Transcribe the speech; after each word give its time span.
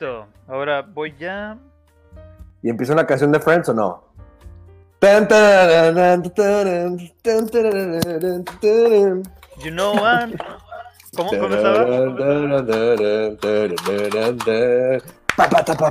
Listo. 0.00 0.26
Ahora 0.48 0.80
voy 0.80 1.14
ya. 1.18 1.58
¿Y 2.62 2.70
empieza 2.70 2.94
una 2.94 3.06
canción 3.06 3.30
de 3.32 3.40
Friends 3.40 3.68
o 3.68 3.74
no? 3.74 4.02
You 9.62 9.70
know 9.72 9.92
one. 9.92 10.36
¿Cómo, 11.14 11.30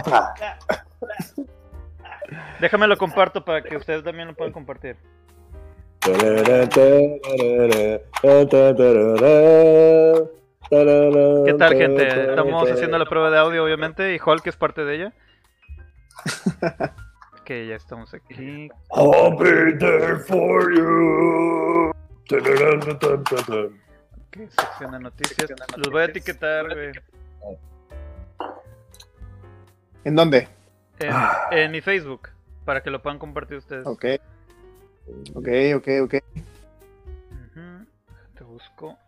pa. 0.03 0.33
Déjame 2.59 2.87
lo 2.87 2.97
comparto 2.97 3.45
para 3.45 3.61
que 3.61 3.77
ustedes 3.77 4.03
también 4.03 4.29
lo 4.29 4.33
puedan 4.33 4.53
compartir. 4.53 4.97
¿Qué 10.69 11.55
tal, 11.57 11.75
gente? 11.75 12.07
Estamos 12.07 12.69
haciendo 12.69 12.99
la 12.99 13.05
prueba 13.05 13.31
de 13.31 13.39
audio, 13.39 13.63
obviamente, 13.63 14.13
y 14.13 14.19
Hulk 14.23 14.45
es 14.47 14.55
parte 14.55 14.85
de 14.85 14.95
ella. 14.95 15.13
ok, 17.41 17.47
ya 17.47 17.75
estamos 17.75 18.13
aquí. 18.13 18.69
I'll 18.91 19.35
be 19.35 19.75
there 19.79 20.17
for 20.17 20.71
you. 20.75 21.91
Ok, 24.27 24.49
sección 24.49 24.91
de 24.91 24.99
noticias. 24.99 25.49
Los 25.75 25.91
voy 25.91 26.03
a 26.03 26.05
etiquetar, 26.05 26.67
güey. 26.71 26.91
¿En 30.03 30.15
dónde? 30.15 30.47
En, 30.99 31.11
en 31.51 31.71
mi 31.71 31.81
Facebook, 31.81 32.29
para 32.63 32.83
que 32.83 32.91
lo 32.91 33.01
puedan 33.01 33.17
compartir 33.17 33.57
ustedes. 33.57 33.87
Ok. 33.87 34.05
Ok, 35.33 35.47
ok, 35.77 35.87
ok. 36.03 36.15
Te 38.35 38.43
busco. 38.43 38.99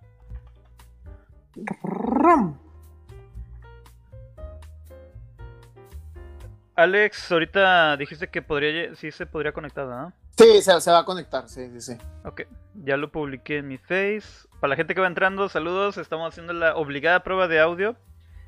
Alex, 6.76 7.32
ahorita 7.32 7.98
dijiste 7.98 8.30
que 8.30 8.42
podría, 8.42 8.96
sí 8.96 9.12
se 9.12 9.26
podría 9.26 9.52
conectar, 9.52 9.86
¿no? 9.86 10.14
Sí, 10.38 10.62
se, 10.62 10.82
se 10.82 10.92
va 10.92 11.00
a 11.00 11.06
conectar, 11.06 11.48
sí, 11.48 11.70
sí, 11.74 11.82
sí. 11.82 11.98
Ok, 12.26 12.44
ya 12.74 12.98
lo 12.98 13.12
publiqué 13.12 13.58
en 13.58 13.68
mi 13.68 13.78
face. 13.78 14.48
Para 14.60 14.70
la 14.70 14.76
gente 14.76 14.96
que 14.96 15.02
va 15.02 15.08
entrando, 15.08 15.50
saludos. 15.50 15.98
Estamos 15.98 16.30
haciendo 16.30 16.54
la 16.54 16.76
obligada 16.76 17.22
prueba 17.24 17.48
de 17.48 17.60
audio. 17.60 17.96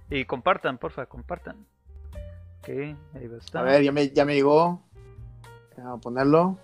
Y 0.09 0.25
compartan, 0.25 0.77
porfa, 0.77 1.05
compartan. 1.05 1.67
Ok, 2.59 2.69
ahí 2.69 3.27
va 3.27 3.35
a 3.35 3.39
estar. 3.39 3.61
A 3.61 3.65
ver, 3.65 3.83
ya 3.83 3.91
me, 3.91 4.09
ya 4.09 4.25
me 4.25 4.35
llegó. 4.35 4.81
Vamos 5.77 5.97
a 5.97 6.01
ponerlo. 6.01 6.57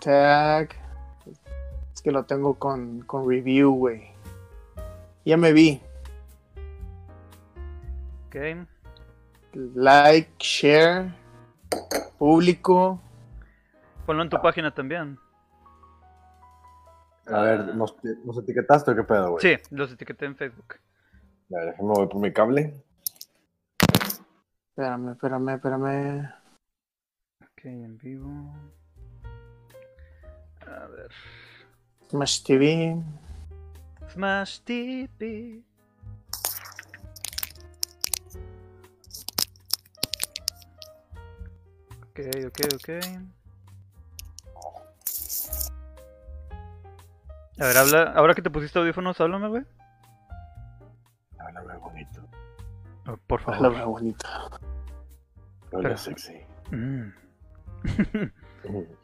Tag. 0.00 0.83
Que 2.04 2.12
lo 2.12 2.24
tengo 2.24 2.54
con, 2.58 3.00
con 3.02 3.28
review, 3.28 3.74
güey. 3.74 4.08
Ya 5.24 5.36
me 5.36 5.52
vi. 5.52 5.80
Ok, 8.26 8.36
Like, 9.74 10.30
share, 10.38 11.14
público. 12.18 13.00
ponlo 14.04 14.22
en 14.22 14.28
tu 14.28 14.40
página 14.42 14.74
también. 14.74 15.18
A 17.26 17.40
ver, 17.40 17.74
¿nos, 17.74 17.96
nos 18.24 18.36
etiquetaste 18.38 18.90
o 18.90 18.96
qué 18.96 19.02
pedo, 19.04 19.30
güey? 19.30 19.40
Sí, 19.42 19.62
los 19.70 19.92
etiqueté 19.92 20.26
en 20.26 20.36
Facebook. 20.36 20.74
A 21.50 21.56
ver, 21.56 21.66
déjame 21.70 21.88
voy 21.88 22.06
por 22.08 22.20
mi 22.20 22.32
cable. 22.32 22.84
Espérame, 24.70 25.12
espérame, 25.12 25.48
espérame. 25.54 26.28
Ok, 27.40 27.64
en 27.64 27.96
vivo. 27.96 28.52
A 30.66 30.86
ver. 30.88 31.10
Smash 32.10 32.42
TV. 32.44 33.02
Smash 34.12 34.60
TV. 34.64 35.62
Ok, 42.02 42.20
ok, 42.46 42.60
ok. 42.74 42.88
A 47.60 47.66
ver, 47.66 47.76
habla. 47.76 48.02
Ahora 48.16 48.34
que 48.34 48.42
te 48.42 48.50
pusiste 48.50 48.78
audífonos, 48.78 49.20
háblame, 49.20 49.48
güey. 49.48 49.62
Háblame 51.38 51.76
bonito. 51.78 52.28
Oh, 53.06 53.16
por 53.26 53.40
La 53.40 53.46
favor. 53.56 53.74
veo 53.74 53.88
bonita. 53.90 54.28
Habla 55.72 55.82
Pero- 55.82 55.96
sexy. 55.98 56.40
Mm. 56.70 57.08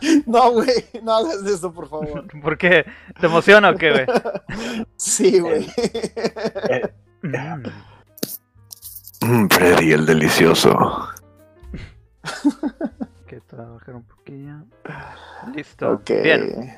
No, 0.26 0.52
güey, 0.52 0.86
no 1.02 1.14
hagas 1.14 1.44
eso, 1.46 1.72
por 1.72 1.88
favor. 1.88 2.26
¿Por 2.42 2.58
qué? 2.58 2.84
¿Te 3.20 3.26
emociona 3.26 3.70
o 3.70 3.76
qué, 3.76 3.90
güey? 3.90 4.06
Sí, 4.96 5.40
güey. 5.40 5.66
Mm. 9.20 9.48
Freddy 9.48 9.92
el 9.92 10.06
delicioso. 10.06 10.70
Ok, 12.22 13.28
te 13.28 13.56
voy 13.56 13.64
a 13.64 13.68
bajar 13.70 13.94
un 13.96 14.04
poquillo. 14.04 14.54
Listo. 15.54 15.92
ok. 15.92 16.10
Bien. 16.22 16.74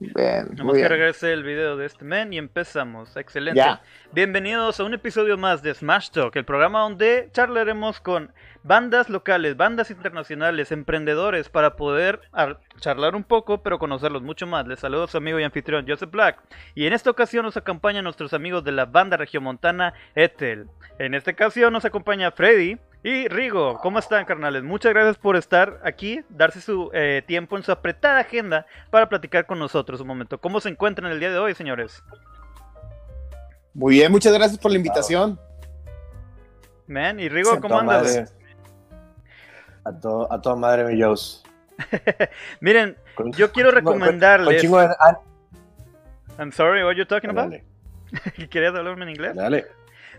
Bien, 0.00 0.46
Vamos 0.56 0.78
a 0.78 0.80
cargarse 0.88 1.32
el 1.32 1.42
video 1.42 1.76
de 1.76 1.86
este 1.86 2.04
men 2.04 2.32
y 2.32 2.38
empezamos. 2.38 3.16
Excelente. 3.16 3.58
Ya. 3.58 3.82
Bienvenidos 4.12 4.78
a 4.78 4.84
un 4.84 4.94
episodio 4.94 5.36
más 5.36 5.60
de 5.60 5.74
Smash 5.74 6.10
Talk, 6.10 6.36
el 6.36 6.44
programa 6.44 6.82
donde 6.82 7.28
charlaremos 7.32 8.00
con 8.00 8.32
bandas 8.62 9.08
locales, 9.10 9.56
bandas 9.56 9.90
internacionales, 9.90 10.70
emprendedores 10.70 11.48
para 11.48 11.74
poder 11.74 12.20
ar- 12.30 12.60
charlar 12.78 13.16
un 13.16 13.24
poco, 13.24 13.60
pero 13.64 13.80
conocerlos 13.80 14.22
mucho 14.22 14.46
más. 14.46 14.68
Les 14.68 14.78
saludo 14.78 15.04
a 15.04 15.08
su 15.08 15.16
amigo 15.16 15.40
y 15.40 15.42
anfitrión 15.42 15.84
Joseph 15.88 16.12
Black. 16.12 16.38
Y 16.76 16.86
en 16.86 16.92
esta 16.92 17.10
ocasión 17.10 17.44
nos 17.44 17.56
acompañan 17.56 18.04
nuestros 18.04 18.32
amigos 18.34 18.62
de 18.62 18.70
la 18.72 18.84
banda 18.86 19.16
regiomontana 19.16 19.94
Ethel. 20.14 20.66
En 21.00 21.14
esta 21.14 21.32
ocasión 21.32 21.72
nos 21.72 21.84
acompaña 21.84 22.30
Freddy. 22.30 22.78
Y 23.04 23.28
Rigo, 23.28 23.78
¿cómo 23.78 24.00
están, 24.00 24.24
carnales? 24.24 24.62
Muchas 24.64 24.92
gracias 24.92 25.16
por 25.18 25.36
estar 25.36 25.80
aquí, 25.84 26.20
darse 26.28 26.60
su 26.60 26.90
eh, 26.92 27.22
tiempo 27.26 27.56
en 27.56 27.62
su 27.62 27.70
apretada 27.70 28.18
agenda 28.20 28.66
para 28.90 29.08
platicar 29.08 29.46
con 29.46 29.58
nosotros 29.58 30.00
un 30.00 30.08
momento. 30.08 30.38
¿Cómo 30.40 30.60
se 30.60 30.68
encuentran 30.68 31.10
el 31.12 31.20
día 31.20 31.30
de 31.30 31.38
hoy, 31.38 31.54
señores? 31.54 32.02
Muy 33.72 33.94
bien, 33.94 34.10
muchas 34.10 34.32
gracias 34.32 34.58
por 34.58 34.72
la 34.72 34.78
invitación. 34.78 35.38
Man, 36.88 37.20
y 37.20 37.28
Rigo, 37.28 37.60
¿cómo 37.60 37.78
andas? 37.78 38.34
A, 39.84 39.92
to- 39.92 40.30
a 40.32 40.40
toda 40.40 40.56
madre, 40.56 40.84
mi 40.84 41.00
Joss. 41.00 41.44
Miren, 42.60 42.96
Con- 43.14 43.30
yo 43.32 43.52
quiero 43.52 43.70
con- 43.72 43.84
con- 43.84 43.92
recomendarles. 44.00 44.48
con 44.54 44.56
chingo 44.60 44.80
de- 44.80 44.96
ah, 44.98 45.18
I'm 46.38 46.50
sorry, 46.50 46.82
what 46.82 46.94
you 46.96 47.04
talking 47.06 47.30
about? 47.30 47.50
Dale, 47.52 47.64
¿Querías 48.50 48.74
hablarme 48.74 49.04
en 49.04 49.10
inglés? 49.10 49.36
dale. 49.36 49.66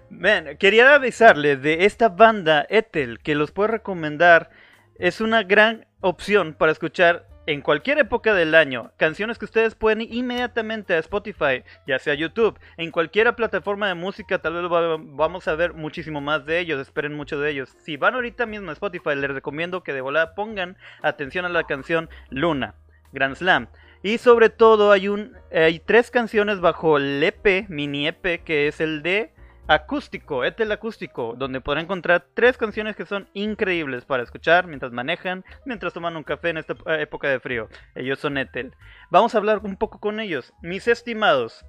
Man, 0.10 0.58
quería 0.58 0.96
avisarles 0.96 1.62
de 1.62 1.86
esta 1.86 2.10
banda 2.10 2.66
Ethel 2.70 3.20
que 3.20 3.36
los 3.36 3.52
puedo 3.52 3.68
recomendar. 3.68 4.50
Es 4.98 5.22
una 5.22 5.44
gran 5.44 5.86
opción 6.02 6.54
para 6.54 6.72
escuchar 6.72 7.28
en 7.46 7.62
cualquier 7.62 8.00
época 8.00 8.34
del 8.34 8.54
año. 8.56 8.92
Canciones 8.98 9.38
que 9.38 9.46
ustedes 9.46 9.76
pueden 9.76 10.02
ir 10.02 10.14
inmediatamente 10.14 10.94
a 10.94 11.00
Spotify, 11.00 11.64
ya 11.88 12.00
sea 12.00 12.16
YouTube, 12.16 12.60
en 12.78 12.92
cualquier 12.92 13.34
plataforma 13.36 13.88
de 13.88 13.94
música. 13.94 14.40
Tal 14.40 14.54
vez 14.54 14.64
va- 14.72 14.98
vamos 15.00 15.48
a 15.48 15.56
ver 15.56 15.74
muchísimo 15.74 16.22
más 16.22 16.46
de 16.46 16.60
ellos. 16.60 16.82
Esperen 16.82 17.14
mucho 17.14 17.40
de 17.40 17.52
ellos. 17.52 17.76
Si 17.84 17.96
van 17.98 18.16
ahorita 18.16 18.46
mismo 18.46 18.70
a 18.72 18.74
Spotify, 18.74 19.16
les 19.16 19.30
recomiendo 19.32 19.84
que 19.84 19.94
de 19.94 20.02
volada 20.02 20.36
pongan 20.36 20.76
atención 21.02 21.46
a 21.46 21.50
la 21.50 21.64
canción 21.66 22.10
Luna, 22.30 22.76
Grand 23.14 23.36
Slam. 23.36 23.68
Y 24.02 24.18
sobre 24.18 24.50
todo 24.50 24.92
hay 24.92 25.08
un 25.08 25.34
hay 25.54 25.80
tres 25.80 26.10
canciones 26.10 26.60
bajo 26.62 26.98
el 26.98 27.22
EP, 27.24 27.66
mini 27.70 28.08
EP, 28.08 28.44
que 28.44 28.68
es 28.68 28.80
el 28.82 29.02
de 29.04 29.34
acústico, 29.70 30.44
Ethel 30.44 30.72
acústico, 30.72 31.36
donde 31.38 31.62
podrán 31.62 31.86
encontrar 31.86 32.26
tres 32.34 32.58
canciones 32.58 32.96
que 32.96 33.06
son 33.06 33.30
increíbles 33.34 34.04
para 34.04 34.24
escuchar 34.24 34.66
mientras 34.66 34.92
manejan, 34.92 35.46
mientras 35.64 35.94
toman 35.94 36.18
un 36.18 36.24
café 36.24 36.50
en 36.50 36.58
esta 36.58 36.76
época 37.00 37.30
de 37.30 37.40
frío. 37.40 37.70
Ellos 37.94 38.18
son 38.18 38.40
Ethel. 38.40 38.74
Vamos 39.12 39.36
a 39.36 39.38
hablar 39.38 39.62
un 39.64 39.78
poco 39.78 40.00
con 40.00 40.20
ellos. 40.20 40.54
Mis 40.64 40.88
estimados, 40.88 41.64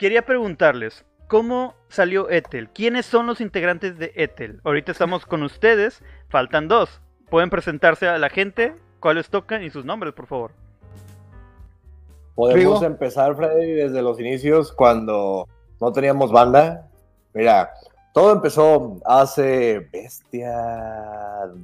quería 0.00 0.26
preguntarles, 0.26 1.06
¿cómo 1.28 1.76
salió 1.88 2.28
Ethel? 2.28 2.68
¿Quiénes 2.70 3.06
son 3.06 3.28
los 3.28 3.40
integrantes 3.40 3.98
de 3.98 4.12
Ethel? 4.16 4.60
Ahorita 4.64 4.90
estamos 4.90 5.24
con 5.24 5.44
ustedes, 5.44 6.02
faltan 6.28 6.66
dos. 6.66 7.00
¿Pueden 7.30 7.50
presentarse 7.50 8.08
a 8.08 8.18
la 8.18 8.30
gente? 8.30 8.74
¿Cuáles 8.98 9.30
tocan 9.30 9.62
y 9.62 9.70
sus 9.70 9.84
nombres, 9.84 10.12
por 10.12 10.26
favor? 10.26 10.50
Podemos 12.34 12.80
Rigo. 12.80 12.84
empezar, 12.84 13.36
Freddy, 13.36 13.70
desde 13.74 14.02
los 14.02 14.18
inicios 14.18 14.72
cuando 14.72 15.46
no 15.80 15.92
teníamos 15.92 16.32
banda. 16.32 16.88
Mira, 17.34 17.72
todo 18.12 18.32
empezó 18.32 19.00
hace 19.04 19.88
bestia 19.92 20.52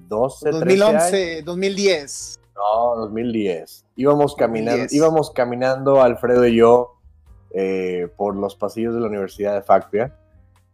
12, 0.08 0.50
13 0.50 0.56
años. 0.64 0.78
2011, 0.78 1.42
2010. 1.42 2.40
No, 2.54 2.96
2010. 2.96 3.84
Íbamos 3.96 4.34
caminando, 4.34 4.78
2010. 4.82 4.92
íbamos 4.92 5.30
caminando 5.30 6.02
Alfredo 6.02 6.46
y 6.46 6.56
yo 6.56 6.94
eh, 7.54 8.08
por 8.16 8.34
los 8.36 8.56
pasillos 8.56 8.94
de 8.94 9.00
la 9.00 9.06
Universidad 9.06 9.54
de 9.54 9.62
Factia 9.62 10.14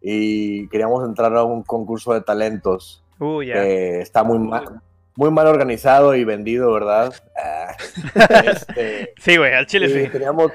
y 0.00 0.68
queríamos 0.68 1.04
entrar 1.06 1.34
a 1.36 1.44
un 1.44 1.62
concurso 1.62 2.12
de 2.12 2.20
talentos 2.20 3.02
Uy, 3.18 3.46
ya. 3.46 3.54
que 3.54 4.00
está 4.00 4.22
muy 4.22 4.38
mal, 4.38 4.80
muy 5.16 5.30
mal 5.30 5.46
organizado 5.46 6.14
y 6.14 6.24
vendido, 6.24 6.72
¿verdad? 6.72 7.14
Ah, 7.36 7.74
este, 8.46 9.14
Sí, 9.18 9.36
güey, 9.36 9.54
al 9.54 9.66
chile 9.66 9.86
y 9.86 10.04
sí. 10.04 10.10
teníamos, 10.10 10.52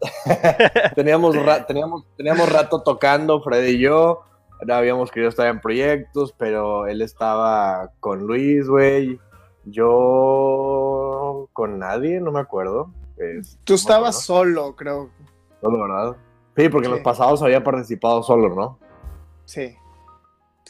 teníamos, 0.94 1.36
ra- 1.44 1.66
teníamos, 1.66 2.04
teníamos 2.16 2.50
rato 2.52 2.82
tocando, 2.82 3.40
Freddy 3.42 3.76
y 3.76 3.78
yo. 3.80 4.22
No 4.66 4.74
habíamos 4.74 5.10
querido 5.10 5.28
estar 5.30 5.46
en 5.46 5.60
proyectos, 5.60 6.34
pero 6.36 6.86
él 6.86 7.00
estaba 7.02 7.90
con 8.00 8.20
Luis, 8.26 8.68
güey. 8.68 9.18
Yo 9.64 11.48
con 11.52 11.78
nadie, 11.78 12.20
no 12.20 12.32
me 12.32 12.40
acuerdo. 12.40 12.92
Es- 13.16 13.58
Tú 13.64 13.74
estabas 13.74 14.22
solo, 14.22 14.74
creo. 14.76 15.10
Solo, 15.60 15.80
¿verdad? 15.80 16.16
Sí, 16.56 16.68
porque 16.68 16.86
en 16.86 16.92
los 16.92 17.00
pasados 17.02 17.42
había 17.42 17.62
participado 17.62 18.22
solo, 18.22 18.54
¿no? 18.54 18.78
Sí. 19.44 19.76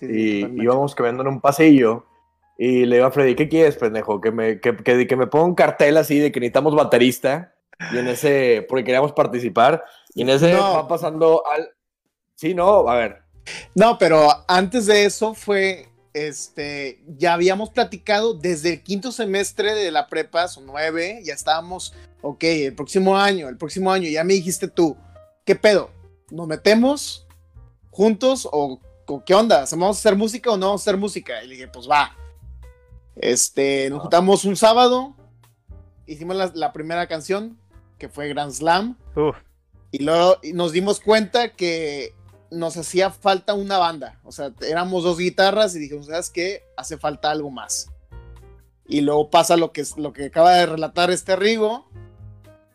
Y 0.00 0.62
íbamos 0.62 0.94
caminando 0.94 1.22
en 1.22 1.28
un 1.28 1.40
pasillo 1.40 2.04
y 2.56 2.84
le 2.86 2.96
digo 2.96 3.08
a 3.08 3.10
Freddy, 3.10 3.34
¿qué 3.34 3.48
quieres, 3.48 3.76
pendejo? 3.76 4.20
Que 4.20 4.30
me, 4.30 4.60
que, 4.60 4.76
que, 4.76 5.06
que 5.06 5.16
me 5.16 5.26
ponga 5.26 5.44
un 5.46 5.54
cartel 5.54 5.96
así 5.96 6.18
de 6.18 6.30
que 6.30 6.38
necesitamos 6.40 6.74
baterista 6.76 7.54
y 7.92 7.98
en 7.98 8.08
ese, 8.08 8.66
porque 8.68 8.84
queríamos 8.84 9.12
participar 9.12 9.84
y 10.14 10.22
en 10.22 10.30
ese 10.30 10.52
No. 10.52 10.74
va 10.74 10.88
pasando 10.88 11.42
al... 11.52 11.70
Sí, 12.34 12.54
no, 12.54 12.88
a 12.88 12.94
ver, 12.96 13.22
No, 13.74 13.98
pero 13.98 14.28
antes 14.46 14.86
de 14.86 15.04
eso 15.04 15.34
fue, 15.34 15.88
este, 16.12 17.02
ya 17.06 17.34
habíamos 17.34 17.70
platicado 17.70 18.34
desde 18.34 18.74
el 18.74 18.82
quinto 18.82 19.12
semestre 19.12 19.74
de 19.74 19.90
la 19.90 20.06
prepa, 20.06 20.48
son 20.48 20.66
nueve, 20.66 21.20
ya 21.24 21.34
estábamos, 21.34 21.94
ok, 22.22 22.42
el 22.44 22.74
próximo 22.74 23.16
año, 23.16 23.48
el 23.48 23.56
próximo 23.56 23.90
año, 23.92 24.08
ya 24.08 24.24
me 24.24 24.34
dijiste 24.34 24.68
tú, 24.68 24.96
¿qué 25.44 25.54
pedo? 25.54 25.90
¿Nos 26.30 26.46
metemos 26.46 27.26
juntos 27.90 28.48
o, 28.50 28.80
o 29.06 29.24
qué 29.24 29.34
onda? 29.34 29.64
¿Vamos 29.70 29.96
a 29.96 30.00
hacer 30.00 30.16
música 30.16 30.50
o 30.50 30.56
no 30.56 30.66
vamos 30.66 30.82
a 30.82 30.84
hacer 30.84 30.96
música? 30.96 31.42
Y 31.42 31.48
le 31.48 31.54
dije, 31.54 31.68
pues 31.68 31.88
va. 31.88 32.16
Este, 33.16 33.90
nos 33.90 34.02
juntamos 34.02 34.44
un 34.44 34.54
sábado, 34.56 35.16
hicimos 36.06 36.36
la, 36.36 36.52
la 36.54 36.72
primera 36.72 37.08
canción, 37.08 37.57
que 37.98 38.08
fue 38.08 38.28
Grand 38.28 38.52
Slam. 38.52 38.96
Uf, 39.16 39.36
Y 39.90 40.02
luego 40.04 40.36
nos 40.54 40.72
dimos 40.72 41.00
cuenta 41.00 41.50
que 41.50 42.14
nos 42.50 42.76
hacía 42.76 43.10
falta 43.10 43.54
una 43.54 43.78
banda. 43.78 44.18
O 44.24 44.32
sea, 44.32 44.52
éramos 44.62 45.04
dos 45.04 45.18
guitarras 45.18 45.74
y 45.76 45.78
dijimos, 45.80 46.06
¿sabes 46.06 46.30
qué? 46.30 46.62
Hace 46.76 46.96
falta 46.96 47.30
algo 47.30 47.50
más. 47.50 47.90
Y 48.86 49.02
luego 49.02 49.28
pasa 49.30 49.56
lo 49.56 49.72
que, 49.72 49.82
es- 49.82 49.98
lo 49.98 50.12
que 50.12 50.26
acaba 50.26 50.54
de 50.54 50.66
relatar 50.66 51.10
este 51.10 51.36
Rigo. 51.36 51.86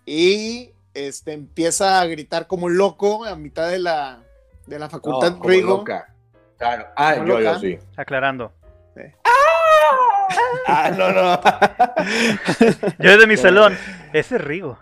Y 0.06 0.72
este, 0.94 1.34
empieza 1.34 2.02
a 2.02 2.06
gritar 2.06 2.46
como 2.48 2.70
loco 2.70 3.26
a 3.26 3.36
mitad 3.36 3.70
de 3.70 3.80
la, 3.80 4.22
de 4.68 4.78
la 4.78 4.86
no, 4.86 4.92
facultad 4.92 5.32
como 5.38 5.50
Rigo. 5.50 5.78
loca. 5.78 6.14
Claro, 6.58 6.86
ah, 6.96 7.16
Como 7.16 7.28
yo, 7.28 7.40
yo 7.42 7.60
sí. 7.60 7.78
aclarando. 7.98 8.52
Ah, 10.68 10.92
no, 10.92 11.12
no. 11.12 11.40
Yo 13.00 13.12
desde 13.12 13.28
mi 13.28 13.36
No. 13.36 13.42
salón, 13.42 13.78
ese 14.14 14.36
es 14.38 14.42
Rigo. 14.42 14.80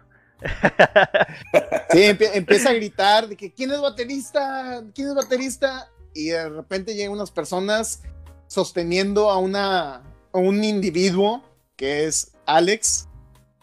Sí, 1.92 2.00
empie- 2.00 2.32
empieza 2.34 2.70
a 2.70 2.74
gritar 2.74 3.28
de 3.28 3.36
que 3.36 3.54
¿quién 3.54 3.72
es 3.72 3.82
baterista? 3.82 4.84
¿Quién 4.96 5.10
es 5.10 5.16
baterista? 5.16 5.90
Y 6.14 6.30
de 6.30 6.50
repente 6.50 6.96
llegan 6.96 7.14
unas 7.14 7.32
personas 7.32 8.02
sosteniendo 8.48 9.30
a 9.30 9.38
una 9.38 9.96
a 10.34 10.38
un 10.38 10.64
individuo 10.64 11.44
que 11.76 12.06
es 12.06 12.34
Alex. 12.46 13.08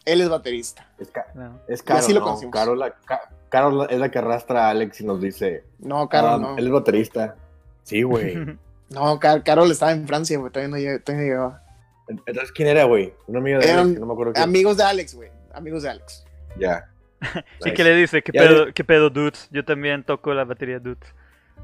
Él 0.04 0.20
es 0.20 0.28
baterista. 0.28 0.90
Es, 0.98 1.08
ca- 1.10 1.26
No. 1.34 1.60
es 1.68 1.82
Caro, 1.82 2.00
así 2.00 2.12
lo 2.12 2.20
no, 2.20 2.26
conocimos. 2.26 2.52
Caro, 2.52 2.74
la, 2.74 2.94
Ca- 3.04 3.30
Caro 3.50 3.88
es 3.88 3.98
la 3.98 4.10
que 4.10 4.18
arrastra 4.18 4.66
a 4.66 4.70
Alex 4.70 5.00
y 5.00 5.04
nos 5.04 5.20
dice, 5.20 5.64
No, 5.78 6.08
Carol, 6.08 6.30
ah, 6.32 6.38
no. 6.38 6.58
él 6.58 6.66
es 6.66 6.72
baterista. 6.72 7.36
Sí, 7.84 8.02
güey. 8.02 8.36
No, 8.90 9.20
Car- 9.20 9.44
Carol 9.44 9.70
estaba 9.70 9.92
en 9.92 10.06
Francia, 10.06 10.38
güey. 10.38 10.50
Todavía 10.50 10.70
no 10.74 10.78
lleg- 10.82 11.04
todavía 11.04 11.24
no 11.26 11.30
llegaba. 11.30 11.62
Entonces, 12.08 12.52
¿quién 12.52 12.68
era, 12.68 12.84
güey? 12.84 13.12
Un 13.26 13.36
amigo 13.36 13.58
de 13.58 13.66
Eran 13.66 13.80
Alex, 13.80 13.94
que 13.94 14.00
no 14.00 14.06
me 14.06 14.12
acuerdo 14.14 14.32
quién. 14.32 14.42
Amigos 14.44 14.76
de 14.78 14.82
Alex, 14.84 15.14
güey. 15.14 15.30
Amigos 15.52 15.82
de 15.82 15.90
Alex. 15.90 16.24
Ya. 16.56 16.88
Sí, 17.60 17.64
Nice. 17.64 17.74
que 17.74 17.82
le 17.84 17.94
dice, 17.96 18.22
¿qué 18.22 18.32
pedo, 18.32 18.72
qué 18.72 18.84
pedo, 18.84 19.10
dudes? 19.10 19.48
Yo 19.50 19.64
también 19.64 20.04
toco 20.04 20.32
la 20.34 20.44
batería, 20.44 20.78
dudes. 20.78 21.12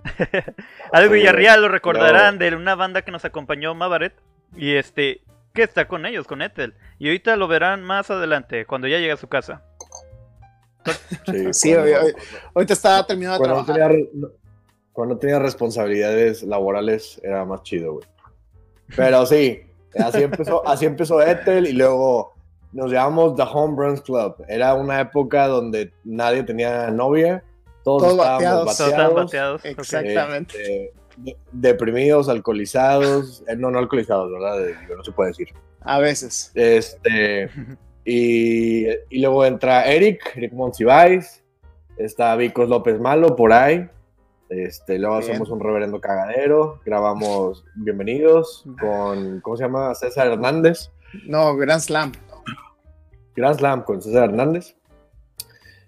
Al 0.93 1.05
Oye, 1.05 1.15
Villarreal 1.15 1.63
lo 1.63 1.69
recordarán 1.69 2.39
de 2.39 2.55
una 2.57 2.75
banda 2.75 3.03
que 3.03 3.13
nos 3.13 3.25
acompañó, 3.25 3.73
Mabaret. 3.75 4.15
Y 4.57 4.75
este, 4.75 5.21
que 5.53 5.63
está 5.63 5.87
con 5.87 6.07
ellos, 6.07 6.27
con 6.27 6.43
Ethel. 6.43 6.75
Y 6.99 7.07
ahorita 7.07 7.37
lo 7.37 7.47
verán 7.49 7.85
más 7.85 8.11
adelante, 8.11 8.67
cuando 8.67 8.89
ya 8.89 8.99
llegue 8.99 9.13
a 9.13 9.17
su 9.17 9.29
casa. 9.29 9.63
Sí, 11.27 11.53
Sí. 11.53 11.73
Ahorita 11.73 12.73
está 12.73 13.07
terminando 13.07 13.39
de 13.39 13.39
cuando, 13.39 13.61
no 13.61 13.65
trabajar. 13.65 13.93
tenía, 13.93 14.29
cuando 14.93 15.15
no 15.15 15.21
tenía 15.21 15.39
responsabilidades 15.39 16.43
laborales 16.43 17.21
era 17.23 17.45
más 17.45 17.63
chido, 17.63 17.95
güey. 17.95 18.07
Pero 18.97 19.25
sí, 19.25 19.63
así 19.99 20.23
empezó, 20.23 20.67
así 20.69 20.85
empezó 20.85 21.23
Ethel 21.23 21.67
y 21.67 21.73
luego 21.73 22.34
nos 22.75 22.91
llamamos 22.91 23.37
The 23.37 23.45
Home 23.45 23.77
Runs 23.77 24.03
Club. 24.03 24.35
Era 24.49 24.75
una 24.75 25.01
época 25.01 25.47
donde 25.47 25.93
nadie 26.03 26.43
tenía 26.43 26.91
novia, 26.91 27.43
todos, 27.85 28.03
Todos 28.03 28.13
estábamos 28.15 28.67
bateados. 28.67 28.97
Todos 28.97 29.25
bateados. 29.25 29.65
Exactamente. 29.65 30.55
este, 30.59 30.93
de- 31.19 31.37
deprimidos, 31.53 32.29
alcoholizados, 32.29 33.45
eh, 33.47 33.55
no, 33.57 33.71
no 33.71 33.79
alcoholizados, 33.79 34.33
¿verdad? 34.33 34.69
Eh, 34.69 34.75
digo, 34.81 34.97
no 34.97 35.05
se 35.05 35.13
puede 35.13 35.31
decir. 35.31 35.49
A 35.83 36.01
veces. 36.01 36.51
Este, 36.55 37.49
y, 38.05 38.87
y 38.89 39.21
luego 39.21 39.45
entra 39.45 39.87
Eric, 39.87 40.33
Eric 40.35 40.53
Monsiváis, 40.53 41.45
está 41.97 42.35
Vicos 42.37 42.69
López 42.69 42.99
Malo 42.99 43.37
por 43.37 43.53
ahí. 43.53 43.89
Este, 44.49 44.99
luego 44.99 45.19
Bien. 45.19 45.31
hacemos 45.31 45.49
un 45.51 45.61
reverendo 45.61 46.01
cagadero, 46.01 46.81
grabamos 46.85 47.65
Bienvenidos 47.77 48.65
con, 48.81 49.41
¿cómo 49.41 49.57
se 49.57 49.65
llama? 49.65 49.95
César 49.95 50.27
Hernández. 50.27 50.91
No, 51.27 51.57
Grand 51.57 51.81
Slam. 51.81 52.13
Grand 53.37 53.57
Slam 53.59 53.83
con 53.85 54.01
César 54.03 54.25
Hernández. 54.31 54.77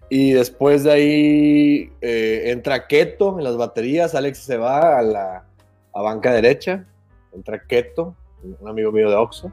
Y 0.08 0.32
después 0.32 0.84
de 0.84 0.92
ahí 0.92 1.92
eh, 2.00 2.50
entra 2.52 2.86
Keto 2.86 3.38
en 3.38 3.44
las 3.44 3.56
baterías. 3.56 4.14
Alex 4.14 4.38
se 4.38 4.56
va 4.56 4.98
a 4.98 5.02
la 5.02 5.44
a 5.92 6.02
banca 6.02 6.32
derecha. 6.32 6.84
Entra 7.32 7.60
Keto, 7.66 8.14
un 8.60 8.68
amigo 8.68 8.92
mío 8.92 9.10
de 9.10 9.16
Oxxo. 9.16 9.50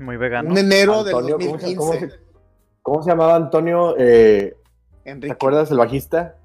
Muy 0.00 0.16
vegano. 0.16 0.50
Un 0.50 0.58
enero 0.58 1.04
del 1.04 1.14
Antonio, 1.14 1.36
¿cómo 1.38 1.58
se- 1.58 1.74
2015. 1.74 1.76
cómo 1.76 1.92
se- 1.92 2.30
¿Cómo 2.82 3.02
se 3.02 3.10
llamaba 3.10 3.36
Antonio? 3.36 3.94
Eh, 3.98 4.56
¿Te 5.20 5.30
acuerdas 5.30 5.70
el 5.70 5.76
bajista? 5.78 6.36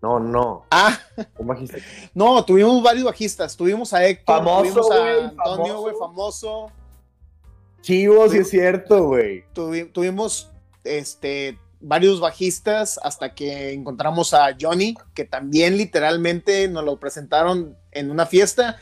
No, 0.00 0.18
no, 0.18 0.64
Ah, 0.70 0.98
un 1.38 1.46
bajista. 1.46 1.76
no, 2.14 2.44
tuvimos 2.44 2.82
varios 2.82 3.04
bajistas. 3.04 3.56
Tuvimos 3.56 3.92
a 3.92 4.04
Héctor, 4.04 4.38
Famoso, 4.38 4.62
tuvimos 4.62 4.90
a 4.90 4.94
Antonio, 5.28 5.36
famoso. 5.44 5.80
güey, 5.82 5.94
famoso. 5.98 6.72
Chivo, 7.82 8.28
sí 8.28 8.38
es 8.38 8.48
cierto, 8.50 9.04
güey. 9.08 9.44
Tuvi- 9.54 9.90
tuvimos 9.92 10.50
este 10.84 11.58
varios 11.80 12.20
bajistas 12.20 12.98
hasta 13.02 13.34
que 13.34 13.72
encontramos 13.72 14.34
a 14.34 14.56
Johnny, 14.60 14.94
que 15.14 15.24
también 15.24 15.76
literalmente 15.76 16.68
nos 16.68 16.84
lo 16.84 16.98
presentaron 17.00 17.76
en 17.90 18.10
una 18.10 18.24
fiesta. 18.24 18.78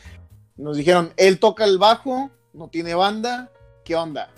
Nos 0.55 0.77
dijeron, 0.77 1.11
él 1.17 1.39
toca 1.39 1.65
el 1.65 1.79
bajo, 1.79 2.29
no 2.53 2.69
tiene 2.69 2.93
banda, 2.93 3.49
¿qué 3.83 3.95
onda? 3.95 4.29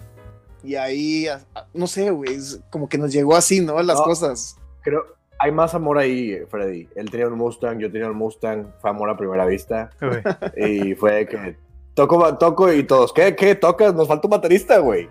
Y 0.64 0.76
ahí, 0.76 1.28
no 1.74 1.88
sé, 1.88 2.10
güey, 2.12 2.36
es 2.36 2.62
como 2.70 2.88
que 2.88 2.98
nos 2.98 3.12
llegó 3.12 3.36
así, 3.36 3.60
¿no? 3.60 3.82
Las 3.84 3.98
No. 3.98 4.06
cosas. 4.06 4.56
Creo, 4.82 5.04
hay 5.40 5.52
más 5.52 5.74
amor 5.74 5.98
ahí, 5.98 6.38
Freddy. 6.50 6.88
Él 6.96 7.12
tenía 7.12 7.28
un 7.28 7.38
Mustang, 7.38 7.80
yo 7.80 7.92
tenía 7.92 8.10
un 8.10 8.16
Mustang, 8.16 8.68
fue 8.80 8.90
amor 8.90 9.10
a 9.10 9.18
primera 9.18 9.46
vista. 9.46 9.90
Uy. 10.02 10.66
Y 10.66 10.96
fue 10.96 11.28
que 11.28 11.58
toco, 11.96 12.38
toco 12.38 12.72
y 12.74 12.84
todos, 12.84 13.14
¿qué? 13.14 13.36
¿Qué? 13.36 13.56
¿Tocas? 13.56 13.94
Nos 13.94 14.08
falta 14.08 14.28
un 14.28 14.32
baterista, 14.32 14.78
güey. 14.80 15.10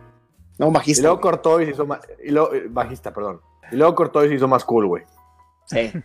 No, 0.58 0.68
Y 0.68 0.72
bajista. 0.72 1.02
luego 1.02 1.16
güey. 1.16 1.22
cortó 1.22 1.60
y 1.60 1.64
se 1.66 1.70
hizo 1.72 1.86
más, 1.86 2.00
y 2.22 2.30
luego, 2.30 2.54
eh, 2.54 2.66
bajista, 2.68 3.12
perdón. 3.12 3.40
Y 3.70 3.76
luego 3.76 3.94
cortó 3.94 4.24
y 4.24 4.28
se 4.28 4.34
hizo 4.34 4.48
más 4.48 4.64
cool, 4.64 4.86
güey. 4.86 5.04
Sí. 5.66 5.90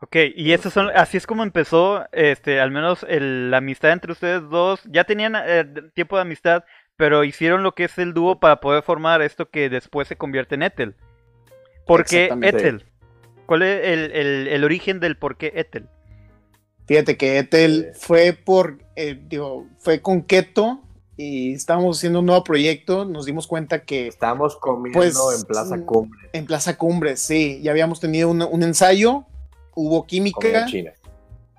Ok, 0.00 0.16
y 0.36 0.52
eso 0.52 0.68
son, 0.68 0.90
así 0.94 1.16
es 1.16 1.26
como 1.26 1.44
empezó, 1.44 2.04
este, 2.12 2.60
al 2.60 2.70
menos 2.70 3.06
el- 3.08 3.50
la 3.50 3.58
amistad 3.58 3.90
entre 3.92 4.12
ustedes 4.12 4.42
dos. 4.50 4.82
Ya 4.84 5.04
tenían 5.04 5.34
eh, 5.34 5.64
tiempo 5.94 6.16
de 6.16 6.22
amistad, 6.22 6.64
pero 6.96 7.24
hicieron 7.24 7.62
lo 7.62 7.72
que 7.74 7.84
es 7.84 7.96
el 7.96 8.12
dúo 8.12 8.38
para 8.38 8.60
poder 8.60 8.82
formar 8.82 9.22
esto 9.22 9.48
que 9.48 9.70
después 9.70 10.06
se 10.06 10.16
convierte 10.16 10.56
en 10.56 10.62
Ethel. 10.64 10.94
¿Por 11.86 12.04
qué. 12.04 12.28
Ethel? 12.42 12.84
¿Cuál 13.46 13.62
es 13.62 13.86
el, 13.86 14.10
el- 14.12 14.48
el 14.48 14.64
origen 14.64 15.00
del 15.00 15.16
por 15.16 15.38
qué 15.38 15.52
Ethel? 15.54 15.88
Fíjate 16.86 17.16
que 17.16 17.38
Ethel 17.38 17.90
Sí. 17.94 18.00
fue 18.06 18.32
por, 18.32 18.78
eh, 18.96 19.18
digo, 19.28 19.66
fue 19.78 20.00
con 20.02 20.22
Keto 20.22 20.80
y 21.16 21.54
estábamos 21.54 21.98
haciendo 21.98 22.20
un 22.20 22.26
nuevo 22.26 22.44
proyecto. 22.44 23.04
Nos 23.04 23.24
dimos 23.24 23.46
cuenta 23.46 23.82
que 23.84 24.08
Estábamos 24.08 24.56
comiendo 24.56 24.98
Pues, 24.98 25.16
en 25.38 25.44
Plaza 25.46 25.76
mm, 25.76 25.84
Cumbre, 25.84 26.30
en 26.32 26.46
Plaza 26.46 26.76
Cumbre, 26.76 27.16
sí, 27.16 27.60
ya 27.62 27.70
habíamos 27.70 28.00
tenido 28.00 28.28
un, 28.30 28.42
un 28.42 28.62
ensayo, 28.62 29.24
hubo 29.74 30.02
comida 30.02 30.06
química 30.06 30.66
china. 30.66 30.92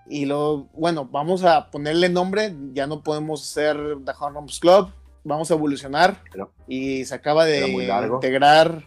y 0.08 0.26
luego, 0.26 0.68
bueno, 0.74 1.06
vamos 1.12 1.44
a 1.44 1.72
ponerle 1.72 2.10
nombre, 2.10 2.54
ya 2.74 2.86
no 2.86 3.02
podemos 3.02 3.44
ser 3.46 3.78
The 4.06 4.12
Horrors 4.20 4.60
Club, 4.60 4.90
vamos 5.24 5.50
a 5.50 5.56
evolucionar 5.56 6.22
Pero- 6.32 6.52
y 6.68 7.04
se 7.06 7.16
acaba 7.16 7.46
de 7.46 7.68
integrar 7.68 8.84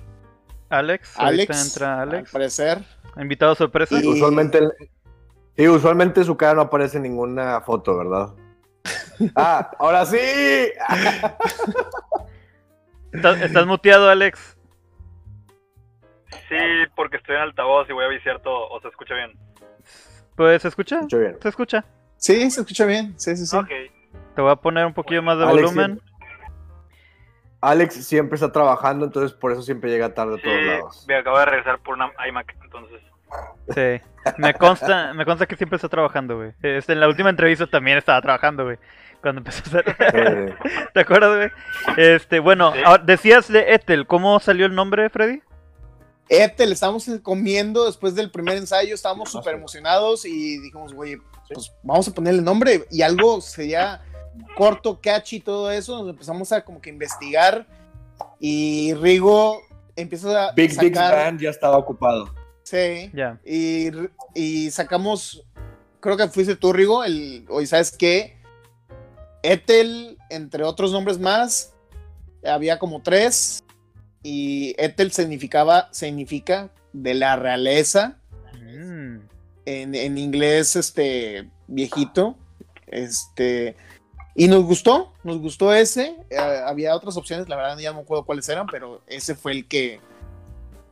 Alex, 0.68 1.14
Alex, 1.16 1.66
entra 1.66 2.02
al 2.02 2.09
Alex, 2.11 2.30
parecer. 2.30 2.85
invitado 3.21 3.54
sorpresa. 3.57 3.99
Y- 4.00 4.07
Usualmente, 4.07 4.61
sí, 5.58 5.68
usualmente 5.68 6.24
su 6.24 6.36
cara 6.36 6.54
no 6.54 6.62
aparece 6.62 6.96
en 6.96 7.02
ninguna 7.02 7.60
foto, 7.60 7.96
¿verdad? 7.98 8.34
Ah, 9.34 9.68
ahora 9.80 10.06
sí. 10.06 10.16
¿Estás, 13.12 13.40
estás 13.42 13.66
muteado, 13.66 14.08
Alex? 14.08 14.56
Sí, 16.48 16.56
porque 16.94 17.16
estoy 17.16 17.34
en 17.36 17.42
altavoz 17.42 17.88
y 17.90 17.92
voy 17.92 18.04
a 18.04 18.08
ver 18.08 18.22
cierto 18.22 18.50
o 18.50 18.80
se 18.80 18.88
escucha 18.88 19.14
bien. 19.14 19.32
Pues 20.36 20.62
se 20.62 20.68
escucha, 20.68 20.96
Escucho 20.96 21.18
bien. 21.18 21.36
se 21.42 21.48
escucha. 21.48 21.84
Sí, 22.16 22.50
se 22.50 22.60
escucha 22.60 22.86
bien. 22.86 23.18
Sí, 23.18 23.36
sí, 23.36 23.44
sí. 23.46 23.56
Ok. 23.56 23.68
Te 24.36 24.40
voy 24.42 24.52
a 24.52 24.56
poner 24.56 24.86
un 24.86 24.94
poquillo 24.94 25.22
más 25.22 25.36
de 25.38 25.44
Alex, 25.44 25.62
volumen. 25.74 26.00
Alex 27.60 28.06
siempre 28.06 28.36
está 28.36 28.52
trabajando, 28.52 29.04
entonces 29.04 29.32
por 29.36 29.50
eso 29.50 29.62
siempre 29.62 29.90
llega 29.90 30.14
tarde 30.14 30.34
a 30.34 30.36
Sí, 30.36 30.42
todos 30.44 30.62
lados. 30.64 31.04
me 31.08 31.16
acabo 31.16 31.38
de 31.40 31.44
regresar 31.46 31.80
por 31.80 31.94
una 31.94 32.12
iMac, 32.28 32.54
entonces. 32.62 33.00
Sí. 33.75 34.00
Me 34.37 34.54
consta, 34.54 35.12
me 35.14 35.25
consta 35.25 35.47
que 35.47 35.56
siempre 35.56 35.76
está 35.76 35.88
trabajando, 35.88 36.37
güey. 36.37 36.52
Este, 36.62 36.92
en 36.92 37.00
la 37.00 37.08
última 37.08 37.30
entrevista 37.30 37.66
también 37.66 37.99
estaba 37.99 38.20
trabajando, 38.20 38.64
güey. 38.64 38.78
Cuando 39.23 39.40
empezó 39.40 39.62
a 39.64 39.80
hacer. 39.80 40.56
¿Te 40.94 41.00
acuerdas, 41.00 41.37
güey? 41.37 41.50
Este, 41.97 42.38
bueno, 42.40 42.73
Sí. 42.73 42.80
ahora, 42.85 43.02
decías 43.04 43.49
de 43.49 43.75
Ethel, 43.75 44.06
¿cómo 44.06 44.38
salió 44.40 44.66
el 44.66 44.75
nombre, 44.75 45.08
Freddy? 45.11 45.40
Ethel, 46.28 46.73
estábamos 46.73 47.08
comiendo 47.23 47.87
después 47.87 48.14
del 48.14 48.30
primer 48.30 48.58
ensayo, 48.58 48.94
estábamos 48.94 49.28
Ah, 49.30 49.32
súper 49.32 49.54
emocionados 49.54 50.26
y 50.26 50.58
dijimos, 50.58 50.92
güey, 50.92 51.16
pues 51.52 51.73
vamos 51.82 52.06
a 52.06 52.12
ponerle 52.12 52.42
nombre 52.42 52.85
y 52.90 53.00
algo 53.02 53.40
sería 53.40 54.02
corto, 54.56 55.00
catchy, 55.02 55.40
todo 55.40 55.70
eso. 55.70 55.99
Nos 56.00 56.11
empezamos 56.11 56.52
a 56.52 56.62
como 56.64 56.80
que 56.82 56.90
investigar 56.90 57.66
y 58.38 58.92
Rigo 58.94 59.62
empieza 59.97 60.49
a 60.49 60.52
Big 60.52 60.78
Big 60.78 60.94
sacar, 60.94 61.14
Band 61.16 61.40
ya 61.40 61.50
estaba 61.50 61.78
ocupado. 61.78 62.28
Sí, 62.70 63.10
Ya. 63.14 63.38
y, 63.44 63.90
y 64.34 64.70
sacamos, 64.70 65.44
creo 66.00 66.16
que 66.16 66.28
fuiste 66.28 66.56
tú, 66.56 66.72
Rigo, 66.72 67.04
el, 67.04 67.44
oye, 67.48 67.66
¿sabes 67.66 67.90
qué? 67.96 68.37
Ethel, 69.42 70.18
entre 70.30 70.64
otros 70.64 70.92
nombres 70.92 71.18
más, 71.18 71.75
había 72.44 72.78
como 72.78 73.02
tres, 73.02 73.62
y 74.22 74.75
Ethel 74.78 75.12
significaba, 75.12 75.88
significa 75.92 76.70
de 76.92 77.14
la 77.14 77.37
realeza, 77.37 78.16
Mm. 78.54 79.20
en, 79.66 79.94
en 79.94 80.18
inglés, 80.18 80.76
este, 80.76 81.48
viejito, 81.66 82.37
este, 82.87 83.76
y 84.34 84.46
nos 84.48 84.64
gustó, 84.64 85.12
nos 85.25 85.38
gustó 85.38 85.72
ese, 85.72 86.16
eh, 86.30 86.37
había 86.38 86.94
otras 86.94 87.16
opciones, 87.16 87.48
la 87.48 87.56
verdad 87.56 87.78
ya 87.78 87.90
no 87.90 87.96
me 87.96 88.02
acuerdo 88.02 88.25
cuáles 88.25 88.48
eran, 88.48 88.66
pero 88.66 89.02
ese 89.06 89.34
fue 89.34 89.52
el 89.52 89.66
que, 89.68 90.00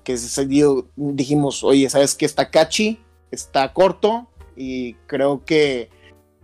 que 0.06 0.16
se 0.16 0.46
dio, 0.46 0.86
dijimos, 0.94 1.64
oye, 1.64 1.90
¿sabes 1.90 2.14
qué? 2.14 2.26
Está 2.26 2.48
catchy, 2.48 3.02
está 3.32 3.72
corto, 3.72 4.28
y 4.54 4.94
creo 5.08 5.44
que 5.44 5.90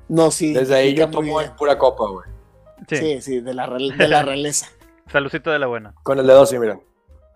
nos 0.08 0.40
Desde 0.40 0.74
ahí 0.74 0.94
yo 0.94 1.08
tomo 1.08 1.40
en 1.40 1.54
pura 1.54 1.78
copa, 1.78 2.08
güey. 2.08 2.28
Sí. 2.88 2.96
Sí, 2.96 3.22
sí, 3.22 3.40
de 3.40 3.54
la, 3.54 3.68
de 3.68 4.08
la 4.08 4.22
realeza. 4.24 4.66
Saludcito 5.06 5.52
de 5.52 5.60
la 5.60 5.68
buena. 5.68 5.94
Con 6.02 6.18
el 6.18 6.26
dedo 6.26 6.44
sí, 6.44 6.58
mira. 6.58 6.80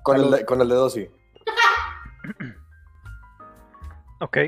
Con 0.03 0.17
el, 0.17 0.25
Salud. 0.25 0.41
con 0.47 0.61
el 0.61 0.69
dedo 0.69 0.91
sí. 0.91 1.09
Ok. 4.19 4.39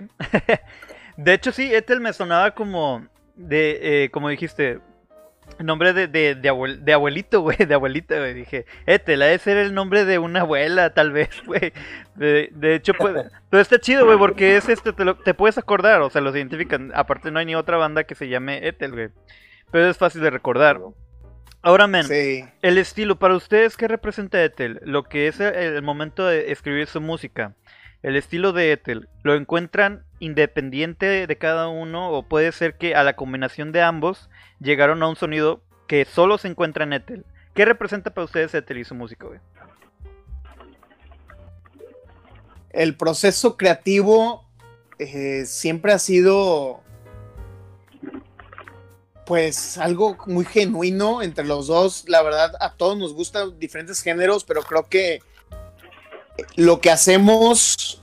de 1.16 1.34
hecho, 1.34 1.52
sí, 1.52 1.72
Ethel 1.72 2.00
me 2.00 2.12
sonaba 2.12 2.56
como 2.56 3.06
de, 3.36 4.04
eh, 4.04 4.10
como 4.10 4.30
dijiste, 4.30 4.80
nombre 5.60 5.92
de, 5.92 6.06
de, 6.08 6.34
de, 6.34 6.50
abuel- 6.50 6.78
de 6.80 6.92
abuelito, 6.92 7.40
güey, 7.42 7.56
de 7.58 7.74
abuelita, 7.74 8.18
güey. 8.18 8.34
Dije, 8.34 8.66
Ethel, 8.86 9.22
ha 9.22 9.26
de 9.26 9.38
ser 9.38 9.56
el 9.56 9.74
nombre 9.74 10.04
de 10.04 10.18
una 10.18 10.40
abuela, 10.42 10.94
tal 10.94 11.12
vez, 11.12 11.30
güey. 11.46 11.72
De, 12.14 12.50
de 12.52 12.74
hecho, 12.74 12.94
pues, 12.94 13.26
pero 13.50 13.60
está 13.60 13.78
chido, 13.78 14.04
güey, 14.06 14.18
porque 14.18 14.56
es 14.56 14.68
este, 14.68 14.92
te, 14.92 15.04
lo- 15.04 15.16
te 15.16 15.34
puedes 15.34 15.58
acordar, 15.58 16.00
o 16.02 16.10
sea, 16.10 16.20
los 16.20 16.34
identifican. 16.34 16.92
Aparte, 16.94 17.30
no 17.30 17.38
hay 17.38 17.46
ni 17.46 17.54
otra 17.54 17.76
banda 17.76 18.04
que 18.04 18.14
se 18.14 18.28
llame 18.28 18.66
Ethel, 18.66 18.92
güey. 18.92 19.08
Pero 19.70 19.88
es 19.88 19.96
fácil 19.98 20.22
de 20.22 20.30
recordar. 20.30 20.80
Ahora, 21.60 21.86
men, 21.88 22.04
Sí. 22.04 22.44
el 22.62 22.78
estilo, 22.78 23.18
para 23.18 23.34
ustedes, 23.34 23.76
¿qué 23.76 23.88
representa 23.88 24.42
Ethel? 24.42 24.80
Lo 24.84 25.02
que 25.02 25.26
es 25.26 25.40
el, 25.40 25.52
el 25.54 25.82
momento 25.82 26.24
de 26.26 26.52
escribir 26.52 26.86
su 26.86 27.00
música. 27.00 27.54
El 28.00 28.14
estilo 28.14 28.52
de 28.52 28.70
Ethel, 28.70 29.08
¿lo 29.24 29.34
encuentran 29.34 30.04
independiente 30.20 31.26
de 31.26 31.36
cada 31.36 31.66
uno 31.68 32.10
o 32.12 32.22
puede 32.22 32.52
ser 32.52 32.76
que 32.76 32.94
a 32.94 33.02
la 33.02 33.14
combinación 33.16 33.72
de 33.72 33.82
ambos 33.82 34.30
llegaron 34.60 35.02
a 35.02 35.08
un 35.08 35.16
sonido 35.16 35.60
que 35.86 36.04
solo 36.04 36.38
se 36.38 36.48
encuentra 36.48 36.84
en 36.84 36.92
Ethel? 36.92 37.24
¿Qué 37.54 37.64
representa 37.64 38.12
para 38.12 38.24
ustedes 38.24 38.54
Ethel 38.54 38.78
y 38.78 38.84
su 38.84 38.94
música, 38.94 39.26
güey? 39.26 39.40
el 42.70 42.96
proceso 42.96 43.56
creativo 43.56 44.44
eh, 44.98 45.44
siempre 45.46 45.92
ha 45.92 45.98
sido 45.98 46.80
pues 49.26 49.76
algo 49.76 50.16
muy 50.26 50.44
genuino 50.44 51.20
entre 51.22 51.44
los 51.44 51.66
dos. 51.66 52.04
La 52.08 52.22
verdad, 52.22 52.54
a 52.60 52.74
todos 52.74 52.96
nos 52.96 53.12
gustan 53.12 53.58
diferentes 53.58 54.00
géneros, 54.00 54.44
pero 54.44 54.62
creo 54.62 54.88
que 54.88 55.20
lo 56.56 56.80
que 56.80 56.90
hacemos 56.90 58.00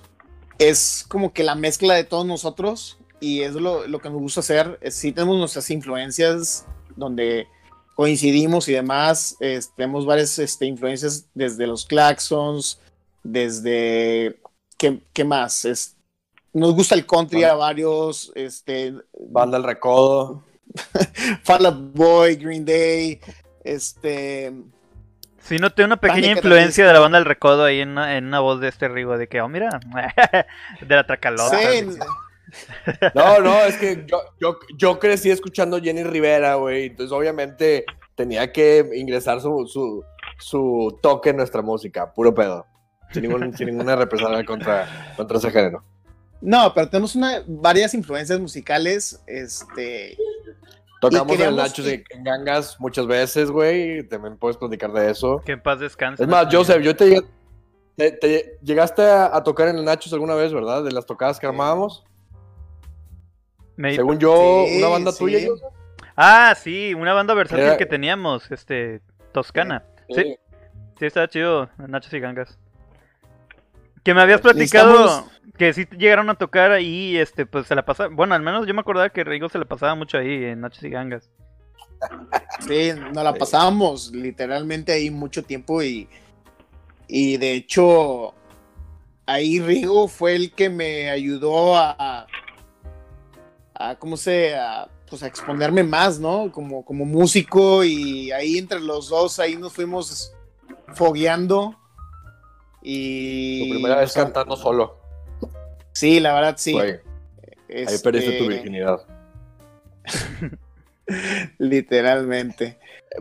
es 0.59 1.05
como 1.07 1.33
que 1.33 1.43
la 1.43 1.55
mezcla 1.55 1.95
de 1.95 2.03
todos 2.03 2.25
nosotros 2.25 2.99
y 3.19 3.41
es 3.41 3.53
lo, 3.53 3.87
lo 3.87 3.99
que 3.99 4.09
nos 4.09 4.19
gusta 4.19 4.39
hacer. 4.41 4.77
Eh, 4.81 4.91
Sí 4.91 5.11
tenemos 5.11 5.37
nuestras 5.37 5.69
influencias 5.69 6.65
donde 6.95 7.47
coincidimos 7.95 8.67
y 8.67 8.73
demás. 8.73 9.35
Es- 9.39 9.71
tenemos 9.75 10.05
varias 10.05 10.37
este, 10.39 10.65
influencias 10.65 11.27
desde 11.33 11.67
los 11.67 11.85
Claxons, 11.85 12.79
desde... 13.23 14.39
¿Qué, 14.77 14.99
qué 15.13 15.23
más? 15.23 15.63
Es, 15.65 15.95
nos 16.51 16.73
gusta 16.75 16.95
el 16.95 17.05
country 17.05 17.43
a 17.45 17.53
varios, 17.53 18.31
este, 18.35 18.93
Banda 19.29 19.57
El 19.57 19.63
Recodo. 19.63 20.43
Fall 21.43 21.65
Out 21.65 21.93
Boy, 21.93 22.35
Green 22.35 22.65
Day, 22.65 23.19
este... 23.63 24.53
Si 25.43 25.57
noté 25.59 25.83
una 25.83 25.97
pequeña 25.97 26.31
influencia 26.31 26.87
de 26.87 26.91
la 26.93 26.99
banda 26.99 27.19
del 27.19 27.25
recodo 27.25 27.65
ahí 27.65 27.79
en 27.79 27.89
una, 27.89 28.17
en 28.17 28.25
una 28.25 28.39
voz 28.39 28.59
de 28.59 28.67
este 28.67 28.87
Rigo, 28.87 29.15
de 29.15 29.27
que, 29.27 29.41
oh, 29.41 29.47
mira, 29.47 29.79
de 30.81 30.95
la 30.95 31.05
tracalota. 31.05 31.55
Sí, 31.59 31.85
No, 33.13 33.39
no, 33.39 33.61
es 33.63 33.77
que 33.77 34.05
yo, 34.07 34.19
yo, 34.39 34.57
yo 34.77 34.99
crecí 34.99 35.29
escuchando 35.31 35.79
Jenny 35.81 36.03
Rivera, 36.03 36.55
güey. 36.55 36.87
Entonces, 36.87 37.11
obviamente, 37.11 37.85
tenía 38.15 38.51
que 38.51 38.89
ingresar 38.95 39.41
su, 39.41 39.65
su, 39.67 40.03
su 40.39 40.97
toque 41.01 41.29
en 41.31 41.37
nuestra 41.37 41.61
música, 41.61 42.13
puro 42.13 42.33
pedo. 42.33 42.65
Sin, 43.11 43.23
ningún- 43.23 43.55
sin 43.55 43.67
ninguna 43.67 43.95
represalia 43.95 44.43
contra, 44.45 45.13
contra 45.15 45.37
ese 45.37 45.51
género. 45.51 45.83
No, 46.41 46.73
pero 46.73 46.89
tenemos 46.89 47.15
una, 47.15 47.43
varias 47.47 47.93
influencias 47.93 48.39
musicales, 48.39 49.21
este... 49.27 50.17
Tocamos 51.01 51.35
en 51.35 51.41
el 51.49 51.55
Nachos 51.55 51.85
y 51.85 52.03
en 52.09 52.23
Gangas 52.23 52.79
muchas 52.79 53.05
veces, 53.05 53.51
güey. 53.51 54.07
También 54.07 54.37
puedes 54.37 54.57
platicar 54.57 54.91
de 54.91 55.11
eso. 55.11 55.41
Que 55.45 55.51
en 55.51 55.61
paz 55.61 55.79
descanse. 55.79 56.23
Es 56.23 56.29
más, 56.29 56.47
Joseph, 56.51 56.81
yo 56.81 56.95
te, 56.95 57.21
te- 57.95 58.11
te 58.13 58.57
llegaste 58.63 59.03
a, 59.03 59.35
a 59.35 59.43
tocar 59.43 59.67
en 59.67 59.77
el 59.77 59.85
Nachos 59.85 60.11
alguna 60.13 60.33
vez, 60.35 60.51
¿verdad? 60.53 60.83
De 60.83 60.91
las 60.91 61.05
tocadas 61.05 61.37
que 61.39 61.45
armábamos. 61.45 62.03
Me- 63.77 63.95
Según 63.95 64.19
yo, 64.19 64.65
Sí, 64.67 64.77
una 64.77 64.87
banda 64.87 65.11
sí. 65.11 65.19
tuya. 65.19 65.39
Ah, 66.15 66.55
sí, 66.55 66.93
una 66.93 67.13
banda 67.13 67.33
versátil 67.33 67.65
Era- 67.65 67.77
que 67.77 67.85
teníamos, 67.85 68.49
este, 68.51 69.01
Toscana. 69.33 69.83
Sí, 70.09 70.37
sí, 70.97 71.05
estaba 71.05 71.27
chido, 71.27 71.69
Nachos 71.77 72.13
y 72.13 72.19
Gangas. 72.19 72.57
Que 74.03 74.13
me 74.13 74.21
habías 74.21 74.39
platicado 74.41 74.91
Necesitamos- 74.93 75.31
que 75.57 75.73
sí 75.73 75.85
llegaron 75.97 76.29
a 76.29 76.35
tocar 76.35 76.71
ahí, 76.71 77.17
este, 77.17 77.45
pues 77.45 77.67
se 77.67 77.75
la 77.75 77.83
pasaba. 77.85 78.09
Bueno, 78.13 78.35
al 78.35 78.41
menos 78.41 78.67
yo 78.67 78.73
me 78.73 78.81
acordaba 78.81 79.09
que 79.09 79.23
Rigo 79.23 79.49
se 79.49 79.57
la 79.57 79.65
pasaba 79.65 79.95
mucho 79.95 80.17
ahí 80.17 80.43
en 80.45 80.61
Nachos 80.61 80.83
y 80.83 80.89
Gangas. 80.89 81.29
Sí, 82.67 82.91
nos 83.13 83.23
la 83.23 83.33
pasábamos 83.33 84.11
literalmente 84.13 84.91
ahí 84.93 85.09
mucho 85.09 85.43
tiempo 85.43 85.81
y, 85.83 86.07
y 87.07 87.37
de 87.37 87.53
hecho 87.53 88.33
ahí 89.25 89.59
Rigo 89.59 90.07
fue 90.07 90.35
el 90.35 90.51
que 90.53 90.69
me 90.69 91.09
ayudó 91.09 91.75
a, 91.77 92.27
a 93.75 93.95
¿cómo 93.99 94.17
se? 94.17 94.55
A, 94.55 94.87
pues 95.09 95.21
a 95.23 95.27
exponerme 95.27 95.83
más, 95.83 96.19
¿no? 96.19 96.51
Como, 96.51 96.83
como 96.83 97.05
músico 97.05 97.83
y 97.83 98.31
ahí 98.31 98.57
entre 98.57 98.79
los 98.79 99.09
dos 99.09 99.37
ahí 99.39 99.55
nos 99.55 99.73
fuimos 99.73 100.33
fogueando 100.95 101.75
y... 102.81 103.67
Tu 103.67 103.73
primera 103.75 103.97
vez 103.97 104.09
o 104.11 104.13
sea, 104.13 104.23
cantando 104.23 104.55
solo. 104.55 104.97
Sí, 105.93 106.19
la 106.19 106.33
verdad 106.33 106.55
sí. 106.57 106.77
Ahí 106.77 106.95
Este, 107.67 107.99
perdiste 107.99 108.37
tu 108.39 108.47
virginidad. 108.47 109.01
Literalmente. 111.57 112.79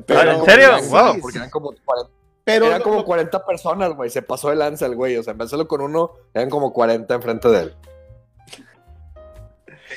Ah, 0.08 0.22
¿en 0.38 0.44
serio? 0.44 0.78
sí, 0.80 0.88
Wow, 0.90 1.14
sí, 1.14 1.20
Porque 1.20 1.38
eran 1.38 1.50
como 1.50 1.72
40, 1.84 2.10
pero 2.44 2.66
eran 2.66 2.82
como 2.82 2.96
lo- 2.96 3.04
40 3.04 3.44
personas, 3.46 3.94
güey. 3.94 4.10
Se 4.10 4.22
pasó 4.22 4.50
de 4.50 4.56
lanza 4.56 4.86
el 4.86 4.96
güey. 4.96 5.16
O 5.16 5.22
sea, 5.22 5.32
en 5.32 5.38
vez 5.38 5.46
de 5.46 5.56
hacerlo 5.56 5.68
con 5.68 5.80
uno, 5.80 6.12
eran 6.32 6.50
como 6.50 6.72
40 6.72 7.14
enfrente 7.14 7.48
de 7.48 7.60
él. 7.60 7.74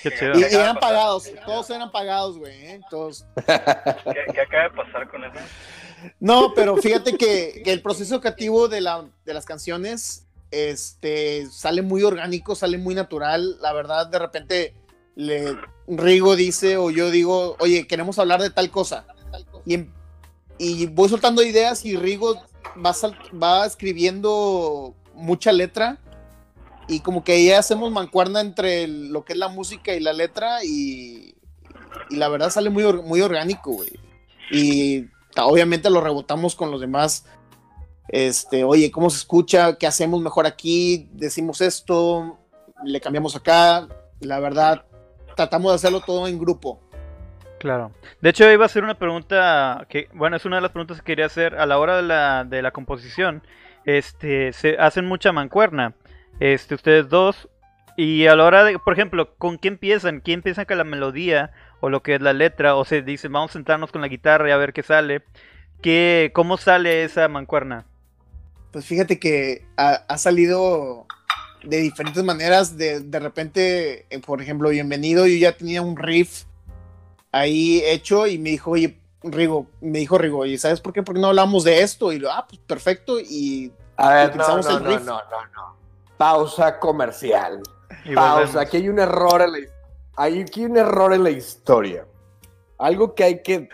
Qué 0.03 0.11
chido. 0.17 0.37
Y, 0.37 0.41
y 0.41 0.55
eran 0.55 0.77
pagados, 0.79 1.29
todos 1.45 1.69
eran 1.69 1.91
pagados, 1.91 2.37
güey, 2.37 2.53
¿eh? 2.65 2.81
Todos. 2.89 3.25
¿Qué, 3.35 4.33
qué 4.33 4.41
acaba 4.41 4.63
de 4.63 4.69
pasar 4.71 5.09
con 5.09 5.23
eso? 5.23 5.33
No, 6.19 6.53
pero 6.53 6.77
fíjate 6.77 7.17
que, 7.17 7.61
que 7.63 7.71
el 7.73 7.81
proceso 7.81 8.21
creativo 8.21 8.67
de, 8.67 8.81
la, 8.81 9.05
de 9.25 9.33
las 9.33 9.45
canciones 9.45 10.27
este, 10.51 11.47
sale 11.51 11.81
muy 11.81 12.03
orgánico, 12.03 12.55
sale 12.55 12.77
muy 12.77 12.93
natural. 12.95 13.57
La 13.61 13.73
verdad, 13.73 14.07
de 14.07 14.19
repente, 14.19 14.73
le, 15.15 15.57
Rigo 15.87 16.35
dice 16.35 16.77
o 16.77 16.91
yo 16.91 17.09
digo, 17.09 17.55
oye, 17.59 17.87
queremos 17.87 18.19
hablar 18.19 18.41
de 18.41 18.49
tal 18.51 18.69
cosa. 18.69 19.05
Y, 19.65 19.73
em- 19.73 19.91
y 20.59 20.85
voy 20.87 21.09
soltando 21.09 21.41
ideas 21.43 21.83
y 21.85 21.95
Rigo 21.97 22.41
va, 22.83 22.93
sal- 22.93 23.17
va 23.41 23.65
escribiendo 23.65 24.93
mucha 25.13 25.51
letra 25.51 25.97
y 26.87 27.01
como 27.01 27.23
que 27.23 27.33
ahí 27.33 27.51
hacemos 27.51 27.91
mancuerna 27.91 28.41
entre 28.41 28.87
lo 28.87 29.25
que 29.25 29.33
es 29.33 29.39
la 29.39 29.49
música 29.49 29.93
y 29.93 29.99
la 29.99 30.13
letra 30.13 30.63
y, 30.63 31.35
y 32.09 32.15
la 32.15 32.29
verdad 32.29 32.49
sale 32.49 32.69
muy, 32.69 32.83
muy 33.03 33.21
orgánico, 33.21 33.71
güey. 33.71 33.99
Y 34.51 35.05
obviamente 35.37 35.89
lo 35.89 36.01
rebotamos 36.01 36.55
con 36.55 36.71
los 36.71 36.81
demás. 36.81 37.25
Este, 38.07 38.63
oye, 38.63 38.89
¿cómo 38.91 39.09
se 39.09 39.17
escucha? 39.17 39.77
¿Qué 39.77 39.87
hacemos 39.87 40.21
mejor 40.21 40.47
aquí? 40.47 41.09
Decimos 41.13 41.61
esto, 41.61 42.39
le 42.83 43.01
cambiamos 43.01 43.35
acá. 43.35 43.87
La 44.21 44.39
verdad, 44.39 44.85
tratamos 45.35 45.71
de 45.71 45.75
hacerlo 45.75 46.01
todo 46.01 46.27
en 46.27 46.39
grupo. 46.39 46.79
Claro. 47.59 47.91
De 48.21 48.29
hecho, 48.29 48.49
iba 48.51 48.63
a 48.63 48.67
hacer 48.67 48.83
una 48.83 48.97
pregunta 48.97 49.85
que, 49.89 50.09
bueno, 50.13 50.37
es 50.37 50.45
una 50.45 50.57
de 50.57 50.61
las 50.61 50.71
preguntas 50.71 50.97
que 50.97 51.05
quería 51.05 51.25
hacer 51.25 51.55
a 51.55 51.65
la 51.65 51.79
hora 51.79 51.97
de 51.97 52.03
la, 52.03 52.43
de 52.43 52.61
la 52.61 52.71
composición. 52.71 53.43
Este, 53.83 54.53
se 54.53 54.77
hacen 54.77 55.05
mucha 55.05 55.31
mancuerna, 55.31 55.93
este, 56.39 56.75
ustedes 56.75 57.09
dos, 57.09 57.49
y 57.95 58.27
a 58.27 58.35
la 58.35 58.45
hora 58.45 58.63
de, 58.63 58.77
por 58.77 58.93
ejemplo, 58.93 59.35
¿con 59.37 59.57
qué 59.57 59.67
empiezan? 59.69 60.19
¿Quién 60.19 60.39
empieza 60.39 60.65
con 60.65 60.77
la 60.77 60.83
melodía 60.83 61.51
o 61.79 61.89
lo 61.89 62.03
que 62.03 62.13
es 62.13 62.21
la 62.21 62.33
letra? 62.33 62.75
O 62.75 62.85
se 62.85 63.01
dicen, 63.01 63.31
vamos 63.31 63.51
a 63.51 63.53
sentarnos 63.53 63.91
con 63.91 64.01
la 64.01 64.07
guitarra 64.07 64.47
y 64.47 64.51
a 64.51 64.57
ver 64.57 64.71
qué 64.71 64.83
sale. 64.83 65.23
¿Qué, 65.81 66.31
¿Cómo 66.35 66.57
sale 66.57 67.03
esa 67.03 67.27
mancuerna? 67.27 67.85
Pues 68.71 68.85
fíjate 68.85 69.19
que 69.19 69.65
ha, 69.77 69.93
ha 70.07 70.17
salido 70.19 71.07
de 71.63 71.77
diferentes 71.77 72.23
maneras. 72.23 72.77
De, 72.77 72.99
de 72.99 73.19
repente, 73.19 74.05
eh, 74.11 74.19
por 74.19 74.43
ejemplo, 74.43 74.69
bienvenido, 74.69 75.25
yo 75.25 75.35
ya 75.35 75.53
tenía 75.53 75.81
un 75.81 75.97
riff 75.97 76.43
ahí 77.31 77.81
hecho 77.83 78.27
y 78.27 78.37
me 78.37 78.51
dijo, 78.51 78.71
oye, 78.71 78.99
Rigo, 79.23 79.67
me 79.81 79.99
dijo 79.99 80.19
Rigo, 80.19 80.45
¿y 80.45 80.59
sabes 80.59 80.81
por 80.81 80.93
qué? 80.93 81.01
Porque 81.01 81.19
no 81.19 81.27
hablamos 81.29 81.63
de 81.63 81.81
esto. 81.81 82.13
Y 82.13 82.19
yo, 82.19 82.31
ah, 82.31 82.45
pues 82.47 82.61
perfecto. 82.61 83.19
Y 83.19 83.71
A 83.95 84.13
ver, 84.13 84.35
no, 84.35 84.47
no, 84.47 84.59
el 84.59 84.83
no, 84.83 84.89
riff. 84.89 85.03
no, 85.03 85.17
no, 85.17 85.45
no. 85.55 85.76
Pausa 86.17 86.79
comercial. 86.79 87.61
Y 88.05 88.13
Pausa. 88.15 88.33
volvemos. 88.33 88.55
Aquí 88.55 88.77
hay 88.77 88.89
un 88.89 88.99
error 88.99 89.41
en 89.41 89.51
la, 89.51 89.57
hay 90.15 90.41
aquí 90.41 90.65
un 90.65 90.77
error 90.77 91.13
en 91.13 91.23
la 91.23 91.29
historia. 91.29 92.05
Algo 92.77 93.15
que 93.15 93.23
hay 93.23 93.41
que 93.41 93.69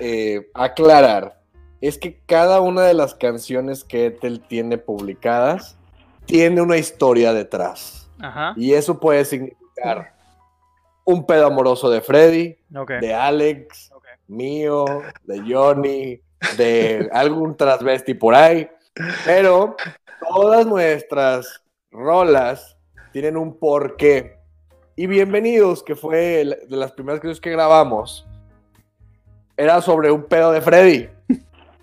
eh, 0.00 0.50
aclarar 0.54 1.40
es 1.80 1.98
que 1.98 2.20
cada 2.26 2.60
una 2.60 2.82
de 2.82 2.94
las 2.94 3.14
canciones 3.14 3.84
que 3.84 4.06
Ethel 4.06 4.40
tiene 4.40 4.78
publicadas 4.78 5.76
tiene 6.26 6.60
una 6.60 6.76
historia 6.76 7.32
detrás. 7.32 8.10
Ajá, 8.20 8.52
Y 8.56 8.72
eso 8.72 8.98
puede 8.98 9.24
significar 9.24 10.14
un 11.04 11.24
pedo 11.24 11.46
amoroso 11.46 11.88
de 11.88 12.00
Freddy, 12.00 12.58
de 13.00 13.14
Alex, 13.14 13.90
mío, 14.26 14.84
de 15.22 15.40
Johnny, 15.40 16.20
de 16.56 17.08
algún 17.12 17.56
transvesti 17.56 18.14
por 18.14 18.34
ahí. 18.34 18.68
Pero 19.24 19.76
todas 20.20 20.66
nuestras 20.66 21.62
rolas 21.90 22.76
tienen 23.12 23.36
un 23.36 23.58
porqué. 23.58 24.38
Y 24.96 25.06
bienvenidos, 25.06 25.82
que 25.82 25.94
fue 25.94 26.40
el- 26.40 26.56
de 26.68 26.76
las 26.76 26.92
primeras 26.92 27.20
canciones 27.20 27.40
que 27.40 27.50
grabamos, 27.50 28.26
era 29.56 29.80
sobre 29.80 30.10
un 30.10 30.24
pedo 30.24 30.52
de 30.52 30.60
Freddy. 30.60 31.08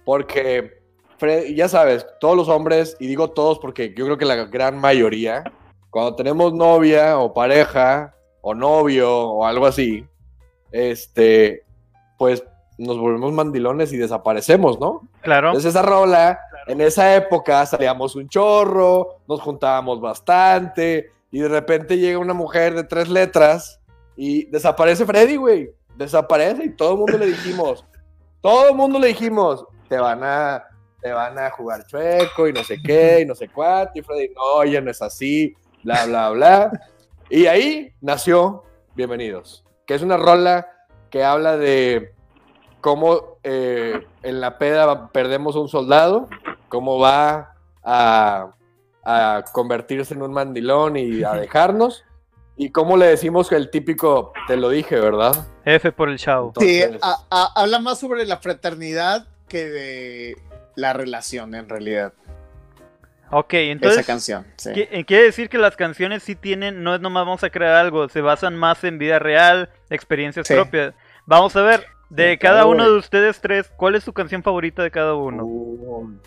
Porque, 0.03 0.81
Fred- 1.17 1.55
ya 1.55 1.67
sabes, 1.67 2.05
todos 2.19 2.35
los 2.35 2.49
hombres, 2.49 2.95
y 2.99 3.07
digo 3.07 3.31
todos 3.31 3.57
porque 3.59 3.93
yo 3.97 4.05
creo 4.05 4.17
que 4.17 4.25
la 4.25 4.35
gran 4.45 4.77
mayoría, 4.77 5.43
cuando 5.89 6.15
tenemos 6.15 6.53
novia 6.53 7.17
o 7.17 7.33
pareja 7.33 8.13
o 8.41 8.53
novio 8.53 9.09
o 9.11 9.45
algo 9.45 9.65
así, 9.65 10.05
este, 10.71 11.63
pues 12.17 12.43
nos 12.77 12.99
volvemos 12.99 13.31
mandilones 13.31 13.93
y 13.93 13.97
desaparecemos, 13.97 14.79
¿no? 14.79 15.07
Claro. 15.21 15.47
Entonces 15.47 15.69
esa 15.69 15.81
rola, 15.81 16.39
en 16.67 16.81
esa 16.81 17.15
época 17.15 17.65
salíamos 17.65 18.15
un 18.15 18.27
chorro, 18.27 19.19
nos 19.27 19.41
juntábamos 19.41 20.01
bastante 20.01 21.11
y 21.31 21.39
de 21.39 21.47
repente 21.47 21.97
llega 21.97 22.17
una 22.17 22.33
mujer 22.33 22.73
de 22.73 22.83
tres 22.83 23.09
letras 23.09 23.79
y 24.15 24.45
desaparece 24.45 25.05
Freddy, 25.05 25.35
güey. 25.35 25.69
Desaparece 25.95 26.65
y 26.65 26.75
todo 26.75 26.93
el 26.93 26.97
mundo 26.99 27.17
le 27.17 27.27
dijimos, 27.27 27.85
todo 28.41 28.69
el 28.69 28.75
mundo 28.75 28.99
le 28.99 29.07
dijimos, 29.07 29.65
te 29.87 29.97
van 29.97 30.23
a, 30.23 30.63
te 31.01 31.11
van 31.11 31.37
a 31.37 31.49
jugar 31.51 31.85
chueco 31.85 32.47
y 32.47 32.53
no 32.53 32.63
sé 32.63 32.77
qué 32.81 33.21
y 33.21 33.25
no 33.25 33.35
sé 33.35 33.47
cuánto 33.49 33.99
y 33.99 34.01
Freddy, 34.01 34.29
no, 34.35 34.63
ya 34.65 34.81
no 34.81 34.91
es 34.91 35.01
así, 35.01 35.53
bla, 35.83 36.05
bla, 36.05 36.29
bla. 36.31 36.71
Y 37.29 37.47
ahí 37.47 37.93
nació 38.01 38.65
Bienvenidos, 38.95 39.65
que 39.85 39.93
es 39.93 40.01
una 40.01 40.15
rola 40.15 40.71
que 41.09 41.21
habla 41.21 41.57
de 41.57 42.13
cómo 42.79 43.34
eh, 43.45 44.05
en 44.23 44.41
la 44.41 44.57
peda 44.57 45.09
perdemos 45.09 45.55
un 45.55 45.69
soldado, 45.69 46.27
cómo 46.67 46.99
va 46.99 47.53
a, 47.83 48.47
a 49.03 49.43
convertirse 49.53 50.13
en 50.15 50.23
un 50.23 50.33
mandilón 50.33 50.97
y 50.97 51.23
a 51.23 51.31
dejarnos, 51.33 52.03
y 52.57 52.71
cómo 52.71 52.97
le 52.97 53.05
decimos 53.07 53.47
que 53.49 53.55
el 53.55 53.69
típico, 53.69 54.33
te 54.47 54.57
lo 54.57 54.69
dije, 54.69 54.99
¿verdad? 54.99 55.45
F 55.65 55.91
por 55.91 56.09
el 56.09 56.17
chavo. 56.17 56.53
Sí, 56.59 56.81
Entonces- 56.81 57.01
a- 57.03 57.23
a- 57.29 57.51
habla 57.61 57.79
más 57.79 57.99
sobre 57.99 58.25
la 58.25 58.37
fraternidad 58.37 59.27
que 59.47 59.65
de 59.69 60.37
la 60.75 60.93
relación, 60.93 61.53
en 61.55 61.69
realidad. 61.69 62.13
Ok, 63.31 63.53
esa 63.53 63.71
entonces, 63.71 64.05
canción. 64.05 64.45
sí. 64.55 64.71
eh, 64.75 65.03
quiere 65.05 65.23
decir 65.25 65.49
que 65.49 65.57
las 65.57 65.75
canciones 65.75 66.23
sí 66.23 66.35
tienen, 66.35 66.83
no 66.83 66.93
es 66.95 67.01
nomás 67.01 67.25
vamos 67.25 67.43
a 67.43 67.49
crear 67.49 67.75
algo, 67.75 68.07
se 68.07 68.21
basan 68.21 68.55
más 68.55 68.83
en 68.83 68.97
vida 68.99 69.19
real, 69.19 69.69
experiencias 69.89 70.47
Sí. 70.47 70.53
propias. 70.53 70.93
Vamos 71.25 71.55
a 71.55 71.61
ver, 71.63 71.85
de 72.09 72.33
Sí, 72.33 72.37
cada 72.37 72.61
claro, 72.61 72.69
uno 72.69 72.91
de 72.91 72.97
ustedes 72.97 73.39
tres, 73.41 73.71
¿cuál 73.75 73.95
es 73.95 74.03
su 74.03 74.13
canción 74.13 74.43
favorita 74.43 74.83
de 74.83 74.91
cada 74.91 75.15
uno? 75.15 75.43
Uh. 75.45 76.17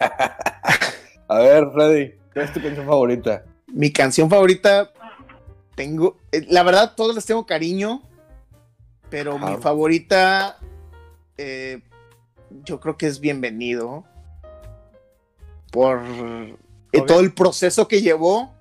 a 1.28 1.38
ver, 1.38 1.70
Freddy, 1.72 2.14
¿cuál 2.32 2.44
es 2.44 2.52
tu 2.52 2.62
canción 2.62 2.86
favorita? 2.86 3.44
Mi 3.66 3.92
canción 3.92 4.30
favorita, 4.30 4.92
tengo, 5.74 6.16
eh, 6.32 6.46
la 6.48 6.62
verdad, 6.62 6.94
todos 6.96 7.14
les 7.14 7.26
tengo 7.26 7.46
cariño, 7.46 8.02
pero 9.10 9.38
mi 9.38 9.56
favorita, 9.56 10.58
eh, 11.36 11.82
yo 12.64 12.80
creo 12.80 12.96
que 12.96 13.06
es 13.06 13.20
Bienvenido, 13.20 14.04
por 15.70 16.02
eh, 16.92 17.02
todo 17.06 17.20
el 17.20 17.32
proceso 17.32 17.88
que 17.88 18.00
llevó, 18.00 18.52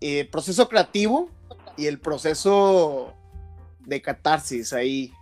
eh, 0.00 0.20
el 0.20 0.28
proceso 0.28 0.68
creativo 0.68 1.30
y 1.78 1.86
el 1.86 2.00
proceso 2.00 3.14
de 3.80 4.02
catarsis 4.02 4.72
ahí. 4.72 5.12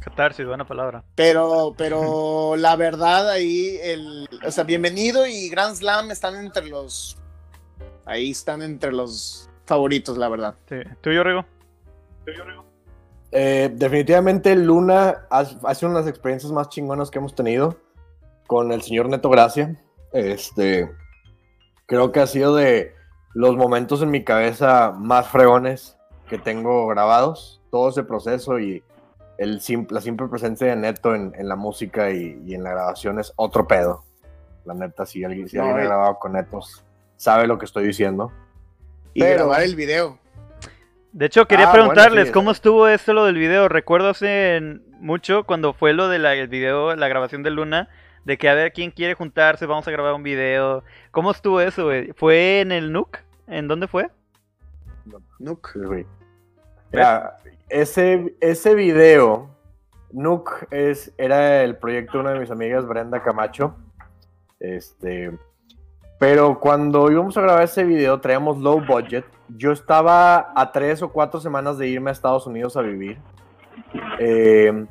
Catarsis, 0.00 0.46
buena 0.46 0.66
palabra. 0.66 1.04
Pero, 1.14 1.74
pero 1.78 2.54
la 2.56 2.76
verdad 2.76 3.28
ahí, 3.30 3.78
el, 3.82 4.28
o 4.46 4.50
sea, 4.50 4.64
bienvenido 4.64 5.26
y 5.26 5.48
Grand 5.50 5.74
Slam 5.74 6.10
están 6.10 6.36
entre 6.36 6.68
los, 6.68 7.18
ahí 8.06 8.30
están 8.30 8.62
entre 8.62 8.92
los 8.92 9.50
favoritos, 9.66 10.16
la 10.16 10.28
verdad. 10.28 10.54
Sí. 10.68 10.76
¿Tú 11.00 11.10
y 11.10 11.16
yo, 11.16 11.24
Rigo? 11.24 11.44
Eh, 13.32 13.70
definitivamente 13.74 14.54
Luna 14.54 15.26
ha, 15.28 15.40
ha 15.40 15.74
sido 15.74 15.90
una 15.90 15.98
de 15.98 16.04
las 16.04 16.10
experiencias 16.10 16.52
más 16.52 16.68
chingonas 16.68 17.10
que 17.10 17.18
hemos 17.18 17.34
tenido 17.34 17.76
con 18.46 18.70
el 18.70 18.82
señor 18.82 19.08
Neto 19.08 19.28
Gracia. 19.28 19.76
Este, 20.12 20.88
creo 21.86 22.12
que 22.12 22.20
ha 22.20 22.26
sido 22.28 22.54
de 22.54 22.94
los 23.34 23.56
momentos 23.56 24.00
en 24.02 24.10
mi 24.10 24.24
cabeza 24.24 24.92
más 24.96 25.28
fregones 25.28 25.96
que 26.28 26.38
tengo 26.38 26.86
grabados. 26.86 27.60
Todo 27.70 27.88
ese 27.90 28.04
proceso 28.04 28.58
y 28.58 28.82
el 29.38 29.60
sim- 29.60 29.86
la 29.90 30.00
simple 30.00 30.28
presencia 30.28 30.68
de 30.68 30.76
Neto 30.76 31.14
en, 31.14 31.32
en 31.36 31.48
la 31.48 31.56
música 31.56 32.10
y, 32.10 32.40
y 32.46 32.54
en 32.54 32.62
la 32.62 32.70
grabación 32.70 33.18
es 33.18 33.32
otro 33.36 33.66
pedo. 33.66 34.04
La 34.64 34.72
neta, 34.74 35.04
si 35.04 35.22
alguien, 35.24 35.48
si 35.48 35.56
No, 35.56 35.64
alguien 35.64 35.80
ha 35.80 35.84
grabado 35.88 36.18
con 36.18 36.32
Netos, 36.32 36.84
sabe 37.16 37.46
lo 37.46 37.58
que 37.58 37.64
estoy 37.66 37.86
diciendo. 37.86 38.32
Y 39.12 39.20
Pero- 39.20 39.44
grabar 39.48 39.62
el 39.62 39.76
video. 39.76 40.18
De 41.12 41.26
hecho, 41.26 41.46
quería 41.46 41.66
Ah, 41.66 41.70
bueno, 41.70 41.84
preguntarles 41.90 42.26
sí, 42.28 42.32
cómo 42.32 42.50
estuvo 42.50 42.88
esto 42.88 43.12
lo 43.12 43.24
del 43.24 43.36
video. 43.36 43.68
Recuerdo 43.68 44.08
hace 44.08 44.60
mucho 44.98 45.44
cuando 45.44 45.72
fue 45.72 45.92
lo 45.92 46.08
del 46.08 46.24
el 46.26 46.48
video, 46.48 46.96
la 46.96 47.06
grabación 47.06 47.42
de 47.44 47.50
Luna, 47.50 47.88
de 48.24 48.38
que 48.38 48.48
a 48.48 48.54
ver 48.54 48.72
quién 48.72 48.90
quiere 48.90 49.14
juntarse, 49.14 49.66
vamos 49.66 49.86
a 49.86 49.90
grabar 49.90 50.14
un 50.14 50.22
video. 50.22 50.82
¿Cómo 51.10 51.30
estuvo 51.30 51.60
eso, 51.60 51.84
güey? 51.84 52.12
¿Fue 52.12 52.60
en 52.60 52.72
el 52.72 52.92
Nook? 52.92 53.18
¿En 53.46 53.68
dónde 53.68 53.86
fue? 53.86 54.10
Nook. 55.38 55.70
Sí, 55.72 55.78
güey. 55.80 56.06
Mira, 56.92 57.36
ese, 57.68 58.34
ese 58.40 58.74
video, 58.74 59.50
Nook 60.12 60.66
es, 60.70 61.12
era 61.18 61.62
el 61.62 61.76
proyecto 61.76 62.18
de 62.18 62.20
una 62.20 62.32
de 62.32 62.40
mis 62.40 62.50
amigas, 62.50 62.86
Brenda 62.86 63.22
Camacho. 63.22 63.76
Este, 64.60 65.36
pero 66.18 66.58
cuando 66.58 67.10
íbamos 67.10 67.36
a 67.36 67.42
grabar 67.42 67.64
ese 67.64 67.84
video, 67.84 68.20
traíamos 68.20 68.58
low 68.58 68.80
budget. 68.80 69.26
Yo 69.48 69.72
estaba 69.72 70.52
a 70.54 70.72
tres 70.72 71.02
o 71.02 71.12
cuatro 71.12 71.40
semanas 71.40 71.76
de 71.76 71.88
irme 71.88 72.10
a 72.10 72.12
Estados 72.12 72.46
Unidos 72.46 72.76
a 72.76 72.82
vivir. 72.82 73.18
Eh, 74.18 74.86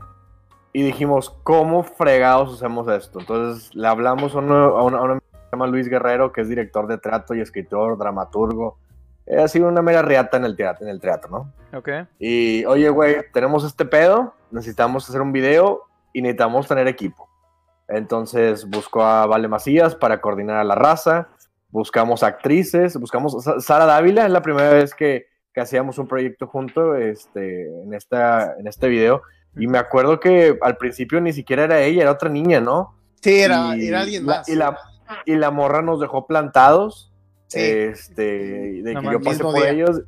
y 0.73 0.81
dijimos, 0.83 1.29
¿cómo 1.43 1.83
fregados 1.83 2.53
hacemos 2.55 2.87
esto? 2.87 3.19
Entonces 3.19 3.73
le 3.75 3.87
hablamos 3.87 4.33
a 4.35 4.39
uno, 4.39 4.77
a 4.77 5.13
a 5.15 5.19
que 5.19 5.25
se 5.35 5.51
llama 5.51 5.67
Luis 5.67 5.87
Guerrero, 5.87 6.31
que 6.33 6.41
es 6.41 6.49
director 6.49 6.87
de 6.87 6.97
teatro 6.97 7.35
y 7.35 7.41
escritor, 7.41 7.97
dramaturgo. 7.97 8.77
Eh, 9.27 9.37
Ha 9.41 9.47
sido 9.47 9.67
una 9.67 9.81
mera 9.81 10.01
riata 10.01 10.37
en 10.37 10.45
el 10.45 10.55
teatro, 10.55 10.85
en 10.85 10.91
el 10.91 10.99
teatro, 10.99 11.29
¿no? 11.71 11.77
Ok. 11.77 11.89
Y, 12.19 12.65
oye, 12.65 12.89
güey, 12.89 13.17
tenemos 13.31 13.63
este 13.63 13.85
pedo, 13.85 14.33
necesitamos 14.51 15.07
hacer 15.07 15.21
un 15.21 15.31
video 15.31 15.83
y 16.11 16.21
necesitamos 16.21 16.67
tener 16.67 16.87
equipo. 16.87 17.29
Entonces 17.87 18.67
buscó 18.69 19.03
a 19.03 19.25
Vale 19.27 19.47
Macías 19.47 19.95
para 19.95 20.21
coordinar 20.21 20.57
a 20.57 20.63
la 20.63 20.75
raza. 20.75 21.27
Buscamos 21.69 22.23
actrices, 22.23 22.97
buscamos. 22.99 23.43
Sa- 23.43 23.59
Sara 23.59 23.85
Dávila 23.85 24.25
es 24.25 24.31
la 24.31 24.41
primera 24.41 24.69
vez 24.69 24.93
que, 24.93 25.27
que 25.53 25.61
hacíamos 25.61 25.97
un 25.97 26.07
proyecto 26.07 26.47
junto 26.47 26.95
este, 26.95 27.67
en, 27.83 27.93
esta, 27.93 28.55
en 28.57 28.67
este 28.67 28.87
video. 28.87 29.21
Y 29.55 29.67
me 29.67 29.77
acuerdo 29.77 30.19
que 30.19 30.57
al 30.61 30.77
principio 30.77 31.21
ni 31.21 31.31
siquiera 31.33 31.63
era 31.65 31.81
ella, 31.81 32.01
era 32.03 32.11
otra 32.11 32.29
niña, 32.29 32.59
¿no? 32.59 32.95
Sí, 33.21 33.39
era, 33.39 33.75
Y 33.77 33.87
era 33.87 34.01
alguien 34.01 34.25
la- 34.25 34.37
más. 34.37 34.49
Y 34.49 34.55
la, 34.55 34.77
y 35.25 35.35
la 35.35 35.51
morra 35.51 35.81
nos 35.81 35.99
dejó 35.99 36.25
plantados. 36.27 37.11
Sí. 37.47 37.59
Este, 37.59 38.81
de 38.81 38.93
No 38.95 39.01
que 39.01 39.11
yo 39.11 39.21
pasé 39.21 39.43
por 39.43 39.53
día. 39.55 39.69
ellos 39.69 40.01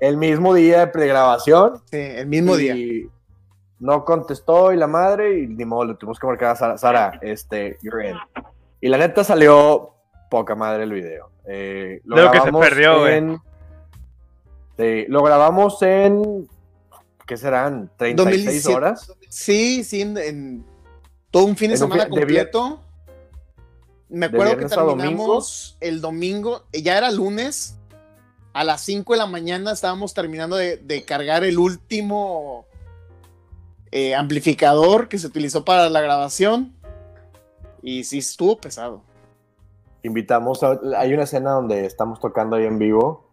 el 0.00 0.16
mismo 0.16 0.54
día 0.54 0.80
de 0.80 0.86
pregrabación. 0.86 1.82
Sí, 1.90 1.98
el 1.98 2.26
mismo 2.26 2.56
día. 2.56 2.74
y 2.74 3.06
No 3.78 4.04
contestó 4.06 4.72
y 4.72 4.76
la 4.76 4.86
madre, 4.86 5.40
y 5.40 5.46
ni 5.46 5.64
modo, 5.66 5.84
le 5.84 5.94
tuvimos 5.94 6.18
que 6.18 6.26
marcar 6.26 6.50
a 6.52 6.56
Sara, 6.56 6.78
Sara, 6.78 7.18
este, 7.22 7.76
you're 7.82 8.08
in. 8.08 8.16
Y 8.80 8.88
la 8.88 8.96
neta 8.96 9.24
salió 9.24 9.90
poca 10.30 10.54
madre 10.54 10.84
el 10.84 10.92
video. 10.92 11.30
Eh, 11.46 12.00
lo 12.04 12.30
que 12.30 12.40
se 12.40 12.50
perdió, 12.52 13.00
güey. 13.00 13.18
en- 13.18 13.38
Sí, 14.78 15.04
lo 15.08 15.22
grabamos 15.22 15.80
en. 15.82 16.48
¿Qué 17.30 17.36
serán? 17.36 17.88
¿36 17.96 18.14
2017. 18.16 18.74
horas? 18.76 19.12
Sí, 19.28 19.84
sí, 19.84 20.00
en, 20.02 20.18
en 20.18 20.66
todo 21.30 21.44
un 21.44 21.56
fin 21.56 21.68
de 21.68 21.74
En 21.74 21.78
semana 21.78 22.06
fin- 22.06 22.14
de 22.16 22.26
vier- 22.26 22.50
completo. 22.50 22.80
Me 24.08 24.26
acuerdo 24.26 24.56
que 24.56 24.64
terminamos 24.66 25.76
el 25.80 26.00
domingo, 26.00 26.64
eh, 26.72 26.82
ya 26.82 26.98
era 26.98 27.12
lunes, 27.12 27.76
a 28.52 28.64
las 28.64 28.80
5 28.80 29.12
de 29.12 29.18
la 29.20 29.26
mañana 29.26 29.70
estábamos 29.70 30.12
terminando 30.12 30.56
de, 30.56 30.78
de 30.78 31.04
cargar 31.04 31.44
el 31.44 31.56
último 31.60 32.66
eh, 33.92 34.16
amplificador 34.16 35.08
que 35.08 35.18
se 35.18 35.28
utilizó 35.28 35.64
para 35.64 35.88
la 35.88 36.00
grabación. 36.00 36.74
Y 37.80 38.02
sí, 38.02 38.18
estuvo 38.18 38.58
pesado. 38.58 39.02
Invitamos 40.02 40.64
a, 40.64 40.80
hay 40.98 41.14
una 41.14 41.22
escena 41.22 41.52
donde 41.52 41.86
estamos 41.86 42.18
tocando 42.18 42.56
ahí 42.56 42.64
en 42.64 42.80
vivo. 42.80 43.30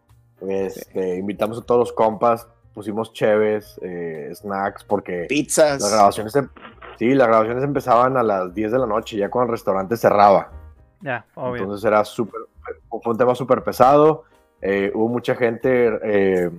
Este, 0.48 1.18
Invitamos 1.18 1.58
a 1.58 1.62
todos 1.62 1.80
los 1.80 1.94
compas, 1.94 2.46
pusimos 2.78 3.12
cheves, 3.12 3.80
eh, 3.82 4.30
snacks, 4.36 4.84
porque 4.84 5.26
Pizzas. 5.28 5.82
las 5.82 5.92
grabaciones, 5.92 6.36
em- 6.36 6.50
sí, 7.00 7.16
las 7.16 7.28
grabaciones 7.28 7.63
empezaban 7.63 8.18
a 8.18 8.22
las 8.22 8.54
10 8.54 8.72
de 8.72 8.78
la 8.78 8.86
noche, 8.86 9.18
ya 9.18 9.30
cuando 9.32 9.48
el 9.52 9.58
restaurante 9.58 9.98
cerraba. 9.98 10.52
Ya, 11.02 11.26
obvio. 11.34 11.63
Entonces 11.63 11.84
era 11.86 12.06
súper, 12.06 12.42
fue 12.88 13.02
un 13.12 13.18
tema 13.18 13.34
súper 13.34 13.63
pesado. 13.63 14.26
eh, 14.62 14.92
hubo 14.94 15.08
mucha 15.08 15.34
gente 15.34 15.88
eh, 16.04 16.52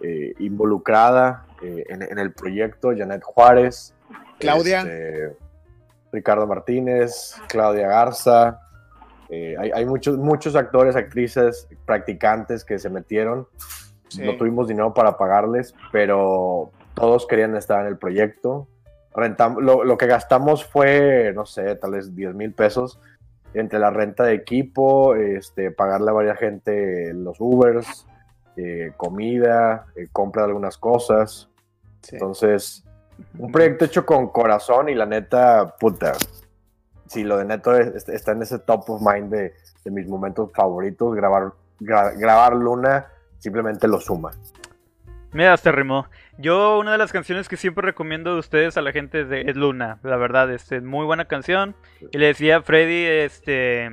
eh, 0.00 0.34
involucrada 0.40 1.44
eh, 1.62 1.84
en, 1.90 2.02
en 2.02 2.18
el 2.18 2.32
proyecto, 2.32 2.90
Janet 2.96 3.22
Juárez, 3.22 3.94
Claudia. 4.40 4.80
este, 4.80 5.36
Ricardo 6.10 6.48
Martínez, 6.48 7.36
Claudia 7.48 7.86
Garza. 7.86 8.60
eh, 9.28 9.54
hay, 9.60 9.70
hay 9.72 9.86
muchos, 9.86 10.18
muchos 10.18 10.56
actores, 10.56 10.96
actrices, 10.96 11.68
practicantes 11.84 12.64
que 12.64 12.80
se 12.80 12.90
metieron. 12.90 13.46
Sí. 14.08 14.22
No 14.24 14.36
tuvimos 14.36 14.68
dinero 14.68 14.94
para 14.94 15.16
pagarles, 15.16 15.74
pero 15.92 16.70
todos 16.94 17.26
querían 17.26 17.56
estar 17.56 17.80
en 17.80 17.86
el 17.88 17.98
proyecto. 17.98 18.68
Rentam- 19.14 19.60
lo, 19.60 19.84
lo 19.84 19.96
que 19.98 20.06
gastamos 20.06 20.64
fue, 20.64 21.32
no 21.34 21.46
sé, 21.46 21.74
tal 21.76 21.92
vez 21.92 22.14
10 22.14 22.34
mil 22.34 22.52
pesos 22.52 23.00
entre 23.54 23.78
la 23.78 23.90
renta 23.90 24.24
de 24.24 24.34
equipo, 24.34 25.14
este, 25.14 25.70
pagarle 25.70 26.10
a 26.10 26.14
varias 26.14 26.38
gente 26.38 27.12
los 27.14 27.36
Ubers, 27.40 28.06
eh, 28.56 28.92
comida, 28.96 29.86
eh, 29.96 30.08
compra 30.12 30.42
de 30.42 30.48
algunas 30.48 30.76
cosas. 30.76 31.48
Sí. 32.02 32.16
Entonces, 32.16 32.84
un 33.38 33.50
proyecto 33.50 33.86
hecho 33.86 34.04
con 34.04 34.28
corazón 34.28 34.88
y 34.90 34.94
la 34.94 35.06
neta, 35.06 35.74
puta, 35.80 36.12
si 37.08 37.24
lo 37.24 37.38
de 37.38 37.46
neto 37.46 37.74
es- 37.74 38.06
está 38.08 38.32
en 38.32 38.42
ese 38.42 38.58
top 38.58 38.90
of 38.90 39.00
mind 39.00 39.30
de, 39.30 39.54
de 39.84 39.90
mis 39.90 40.06
momentos 40.06 40.50
favoritos, 40.52 41.14
grabar, 41.14 41.52
gra- 41.80 42.14
grabar 42.18 42.54
Luna 42.54 43.06
simplemente 43.46 43.86
lo 43.86 44.00
suma. 44.00 44.32
Mira, 45.32 45.52
hasta 45.52 45.70
rimó. 45.70 46.06
Yo, 46.38 46.78
una 46.80 46.92
de 46.92 46.98
las 46.98 47.12
canciones 47.12 47.48
que 47.48 47.56
siempre 47.56 47.84
recomiendo 47.84 48.32
de 48.34 48.40
ustedes 48.40 48.76
a 48.76 48.82
la 48.82 48.90
gente 48.90 49.20
es, 49.20 49.28
de, 49.28 49.42
es 49.42 49.54
Luna, 49.56 49.98
la 50.02 50.16
verdad, 50.16 50.50
este, 50.52 50.80
muy 50.80 51.04
buena 51.06 51.26
canción. 51.26 51.76
Y 52.10 52.18
le 52.18 52.26
decía 52.26 52.56
a 52.56 52.62
Freddy, 52.62 53.04
este, 53.04 53.90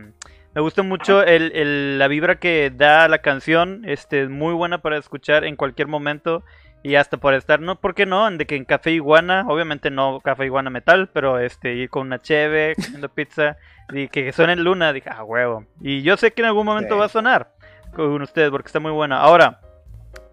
me 0.56 0.62
gusta 0.62 0.82
mucho 0.84 1.22
el, 1.24 1.52
el- 1.54 2.00
la 2.00 2.08
vibra 2.08 2.40
que 2.40 2.72
da 2.76 3.08
la 3.08 3.20
canción, 3.20 3.84
este, 3.86 4.24
es 4.24 4.30
muy 4.30 4.54
buena 4.54 4.80
para 4.82 4.98
escuchar 4.98 5.44
en 5.46 5.56
cualquier 5.56 5.88
momento. 5.88 6.44
Y 6.86 6.96
hasta 6.96 7.16
para 7.18 7.38
estar, 7.38 7.62
no, 7.62 7.80
¿por 7.80 7.96
qué 7.96 8.06
no? 8.06 8.30
De 8.30 8.46
que 8.46 8.58
en 8.58 8.66
Café 8.66 8.92
Iguana, 8.92 9.46
obviamente 9.48 9.90
no 9.90 10.20
Café 10.22 10.46
Iguana 10.46 10.70
Metal, 10.70 11.10
pero 11.14 11.40
este, 11.40 11.76
ir 11.76 11.90
con 11.90 12.08
una 12.08 12.22
cheve, 12.22 12.76
comiendo 12.76 13.08
pizza, 13.10 13.56
y 13.94 14.10
que 14.10 14.34
suene 14.34 14.54
en 14.54 14.64
Luna, 14.66 14.92
dije, 14.92 15.10
ah, 15.10 15.24
huevo. 15.24 15.66
Y 15.80 16.02
yo 16.02 16.18
sé 16.18 16.32
que 16.32 16.42
en 16.42 16.48
algún 16.50 16.66
momento 16.66 16.96
Sí. 16.96 17.00
va 17.00 17.06
a 17.06 17.10
sonar 17.10 17.52
con 17.94 18.22
ustedes, 18.22 18.50
porque 18.52 18.68
está 18.68 18.80
muy 18.80 18.92
buena. 18.92 19.20
Ahora, 19.20 19.60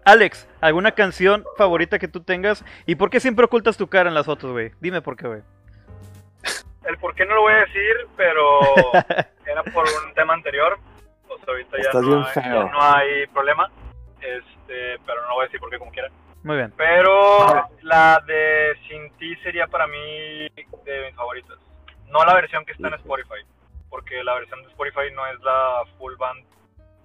Alex, 0.05 0.47
¿alguna 0.61 0.91
canción 0.93 1.45
favorita 1.57 1.99
que 1.99 2.07
tú 2.07 2.21
tengas? 2.21 2.65
¿Y 2.85 2.95
por 2.95 3.09
qué 3.09 3.19
siempre 3.19 3.45
ocultas 3.45 3.77
tu 3.77 3.87
cara 3.87 4.09
en 4.09 4.15
las 4.15 4.25
fotos, 4.25 4.51
güey? 4.51 4.71
Dime 4.79 5.01
por 5.01 5.15
qué, 5.15 5.27
güey. 5.27 5.41
El 6.85 6.97
por 6.97 7.13
qué 7.13 7.25
no 7.25 7.35
lo 7.35 7.41
voy 7.41 7.53
a 7.53 7.57
decir, 7.57 8.07
pero 8.17 8.59
era 9.45 9.63
por 9.71 9.85
un 9.85 10.13
tema 10.15 10.33
anterior. 10.33 10.79
Pues 11.27 11.39
ahorita 11.47 11.77
ya 11.77 11.83
Estás 11.83 12.01
no, 12.01 12.07
bien 12.09 12.23
hay, 12.23 12.33
feo. 12.33 12.65
ya 12.65 12.71
no 12.71 12.81
hay 12.81 13.27
problema. 13.27 13.71
Este, 14.19 14.99
pero 15.05 15.21
no 15.21 15.29
lo 15.29 15.33
voy 15.35 15.43
a 15.43 15.45
decir 15.45 15.59
porque 15.59 15.77
como 15.77 15.91
quiera. 15.91 16.09
Muy 16.43 16.57
bien. 16.57 16.73
Pero 16.75 17.69
la 17.83 18.21
de 18.25 18.73
Sin 18.87 19.11
Ti 19.17 19.35
sería 19.37 19.67
para 19.67 19.85
mí 19.85 20.49
de 20.49 21.05
mis 21.05 21.15
favoritas. 21.15 21.57
No 22.07 22.25
la 22.25 22.33
versión 22.33 22.65
que 22.65 22.73
está 22.73 22.87
en 22.87 22.95
Spotify, 22.95 23.45
porque 23.89 24.23
la 24.23 24.33
versión 24.33 24.61
de 24.63 24.69
Spotify 24.69 25.13
no 25.13 25.25
es 25.27 25.39
la 25.41 25.83
full 25.97 26.15
band. 26.17 26.43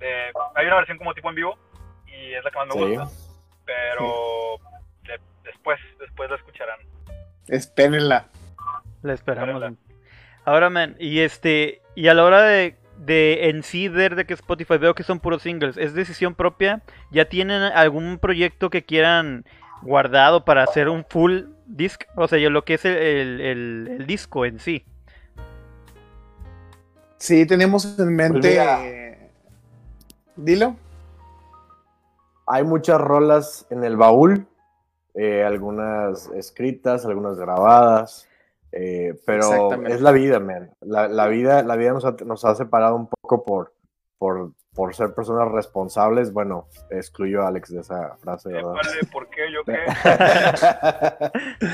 De... 0.01 0.09
Hay 0.55 0.67
una 0.67 0.77
versión 0.77 0.99
como 0.99 1.15
tipo 1.15 1.29
en 1.31 1.35
vivo 1.37 1.59
y 2.07 2.33
es 2.35 2.45
la 2.45 2.51
que 2.51 2.59
más 2.59 2.67
me 2.69 2.73
Sí. 2.75 2.97
gusta, 2.97 3.09
pero 3.65 4.59
de- 5.05 5.21
después, 5.45 5.79
después 5.99 6.31
la 6.31 6.37
escucharán. 6.37 6.79
Espérenla. 7.49 8.27
La 9.03 9.13
esperamos. 9.15 9.63
Ahora, 10.45 10.71
man, 10.71 10.97
y 10.99 11.21
este, 11.21 11.81
y 11.95 12.09
a 12.09 12.15
la 12.15 12.25
hora 12.25 12.43
de, 12.43 12.77
de 12.99 13.49
en 13.51 13.63
sí 13.63 13.89
ver 13.89 14.15
de 14.17 14.25
que 14.27 14.35
Spotify 14.35 14.79
veo 14.79 14.95
que 14.95 15.03
son 15.03 15.21
puros 15.21 15.43
singles, 15.43 15.77
¿es 15.77 15.95
decisión 15.95 16.35
propia? 16.35 16.83
¿Ya 17.11 17.27
tienen 17.27 17.63
algún 17.63 18.19
proyecto 18.19 18.71
que 18.71 18.85
quieran 18.85 19.45
guardado 19.83 20.45
para 20.45 20.63
hacer 20.63 20.89
un 20.89 21.05
full 21.09 21.43
disc? 21.67 22.05
O 22.17 22.29
sea, 22.29 22.39
yo 22.39 22.51
lo 22.51 22.65
que 22.65 22.75
es 22.75 22.85
el, 22.85 22.97
el- 22.97 23.41
el- 23.41 23.89
el 24.01 24.07
disco 24.07 24.45
en 24.45 24.59
sí. 24.61 24.85
Sí, 27.19 27.47
tenemos 27.47 27.99
en 27.99 28.15
mente. 28.15 28.51
mira. 28.51 29.06
Dilo. 30.37 30.77
Hay 32.47 32.63
muchas 32.65 33.01
rolas 33.01 33.67
en 33.71 33.83
el 33.85 33.97
baúl, 33.97 34.47
eh, 35.15 35.43
algunas 35.45 36.29
escritas, 36.29 37.05
algunas 37.05 37.37
grabadas, 37.39 38.29
eh, 38.71 39.15
pero 39.27 39.73
es 39.87 40.01
la 40.01 40.13
vida, 40.13 40.39
man. 40.39 40.71
La, 40.81 41.09
la 41.09 41.27
vida, 41.27 41.63
la 41.63 41.75
vida 41.77 41.93
nos 41.93 42.05
ha, 42.05 42.13
nos 42.25 42.45
ha 42.45 42.55
separado 42.55 42.95
un 42.95 43.09
poco 43.09 43.45
por, 43.45 43.73
por, 44.19 44.53
por 44.75 44.95
ser 44.95 45.13
personas 45.15 45.51
responsables. 45.51 46.33
Bueno, 46.33 46.69
excluyo 46.91 47.43
a 47.43 47.49
Alex 47.49 47.73
de 47.73 47.81
esa 47.81 48.17
frase, 48.19 48.51
¿verdad? 48.53 48.75
¿por 49.11 49.29
qué? 49.31 49.51
¿Yo 49.53 49.65
qué? 49.65 49.79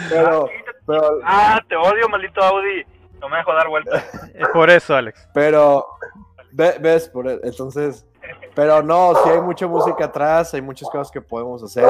pero, 0.09 0.49
pero, 0.87 1.19
Ah, 1.25 1.61
te 1.69 1.77
odio, 1.77 2.09
maldito 2.09 2.41
Audi. 2.43 2.83
No 3.21 3.29
me 3.29 3.37
dejo 3.37 3.53
dar 3.55 3.69
vueltas. 3.69 4.05
Es 4.35 4.49
por 4.49 4.71
eso, 4.71 4.95
Alex. 4.97 5.29
pero, 5.35 5.87
ve- 6.51 6.77
ves, 6.81 7.09
por, 7.09 7.29
e, 7.29 7.39
entonces, 7.45 8.07
pero 8.55 8.83
no, 8.83 9.13
sí 9.25 9.31
hay 9.31 9.41
mucha 9.41 9.67
música 9.67 10.07
atrás, 10.07 10.53
hay 10.55 10.63
muchas 10.63 10.89
cosas 10.91 11.11
que 11.11 11.21
podemos 11.21 11.63
hacer. 11.63 11.89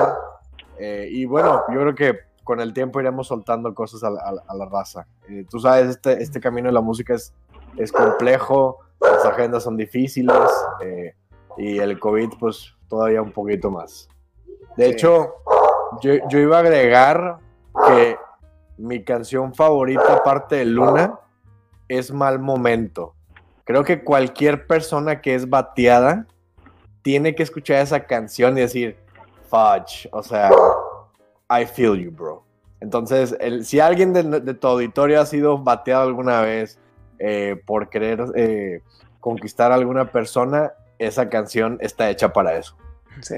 eh, 0.78 1.07
y 1.11 1.24
bueno, 1.26 1.62
yo 1.72 1.81
creo 1.81 1.94
que 1.94 2.18
con 2.44 2.61
el 2.61 2.72
tiempo 2.72 3.00
iremos 3.00 3.28
soltando 3.28 3.72
cosas 3.74 4.02
a 4.02 4.11
la, 4.11 4.20
a 4.20 4.33
a 4.48 4.55
la 4.57 4.66
raza. 4.66 5.07
Eh, 5.28 5.44
tú 5.48 5.61
sabes, 5.61 5.88
este, 5.90 6.20
este 6.22 6.40
camino 6.40 6.66
de 6.68 6.72
la 6.72 6.81
música 6.81 7.14
es, 7.14 7.33
es 7.76 7.92
complejo, 7.92 8.78
las 9.00 9.24
agendas 9.24 9.62
son 9.62 9.76
difíciles 9.76 10.37
eh, 10.83 11.14
y 11.57 11.78
el 11.78 11.98
COVID 12.00 12.31
pues 12.40 12.74
todavía 12.88 13.22
un 13.22 13.33
poquito 13.33 13.70
más. 13.70 14.09
De 14.76 14.87
Sí. 14.87 14.90
hecho, 14.92 15.35
yo, 16.00 16.14
yo 16.28 16.38
iba 16.38 16.57
a 16.57 16.61
agregar 16.61 17.38
que 17.87 18.16
mi 18.78 19.05
canción 19.05 19.55
favorita 19.55 20.14
aparte 20.14 20.57
de 20.57 20.64
Luna 20.64 21.18
es 21.88 22.11
Mal 22.12 22.38
Momento. 22.38 23.14
Creo 23.64 23.85
que 23.85 24.03
cualquier 24.03 24.66
persona 24.66 25.20
que 25.20 25.35
es 25.35 25.48
bateada 25.48 26.27
tiene 27.03 27.35
que 27.35 27.42
escuchar 27.42 27.79
esa 27.79 28.01
canción 28.05 28.57
y 28.59 28.62
decir, 28.62 28.96
fudge, 29.48 30.09
o 30.12 30.22
sea, 30.22 30.51
I 31.51 31.66
feel 31.66 31.96
you, 31.96 32.11
bro. 32.11 32.44
Entonces, 32.81 33.37
el- 33.40 33.64
si 33.64 33.79
alguien 33.81 34.12
de, 34.12 34.22
de 34.40 34.55
tu 34.55 34.66
auditorio 34.66 35.20
ha 35.20 35.27
sido 35.27 35.59
bateado 35.59 36.03
alguna 36.03 36.40
vez 36.40 36.79
eh, 37.18 37.61
por 37.66 37.88
querer 37.88 38.25
eh, 38.35 38.81
conquistar 39.20 39.70
a 39.70 39.77
alguna 39.77 40.11
persona, 40.11 40.72
esa 40.98 41.29
canción 41.29 41.79
está 41.81 42.11
hecha 42.11 42.33
para 42.33 42.57
eso. 42.57 42.77
Sí. 43.20 43.37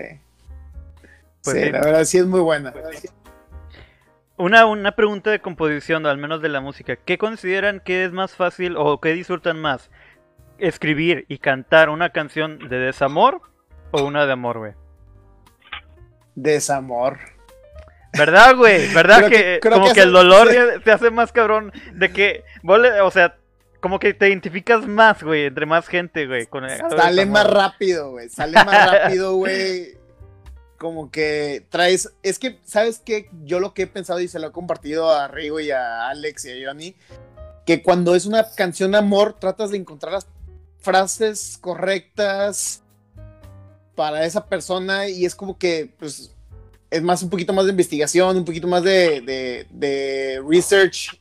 Pues 1.43 1.57
sí, 1.59 1.63
sí. 1.65 1.71
la 1.71 1.81
verdad 1.81 2.05
sí 2.05 2.19
es 2.19 2.27
muy 2.27 2.41
buena. 2.41 2.73
Una, 4.37 4.67
una 4.67 4.93
pregunta 4.93 5.31
de 5.31 5.41
composición, 5.41 6.07
al 6.07 6.19
menos 6.19 6.41
de 6.43 6.49
la 6.49 6.61
música. 6.61 6.97
¿Qué 6.97 7.19
consideran 7.19 7.81
que 7.81 8.05
es 8.05 8.13
más 8.13 8.35
fácil 8.35 8.77
o 8.77 9.01
qué 9.01 9.13
disfrutan 9.13 9.61
más? 9.61 9.91
¿Escribir 10.59 11.25
y 11.29 11.39
cantar 11.39 11.89
una 11.89 12.11
canción 12.11 12.59
de 12.69 12.79
desamor 12.79 13.41
o 13.91 14.03
una 14.05 14.27
de 14.27 14.33
amor, 14.33 14.59
güey? 14.59 14.73
Desamor. 16.35 17.19
¿Verdad, 18.17 18.57
güey? 18.57 18.93
¿Verdad 18.95 19.19
Creo 19.19 19.31
que, 19.31 19.37
que- 19.37 19.59
creo 19.61 19.81
como 19.81 19.93
que 19.93 20.01
el 20.01 20.13
dolor 20.13 20.49
te 20.85 20.93
hace 20.93 21.11
más 21.11 21.33
cabrón 21.33 21.73
de 21.95 22.13
que, 22.13 22.45
o 23.03 23.11
sea, 23.11 23.37
como 23.81 23.99
que 23.99 24.15
te 24.15 24.29
identificas 24.29 24.87
más, 24.87 25.23
güey, 25.23 25.47
entre 25.47 25.67
más 25.67 25.87
gente, 25.89 26.27
güey. 26.27 26.47
Con 26.47 26.65
el- 26.65 26.79
Sale 26.79 27.27
más 27.27 27.49
rápido, 27.51 28.13
güey. 28.13 28.29
Sale 28.29 28.53
más 28.65 28.91
rápido, 28.91 29.35
güey. 29.35 29.97
Como 30.79 31.11
que 31.11 31.67
traes. 31.71 32.13
Es 32.23 32.39
que, 32.39 32.59
¿sabes 32.65 33.01
qué? 33.05 33.29
Yo 33.45 33.59
lo 33.61 33.75
que 33.75 33.83
he 33.83 33.87
pensado 33.87 34.21
y 34.21 34.29
se 34.29 34.39
lo 34.39 34.49
he 34.49 34.53
compartido 34.53 35.11
a 35.11 35.29
Rigo 35.29 35.59
y 35.61 35.71
a 35.71 36.09
Alex 36.09 36.45
y 36.45 36.63
a 36.65 36.69
Johnny. 36.69 36.95
Que 37.67 37.83
cuando 37.83 38.15
es 38.15 38.27
una 38.27 38.45
canción 38.57 38.93
de 38.93 38.99
amor, 38.99 39.35
tratas 39.35 39.71
de 39.71 39.79
encontrar 39.79 40.13
las 40.13 40.29
frases 40.85 41.59
correctas 41.61 42.83
para 43.95 44.25
esa 44.27 44.47
persona 44.47 45.09
y 45.09 45.25
es 45.25 45.35
como 45.35 45.57
que, 45.59 45.93
pues, 45.99 46.35
es 46.91 47.03
más 47.03 47.23
un 47.23 47.31
poquito 47.31 47.53
más 47.53 47.65
de 47.65 47.71
investigación, 47.73 48.37
un 48.37 48.45
poquito 48.45 48.69
más 48.69 48.83
de, 48.85 49.21
de- 49.21 49.67
de 49.71 50.43
research 50.49 51.19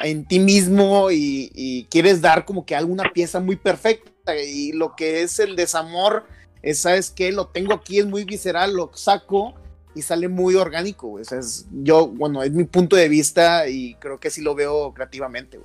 en 0.00 0.26
ti 0.26 0.40
mismo 0.40 1.10
y, 1.10 1.50
y 1.54 1.84
quieres 1.84 2.20
dar 2.20 2.44
como 2.44 2.64
que 2.66 2.74
alguna 2.74 3.04
pieza 3.12 3.38
muy 3.38 3.56
perfecta 3.56 4.36
y 4.36 4.72
lo 4.72 4.96
que 4.96 5.22
es 5.22 5.38
el 5.38 5.54
desamor 5.54 6.24
es, 6.62 6.80
¿sabes 6.80 7.10
qué? 7.10 7.30
Lo 7.32 7.46
tengo 7.48 7.74
aquí, 7.74 7.98
es 7.98 8.06
muy 8.06 8.24
visceral, 8.24 8.74
lo 8.74 8.90
saco 8.94 9.54
y 9.94 10.02
sale 10.02 10.28
muy 10.28 10.54
orgánico. 10.54 11.12
O 11.12 11.24
sea, 11.24 11.38
es, 11.38 11.66
yo, 11.70 12.06
bueno, 12.08 12.42
es 12.42 12.50
mi 12.52 12.64
punto 12.64 12.96
de 12.96 13.08
vista 13.08 13.68
y 13.68 13.94
creo 13.96 14.18
que 14.18 14.30
sí 14.30 14.40
lo 14.40 14.54
veo 14.54 14.92
creativamente. 14.94 15.60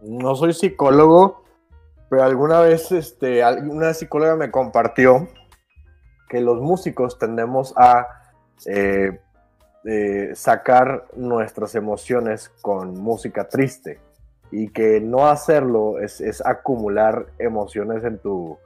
No 0.00 0.34
soy 0.34 0.52
psicólogo, 0.52 1.44
pero 2.12 2.24
alguna 2.24 2.60
vez 2.60 2.92
este, 2.92 3.42
una 3.62 3.94
psicóloga 3.94 4.36
me 4.36 4.50
compartió 4.50 5.28
que 6.28 6.42
los 6.42 6.60
músicos 6.60 7.18
tendemos 7.18 7.72
a 7.74 8.06
eh, 8.66 9.18
eh, 9.86 10.32
sacar 10.34 11.06
nuestras 11.16 11.74
emociones 11.74 12.50
con 12.60 13.00
música 13.00 13.48
triste 13.48 13.98
y 14.50 14.68
que 14.68 15.00
no 15.00 15.26
hacerlo 15.26 16.00
es, 16.00 16.42
acumular 16.44 17.28
emociones 17.38 18.04
en 18.04 18.18
tu, 18.18 18.58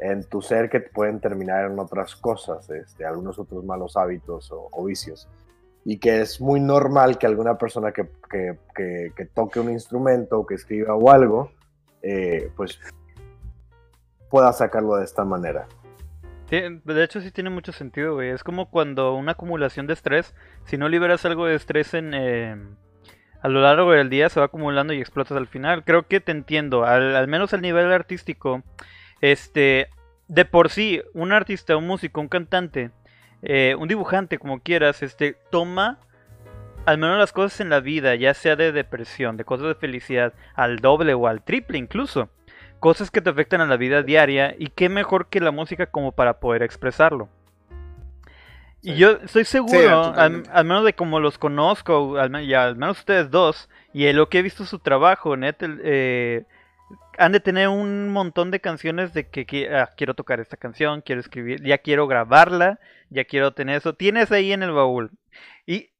en 0.00 0.24
tu 0.24 0.40
ser 0.40 0.70
que 0.70 0.80
pueden 0.80 1.20
terminar 1.20 1.70
en 1.70 1.78
otras 1.78 2.16
cosas, 2.16 2.70
este, 2.70 3.04
algunos 3.04 3.38
otros 3.38 3.66
malos 3.66 3.98
hábitos 3.98 4.50
o, 4.50 4.68
o 4.72 4.84
vicios. 4.86 5.28
Y 5.84 5.98
que 5.98 6.22
es 6.22 6.40
muy 6.40 6.58
normal 6.58 7.18
que 7.18 7.26
alguna 7.26 7.58
persona 7.58 7.92
que, 7.92 8.08
que, 8.30 8.56
que, 8.74 9.12
que 9.14 9.26
toque 9.26 9.60
un 9.60 9.70
instrumento 9.70 10.38
o 10.38 10.46
que 10.46 10.54
escriba 10.54 10.94
o 10.94 11.10
algo, 11.10 11.50
eh, 12.04 12.50
pues 12.56 12.78
pueda 14.30 14.52
sacarlo 14.52 14.96
de 14.96 15.04
esta 15.04 15.24
manera. 15.24 15.66
De 16.50 17.02
hecho 17.02 17.20
sí 17.20 17.30
tiene 17.30 17.50
mucho 17.50 17.72
sentido. 17.72 18.20
Es 18.22 18.44
como 18.44 18.70
cuando 18.70 19.14
una 19.14 19.32
acumulación 19.32 19.86
de 19.86 19.94
estrés, 19.94 20.34
si 20.66 20.76
no 20.76 20.88
liberas 20.88 21.24
algo 21.24 21.46
de 21.46 21.56
estrés 21.56 21.94
en 21.94 22.12
eh, 22.14 22.56
a 23.44 23.48
lo 23.48 23.60
largo 23.60 23.92
del 23.92 24.08
día 24.08 24.28
se 24.28 24.40
va 24.40 24.46
acumulando 24.46 24.92
y 24.92 25.00
explotas 25.00 25.36
al 25.36 25.46
final. 25.48 25.84
Creo 25.84 26.06
que 26.06 26.20
te 26.20 26.32
entiendo, 26.32 26.84
al, 26.84 27.16
al 27.16 27.28
menos 27.28 27.52
al 27.52 27.60
nivel 27.60 27.92
artístico, 27.92 28.62
este, 29.20 29.88
de 30.28 30.44
por 30.44 30.70
sí, 30.70 31.02
un 31.12 31.32
artista, 31.32 31.76
un 31.76 31.86
músico, 31.86 32.20
un 32.20 32.28
cantante, 32.28 32.90
eh, 33.42 33.76
un 33.78 33.88
dibujante, 33.88 34.38
como 34.38 34.60
quieras, 34.60 35.02
este, 35.02 35.36
toma 35.50 35.98
al 36.86 36.98
menos 36.98 37.18
las 37.18 37.32
cosas 37.32 37.60
en 37.60 37.70
la 37.70 37.80
vida, 37.80 38.14
ya 38.14 38.34
sea 38.34 38.56
de 38.56 38.72
depresión, 38.72 39.36
de 39.36 39.44
cosas 39.44 39.68
de 39.68 39.74
felicidad, 39.74 40.32
al 40.54 40.78
doble 40.78 41.14
o 41.14 41.26
al 41.26 41.42
triple 41.42 41.78
incluso 41.78 42.28
cosas 42.84 43.10
que 43.10 43.22
te 43.22 43.30
afectan 43.30 43.62
a 43.62 43.66
la 43.66 43.78
vida 43.78 44.02
diaria 44.02 44.54
y 44.58 44.66
qué 44.66 44.90
mejor 44.90 45.28
que 45.28 45.40
la 45.40 45.50
música 45.50 45.86
como 45.86 46.12
para 46.12 46.38
poder 46.38 46.62
expresarlo. 46.62 47.30
Y 48.82 48.96
yo 48.96 49.12
estoy 49.24 49.46
seguro, 49.46 50.12
al, 50.14 50.42
menos 50.66 50.84
de 50.84 50.92
como 50.92 51.18
los 51.18 51.38
conozco, 51.38 52.18
al, 52.18 52.44
y 52.44 52.52
al 52.52 52.76
menos 52.76 52.98
ustedes 52.98 53.30
dos, 53.30 53.70
y 53.94 54.08
en 54.08 54.16
lo 54.16 54.28
que 54.28 54.40
he 54.40 54.42
visto 54.42 54.66
su 54.66 54.80
trabajo, 54.80 55.34
net, 55.38 55.56
eh, 55.62 56.44
han 57.16 57.32
de 57.32 57.40
tener 57.40 57.68
un 57.68 58.10
montón 58.10 58.50
de 58.50 58.60
canciones 58.60 59.14
de 59.14 59.30
que, 59.30 59.70
ah, 59.74 59.88
quiero 59.96 60.12
tocar 60.12 60.40
esta 60.40 60.58
canción, 60.58 61.00
quiero 61.00 61.22
escribir, 61.22 61.62
ya 61.62 61.78
quiero 61.78 62.06
grabarla, 62.06 62.78
ya 63.08 63.24
quiero 63.24 63.54
tener 63.54 63.76
eso. 63.76 63.94
Tienes 63.94 64.30
ahí 64.30 64.52
en 64.52 64.62
el 64.62 64.72
baúl. 64.72 65.10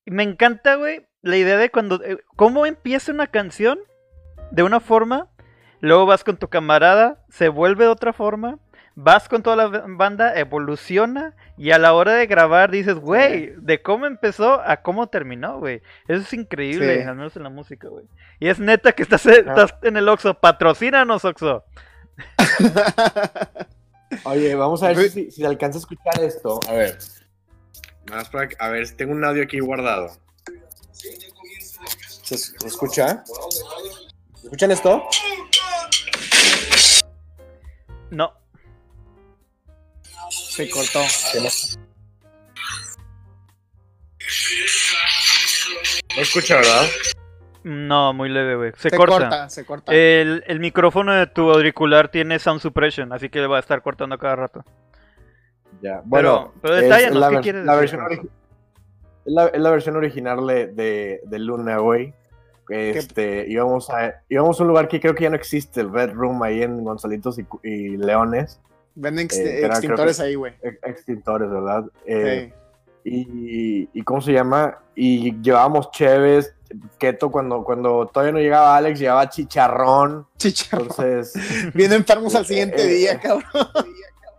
Y 0.07 0.11
me 0.11 0.23
encanta, 0.23 0.77
güey, 0.77 1.07
la 1.23 1.37
idea 1.37 1.57
de 1.57 1.71
cuando, 1.71 2.03
eh, 2.05 2.19
cómo 2.37 2.67
empieza 2.67 3.13
una 3.13 3.27
canción 3.27 3.79
de 4.51 4.63
una 4.63 4.81
forma 4.81 5.31
Luego 5.85 6.07
vas 6.07 6.25
con 6.25 6.39
tu 6.39 6.49
camarada, 6.49 7.23
se 7.29 7.51
vuelve 7.51 7.85
de 7.85 7.91
otra 7.91 8.15
forma, 8.15 8.59
vas 8.95 9.29
con 9.29 9.43
toda 9.43 9.55
la 9.55 9.67
banda, 9.87 10.35
evoluciona 10.35 11.37
y 11.59 11.73
a 11.73 11.79
la 11.79 11.93
hora 11.93 12.15
de 12.15 12.27
grabar 12.27 12.71
dices, 12.71 12.95
güey, 12.95 13.53
de 13.59 13.83
cómo 13.83 14.07
empezó 14.07 14.63
a 14.65 14.79
cómo 14.79 15.09
terminó, 15.09 15.59
güey. 15.59 15.83
Eso 16.09 16.23
es 16.23 16.33
increíble, 16.33 17.03
Sí. 17.03 17.07
al 17.07 17.17
menos 17.17 17.37
en 17.37 17.43
la 17.43 17.51
música, 17.51 17.89
güey. 17.89 18.07
Y 18.41 18.49
es 18.49 18.59
neta 18.59 18.93
que 18.93 19.03
estás, 19.03 19.27
estás 19.27 19.75
en 19.83 19.99
el 19.99 20.09
Oxxo, 20.09 20.33
patrocínanos, 20.41 21.23
Oxxo. 21.27 21.65
Oye, 24.25 24.55
vamos 24.55 24.83
a 24.83 24.89
ver 24.89 25.11
si, 25.11 25.31
si 25.31 25.45
alcanza 25.45 25.77
a 25.77 25.81
escuchar 25.81 26.23
esto. 26.23 26.61
A 26.67 26.73
ver. 26.73 26.97
Más 28.11 28.29
para 28.29 28.49
que- 28.49 28.57
a 28.59 28.69
ver, 28.69 28.89
tengo 28.97 29.13
un 29.13 29.25
audio 29.25 29.43
aquí 29.43 29.59
guardado. 29.61 30.17
¿Se, 32.23 32.37
se 32.39 32.67
escucha? 32.67 33.25
¿Escuchan 34.43 34.71
esto? 34.71 35.09
No, 38.11 38.33
Se 40.31 40.71
cortó. 40.71 41.01
No 46.17 46.23
escucha, 46.23 46.57
¿verdad? 46.57 46.87
no, 47.65 48.13
muy 48.13 48.29
leve, 48.29 48.57
güey. 48.57 48.73
Se, 48.77 48.91
Se 48.91 48.97
corta. 48.97 49.19
corta, 49.19 49.49
se 49.51 49.65
corta. 49.65 49.93
El, 49.93 50.45
el 50.47 50.61
micrófono 50.61 51.13
de 51.15 51.27
tu 51.27 51.51
auricular 51.51 52.09
tiene 52.11 52.39
sound 52.39 52.61
suppression, 52.61 53.13
así 53.13 53.29
que 53.31 53.45
va 53.47 53.57
a 53.57 53.61
estar 53.61 53.83
cortando 53.83 54.17
cada 54.19 54.37
rato. 54.37 54.65
Ya. 55.83 56.03
Bueno, 56.05 56.53
pero 56.63 56.77
es 56.77 56.83
detállanos, 56.83 57.19
la, 57.19 57.31
¿qué 57.31 57.41
quieres 57.41 57.65
la 57.65 57.77
decir 57.77 57.99
versión 57.99 58.27
es 59.27 59.33
la, 59.33 59.47
es 59.47 59.61
la 59.61 59.71
versión 59.71 59.97
original 59.97 60.47
de, 60.47 60.67
de, 60.69 61.21
de 61.25 61.39
Luna, 61.39 61.79
güey. 61.79 62.13
Este, 62.69 63.45
íbamos, 63.49 63.91
a, 63.91 64.23
íbamos 64.29 64.59
a 64.59 64.63
un 64.63 64.69
lugar 64.71 64.89
que 64.89 64.99
creo 65.01 65.15
que 65.15 65.25
ya 65.25 65.31
no 65.31 65.37
existe, 65.37 65.81
el 65.83 65.93
Red 65.93 66.13
Room, 66.13 66.43
ahí 66.43 66.63
en 66.63 66.83
Gonzalitos 66.83 67.39
y, 67.63 67.97
Leones. 67.97 68.61
Venden 68.95 69.27
eh, 69.33 69.57
creo 69.61 69.67
extintores 69.73 70.17
que- 70.17 70.23
ahí, 70.23 70.35
güey. 70.35 70.55
ex- 70.63 70.79
Extintores, 70.83 71.51
¿verdad? 71.51 71.85
Eh, 72.07 72.53
Sí. 73.03 73.11
y, 73.11 73.89
y 73.93 74.03
¿cómo 74.03 74.23
se 74.23 74.33
llama? 74.33 74.79
Y 74.95 75.39
llevábamos 75.43 75.91
cheves, 75.91 76.55
keto 76.99 77.31
cuando, 77.31 77.63
cuando 77.65 78.07
todavía 78.07 78.33
no 78.33 78.39
llegaba 78.39 78.77
Alex, 78.77 78.99
llevaba 78.99 79.29
chicharrón. 79.29 80.27
Chicharrón. 80.39 80.89
Entonces, 80.89 81.35
Bien 81.75 81.93
enfermos 81.93 82.35
al 82.35 82.47
siguiente 82.47 82.83
Eh, 82.83 82.87
día, 82.87 83.13
eh. 83.13 83.21
cabrón. 83.23 83.45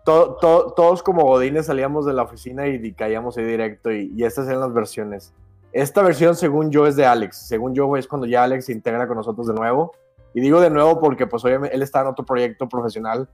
To- 0.06 0.38
to- 0.40 0.74
todos 0.76 1.04
como 1.04 1.24
godines 1.24 1.66
salíamos 1.66 2.06
de 2.06 2.14
la 2.14 2.24
oficina 2.24 2.68
y, 2.68 2.76
y 2.76 2.94
caíamos 2.94 3.38
ahí 3.38 3.44
directo 3.44 3.92
y, 3.92 4.14
y 4.16 4.24
estas 4.24 4.48
eran 4.48 4.62
las 4.62 4.74
versiones. 4.74 5.34
Esta 5.74 6.02
versión, 6.02 6.36
según 6.36 6.72
yo, 6.72 6.88
es 6.88 6.96
de 6.96 7.06
Alex. 7.06 7.36
Según 7.48 7.76
yo, 7.76 7.98
es 7.98 8.08
cuando 8.08 8.26
ya 8.26 8.44
Alex 8.46 8.66
se 8.68 8.72
integra 8.72 9.08
con 9.08 9.18
nosotros 9.18 9.46
de 9.48 9.54
nuevo. 9.54 9.92
Y 10.34 10.40
digo 10.40 10.62
de 10.62 10.70
nuevo 10.70 11.00
porque, 11.02 11.28
pues, 11.28 11.44
obviamente, 11.44 11.76
él 11.76 11.82
está 11.82 12.00
en 12.02 12.08
otro 12.08 12.26
proyecto 12.26 12.70
profesional 12.70 13.28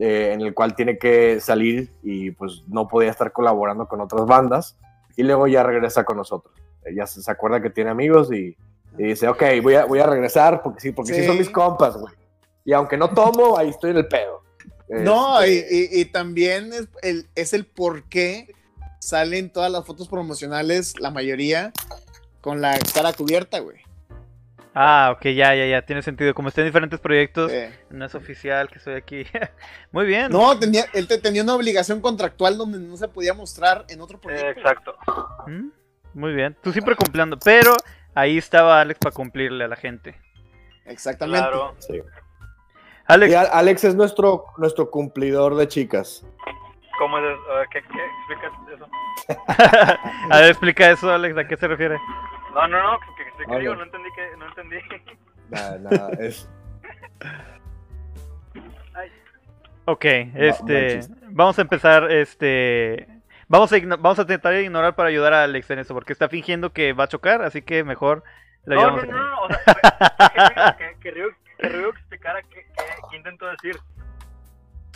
eh, 0.00 0.30
en 0.32 0.40
el 0.40 0.54
cual 0.54 0.74
tiene 0.74 0.98
que 0.98 1.38
salir 1.40 1.92
y, 2.02 2.32
pues, 2.32 2.64
no 2.66 2.88
podía 2.88 3.10
estar 3.10 3.30
colaborando 3.32 3.86
con 3.86 4.00
otras 4.00 4.26
bandas. 4.26 4.76
Y 5.16 5.22
luego 5.22 5.46
ya 5.46 5.62
regresa 5.62 6.02
con 6.04 6.16
nosotros. 6.16 6.52
Eh, 6.84 6.94
Ya 6.96 7.06
se, 7.06 7.22
se 7.22 7.30
acuerda 7.30 7.60
que 7.62 7.70
tiene 7.70 7.90
amigos 7.90 8.32
y, 8.32 8.56
y 8.98 9.02
dice, 9.04 9.28
ok, 9.28 9.42
voy 9.62 9.74
a, 9.74 9.84
voy 9.84 10.00
a 10.00 10.06
regresar 10.06 10.62
porque 10.62 10.80
sí, 10.80 10.90
porque 10.92 11.12
sí, 11.14 11.20
Sí. 11.20 11.26
son 11.26 11.38
mis 11.38 11.50
compas, 11.50 11.96
güey. 11.96 12.12
Y 12.64 12.72
aunque 12.72 12.96
no 12.96 13.10
tomo, 13.10 13.56
ahí 13.58 13.68
estoy 13.68 13.90
en 13.92 13.98
el 13.98 14.08
pedo. 14.08 14.42
No, 15.02 15.40
Este, 15.40 15.74
y, 15.74 15.98
y- 15.98 16.00
y 16.02 16.04
también 16.06 16.72
es 16.72 16.88
el, 17.02 17.26
es 17.34 17.52
el 17.52 17.66
por 17.66 18.04
qué 18.04 18.52
salen 19.00 19.50
todas 19.50 19.70
las 19.70 19.84
fotos 19.84 20.08
promocionales, 20.08 20.98
la 21.00 21.10
mayoría, 21.10 21.72
con 22.40 22.60
la 22.60 22.78
cara 22.94 23.12
cubierta, 23.12 23.58
güey. 23.58 23.78
Ah, 24.76 25.12
ok, 25.16 25.22
ya, 25.26 25.54
ya, 25.54 25.66
ya, 25.66 25.82
tiene 25.86 26.02
sentido. 26.02 26.34
Como 26.34 26.48
está 26.48 26.60
en 26.62 26.66
diferentes 26.66 26.98
proyectos, 26.98 27.52
no 27.90 28.04
es 28.04 28.14
oficial 28.16 28.68
que 28.68 28.78
estoy 28.78 28.94
aquí. 28.94 29.24
Muy 29.92 30.04
bien. 30.04 30.32
No, 30.32 30.58
tenía, 30.58 30.84
él 30.94 31.06
te- 31.06 31.18
tenía 31.18 31.42
una 31.44 31.54
obligación 31.54 32.00
contractual 32.00 32.58
donde 32.58 32.78
no 32.80 32.96
se 32.96 33.06
podía 33.06 33.34
mostrar 33.34 33.84
en 33.88 34.00
otro 34.00 34.16
Eh, 34.18 34.20
proyecto. 34.20 34.60
exacto. 34.60 34.96
Mm, 35.46 35.68
Muy 36.14 36.32
bien, 36.34 36.56
tú 36.62 36.72
siempre 36.72 36.96
cumpliendo, 36.96 37.38
pero 37.38 37.76
ahí 38.14 38.36
estaba 38.38 38.80
Alex 38.80 38.98
para 38.98 39.14
cumplirle 39.14 39.64
a 39.64 39.68
la 39.68 39.76
gente. 39.76 40.16
Exactamente. 40.86 41.40
Claro. 41.48 41.76
sí. 41.78 42.00
Alex, 43.06 43.32
Y 43.32 43.34
Al- 43.34 43.48
Alex 43.52 43.84
es 43.84 43.94
nuestro, 43.94 44.44
nuestro 44.58 44.90
cumplidor 44.90 45.54
de 45.56 45.68
chicas. 45.68 46.26
¿Cómo 46.98 47.18
es 47.18 47.24
eso? 47.24 47.52
A 47.52 47.54
ver, 47.58 47.68
¿Qué, 47.70 47.82
qué? 47.82 48.06
Explica 48.06 48.74
eso. 48.74 48.88
a 50.30 50.40
ver, 50.40 50.50
explica 50.50 50.90
eso, 50.90 51.10
Alex, 51.10 51.36
¿a 51.36 51.46
qué 51.46 51.56
se 51.56 51.68
refiere? 51.68 51.98
No, 52.54 52.68
no, 52.68 52.92
no, 52.92 52.98
que 53.00 53.24
Ah, 53.52 53.58
digo, 53.58 53.74
no. 53.74 53.82
entendí 53.82 54.08
que, 54.14 54.36
no 54.38 54.46
entendí. 54.48 54.76
Nada, 55.50 55.78
nada, 55.78 56.10
es. 56.20 56.48
Ok, 59.86 60.02
buen 60.04 60.32
este, 60.36 61.00
vamos 61.30 61.58
a 61.58 61.62
empezar, 61.62 62.10
este, 62.10 63.06
vamos 63.48 63.70
a, 63.72 63.76
vamos 63.98 64.18
a 64.18 64.22
intentar 64.22 64.54
ignorar 64.54 64.94
para 64.94 65.10
ayudar 65.10 65.34
a 65.34 65.42
Alex 65.44 65.70
en 65.70 65.80
eso, 65.80 65.92
porque 65.92 66.12
está 66.14 66.28
fingiendo 66.30 66.72
que 66.72 66.94
va 66.94 67.04
a 67.04 67.08
chocar, 67.08 67.42
así 67.42 67.60
que 67.60 67.84
mejor 67.84 68.22
lo 68.64 68.76
No, 68.76 68.96
no, 68.96 69.02
no, 69.04 69.12
no, 69.12 69.42
o 69.42 69.48
sea, 69.48 70.76
que, 70.78 70.96
que, 71.02 71.10
Ryu, 71.10 71.28
que 71.58 71.68
Ryu 71.68 71.92
explicara 72.24 72.42
qué, 72.42 72.64
qué, 72.76 72.82
qué 73.10 73.16
intentó 73.16 73.46
decir. 73.46 73.76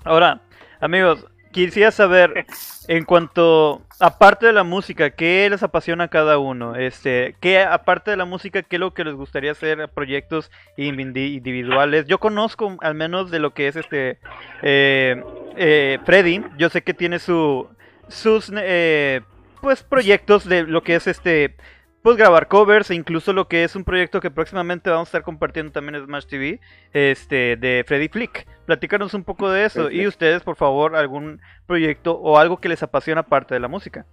Ahora, 0.05 0.41
amigos, 0.81 1.27
quisiera 1.53 1.91
saber, 1.91 2.47
en 2.89 3.05
cuanto, 3.05 3.83
aparte 4.01 4.47
de 4.47 4.53
la 4.53 4.65
música, 4.65 5.11
¿qué 5.11 5.49
les 5.51 5.63
apasiona 5.63 6.05
a 6.05 6.09
cada 6.09 6.39
uno? 6.39 6.77
Este, 6.77 7.37
¿qué, 7.41 7.61
aparte 7.61 8.11
de 8.11 8.17
la 8.17 8.25
música, 8.25 8.63
qué 8.63 8.77
es 8.77 8.81
lo 8.81 8.95
que 8.95 9.05
les 9.05 9.15
gustaría 9.15 9.53
hacer, 9.53 9.89
proyectos 9.91 10.51
indi- 10.77 11.35
individuales? 11.37 12.07
Yo 12.07 12.19
conozco, 12.19 12.77
al 12.81 12.95
menos, 12.95 13.31
de 13.31 13.41
lo 13.41 13.53
que 13.53 13.69
es 13.69 13.77
este, 13.77 14.19
eh, 14.63 15.23
eh, 15.57 15.99
Freddy, 16.05 16.43
yo 16.57 16.69
sé 16.71 16.83
que 16.83 16.95
tiene 16.95 17.19
su, 17.19 17.69
sus, 18.09 18.51
eh, 18.57 19.21
pues, 19.61 19.83
proyectos 19.83 20.49
de 20.49 20.63
lo 20.63 20.83
que 20.83 20.95
es 20.95 21.07
este, 21.07 21.57
pues, 22.03 22.17
grabar 22.17 22.49
covers, 22.49 22.91
e 22.91 22.95
incluso 22.95 23.33
lo 23.33 23.49
que 23.49 23.65
es 23.65 23.77
un 23.77 23.85
proyecto 23.85 24.21
que 24.21 24.31
próximamente 24.31 24.91
vamos 24.91 25.09
a 25.09 25.11
estar 25.11 25.23
compartiendo 25.23 25.73
también 25.73 25.97
en 25.97 26.05
Smash 26.05 26.27
TV, 26.27 26.61
este, 26.93 27.57
de 27.57 27.85
Freddy 27.87 28.09
Flick. 28.09 28.47
Platícanos 28.67 29.15
un 29.15 29.25
poco 29.25 29.51
de 29.51 29.65
eso. 29.65 29.91
Y 29.91 30.07
ustedes, 30.07 30.43
por 30.43 30.57
favor, 30.57 30.97
algún 30.97 31.41
proyecto 31.67 32.13
o 32.19 32.39
algo 32.39 32.61
que 32.61 32.69
les 32.69 32.83
apasiona 32.83 33.23
aparte 33.23 33.55
de 33.55 33.61
la 33.61 33.69
música. 33.69 34.07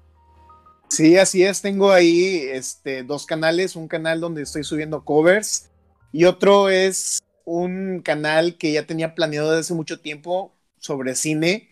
Sí, 0.89 1.17
así 1.17 1.43
es. 1.43 1.61
Tengo 1.61 1.91
ahí 1.91 2.47
este, 2.51 3.03
dos 3.03 3.25
canales. 3.25 3.75
Un 3.75 3.87
canal 3.87 4.19
donde 4.19 4.43
estoy 4.43 4.63
subiendo 4.63 5.03
covers 5.03 5.69
y 6.11 6.23
otro 6.23 6.69
es 6.69 7.19
un 7.43 8.01
canal 8.01 8.57
que 8.57 8.71
ya 8.71 8.85
tenía 8.87 9.15
planeado 9.15 9.49
desde 9.49 9.59
hace 9.61 9.73
mucho 9.73 9.99
tiempo 9.99 10.55
sobre 10.77 11.15
cine. 11.15 11.69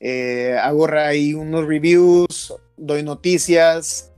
Eh, 0.00 0.56
hago 0.60 0.88
ahí 0.88 1.34
unos 1.34 1.66
reviews, 1.66 2.54
doy 2.78 3.02
noticias. 3.02 4.13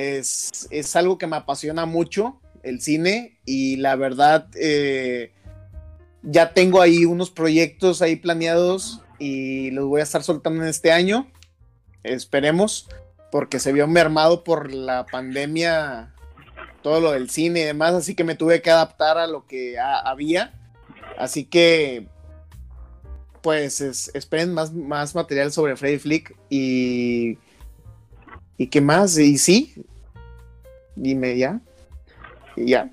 Es, 0.00 0.68
es 0.70 0.94
algo 0.94 1.18
que 1.18 1.26
me 1.26 1.34
apasiona 1.34 1.84
mucho, 1.84 2.40
el 2.62 2.80
cine, 2.80 3.40
y 3.44 3.78
la 3.78 3.96
verdad, 3.96 4.48
eh, 4.54 5.32
ya 6.22 6.54
tengo 6.54 6.80
ahí 6.80 7.04
unos 7.04 7.32
proyectos 7.32 8.00
ahí 8.00 8.14
planeados 8.14 9.02
y 9.18 9.72
los 9.72 9.86
voy 9.86 9.98
a 10.00 10.04
estar 10.04 10.22
soltando 10.22 10.62
en 10.62 10.68
este 10.68 10.92
año. 10.92 11.28
Esperemos 12.04 12.88
porque 13.32 13.58
se 13.58 13.72
vio 13.72 13.88
mermado 13.88 14.44
por 14.44 14.72
la 14.72 15.04
pandemia, 15.04 16.14
todo 16.80 17.00
lo 17.00 17.10
del 17.10 17.28
cine 17.28 17.62
y 17.62 17.64
demás, 17.64 17.92
así 17.94 18.14
que 18.14 18.22
me 18.22 18.36
tuve 18.36 18.62
que 18.62 18.70
adaptar 18.70 19.18
a 19.18 19.26
lo 19.26 19.46
que 19.48 19.80
ha- 19.80 19.98
había. 19.98 20.54
Así 21.18 21.44
que, 21.44 22.06
pues, 23.42 23.80
es- 23.80 24.12
esperen 24.14 24.54
más, 24.54 24.72
más 24.72 25.16
material 25.16 25.50
sobre 25.50 25.76
Freddy 25.76 25.98
Flick 25.98 26.36
y... 26.48 27.36
¿Y 28.58 28.66
qué 28.66 28.80
más? 28.80 29.16
Y 29.16 29.38
sí, 29.38 29.74
dime 30.96 31.38
ya. 31.38 31.60
Y 32.56 32.70
ya. 32.70 32.90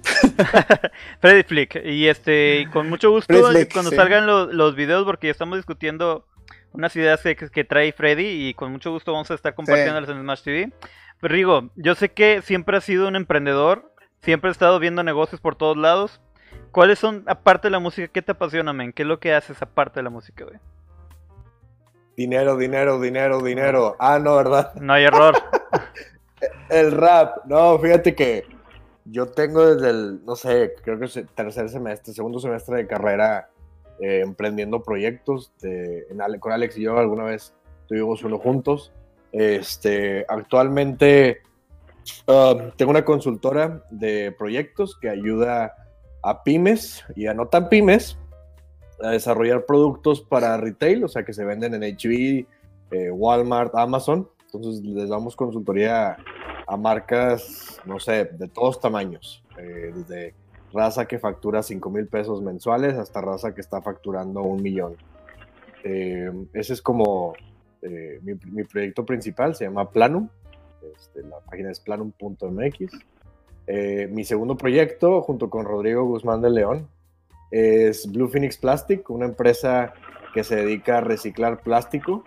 Freddy 1.20 1.44
Flick. 1.44 1.82
Y 1.84 2.08
este, 2.08 2.68
con 2.72 2.88
mucho 2.88 3.10
gusto, 3.12 3.34
Flick, 3.52 3.74
cuando 3.74 3.90
sí. 3.90 3.98
salgan 3.98 4.28
lo- 4.28 4.46
los 4.54 4.76
videos, 4.76 5.04
porque 5.06 5.28
ya 5.28 5.32
estamos 5.32 5.58
discutiendo 5.58 6.26
unas 6.72 6.96
ideas 6.96 7.22
que, 7.22 7.36
que 7.36 7.64
trae 7.64 7.92
Freddy 7.94 8.48
y 8.50 8.54
con 8.54 8.72
mucho 8.72 8.92
gusto 8.92 9.12
vamos 9.12 9.32
a 9.32 9.34
estar 9.34 9.56
compartiéndolas 9.56 10.10
en 10.10 10.20
Smash 10.22 10.44
TV. 10.44 10.72
Pero 11.20 11.34
Rigo, 11.34 11.70
yo 11.76 11.96
sé 11.96 12.10
que 12.10 12.42
siempre 12.44 12.78
has 12.78 12.84
sido 12.84 13.08
un 13.08 13.16
emprendedor, 13.16 13.92
siempre 14.22 14.50
has 14.52 14.56
estado 14.56 14.78
viendo 14.80 15.02
negocios 15.04 15.42
por 15.42 15.56
todos 15.56 15.78
lados. 15.78 16.22
¿Cuáles 16.72 17.00
son, 17.00 17.24
aparte 17.26 17.68
de 17.68 17.72
la 17.72 17.80
música, 17.80 18.10
qué 18.10 18.22
te 18.22 18.34
apasiona, 18.34 18.74
men? 18.74 18.92
¿Qué 18.94 19.04
es 19.04 19.08
lo 19.08 19.20
que 19.20 19.34
haces 19.34 19.62
aparte 19.62 20.00
de 20.02 20.04
la 20.04 20.10
música, 20.10 20.44
güey? 20.44 20.60
Dinero, 22.16 22.56
dinero, 22.58 23.00
dinero, 23.00 23.42
dinero. 23.42 23.96
Ah, 24.00 24.20
no, 24.20 24.36
¿verdad? 24.36 24.74
No 24.76 24.94
hay 24.94 25.04
error. 25.06 25.36
El 26.70 26.92
rap. 26.92 27.46
No, 27.46 27.78
fíjate 27.80 28.16
que 28.16 28.46
yo 29.06 29.28
tengo 29.28 29.76
desde 29.76 29.90
el, 29.90 30.26
no 30.26 30.36
sé, 30.36 30.74
creo 30.84 30.98
que 30.98 31.06
es 31.06 31.18
el 31.18 31.28
tercer 31.28 31.70
semestre, 31.70 32.14
segundo 32.14 32.40
semestre 32.40 32.78
de 32.78 32.88
carrera, 32.88 33.50
eh, 34.00 34.22
emprendiendo 34.24 34.82
proyectos. 34.82 35.52
De, 35.62 36.08
en 36.10 36.22
Ale- 36.22 36.40
con 36.40 36.52
Alex 36.52 36.78
y 36.78 36.82
yo 36.84 36.98
alguna 36.98 37.26
vez 37.26 37.54
tuvimos 37.88 38.24
uno 38.24 38.40
juntos. 38.40 38.92
Este, 39.32 40.26
actualmente 40.28 41.42
um, 42.28 42.72
tengo 42.78 42.92
una 42.92 43.04
consultora 43.06 43.84
de 43.90 44.34
proyectos 44.38 44.98
que 44.98 45.10
ayuda 45.10 45.76
a 46.24 46.44
pymes 46.44 47.04
y 47.16 47.28
a 47.28 47.34
no 47.34 47.48
tan 47.48 47.68
pymes 47.70 48.18
a 49.02 49.10
desarrollar 49.10 49.66
productos 49.66 50.22
para 50.22 50.58
retail, 50.58 51.04
o 51.04 51.08
sea, 51.08 51.24
que 51.24 51.34
se 51.34 51.44
venden 51.44 51.74
en 51.74 51.84
HB, 51.96 52.46
eh, 52.92 53.12
Walmart, 53.12 53.76
Amazon. 53.76 54.30
Entonces 54.46 54.84
les 54.84 55.10
damos 55.10 55.36
consultoría 55.36 56.18
a 56.68 56.78
marcas, 56.78 57.80
no 57.86 58.00
sé, 58.00 58.26
de 58.26 58.48
todos 58.48 58.80
tamaños, 58.80 59.44
eh, 59.58 59.92
desde 59.94 60.34
raza 60.74 61.06
que 61.06 61.20
factura 61.20 61.62
5 61.64 61.90
mil 61.90 62.08
pesos 62.08 62.42
mensuales 62.42 62.96
hasta 62.96 63.22
raza 63.22 63.54
que 63.54 63.62
está 63.62 63.82
facturando 63.82 64.42
un 64.42 64.62
millón. 64.62 64.96
Eh, 65.84 66.32
ese 66.54 66.74
es 66.74 66.82
como 66.82 67.34
mi, 68.24 68.64
proyecto 68.64 69.06
principal, 69.06 69.56
se 69.56 69.66
llama 69.66 69.92
Planum, 69.92 70.28
este, 70.96 71.22
la 71.22 71.40
página 71.40 71.70
es 71.70 71.80
planum.mx. 71.80 72.80
Mi 74.10 74.24
segundo 74.24 74.58
proyecto, 74.58 75.22
junto 75.22 75.50
con 75.50 75.66
Rodrigo 75.66 76.06
Guzmán 76.06 76.42
de 76.42 76.50
León, 76.50 76.88
es 77.58 78.12
Blue 78.12 78.28
Phoenix 78.28 78.58
Plastic, 78.58 79.10
una 79.10 79.26
empresa 79.26 79.94
que 80.34 80.44
se 80.44 80.56
dedica 80.58 80.98
a 80.98 81.02
reciclar 81.02 81.62
plástico 81.62 82.24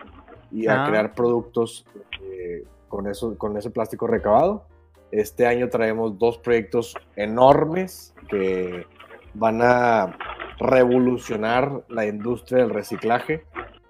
y 0.51 0.67
a 0.67 0.85
Ah. 0.85 0.89
crear 0.89 1.13
productos 1.15 1.85
eh, 2.23 2.65
con, 2.89 3.07
eso, 3.07 3.37
con 3.37 3.57
ese 3.59 3.71
plástico 3.71 4.07
recabado. 4.07 4.65
Este 5.11 5.47
año 5.47 5.69
traemos 5.69 6.19
dos 6.19 6.39
proyectos 6.39 6.95
enormes 7.17 8.15
que 8.31 8.87
van 9.35 9.61
a 9.63 10.17
revolucionar 10.59 11.83
la 11.89 12.07
industria 12.07 12.59
del 12.63 12.71
reciclaje. 12.71 13.45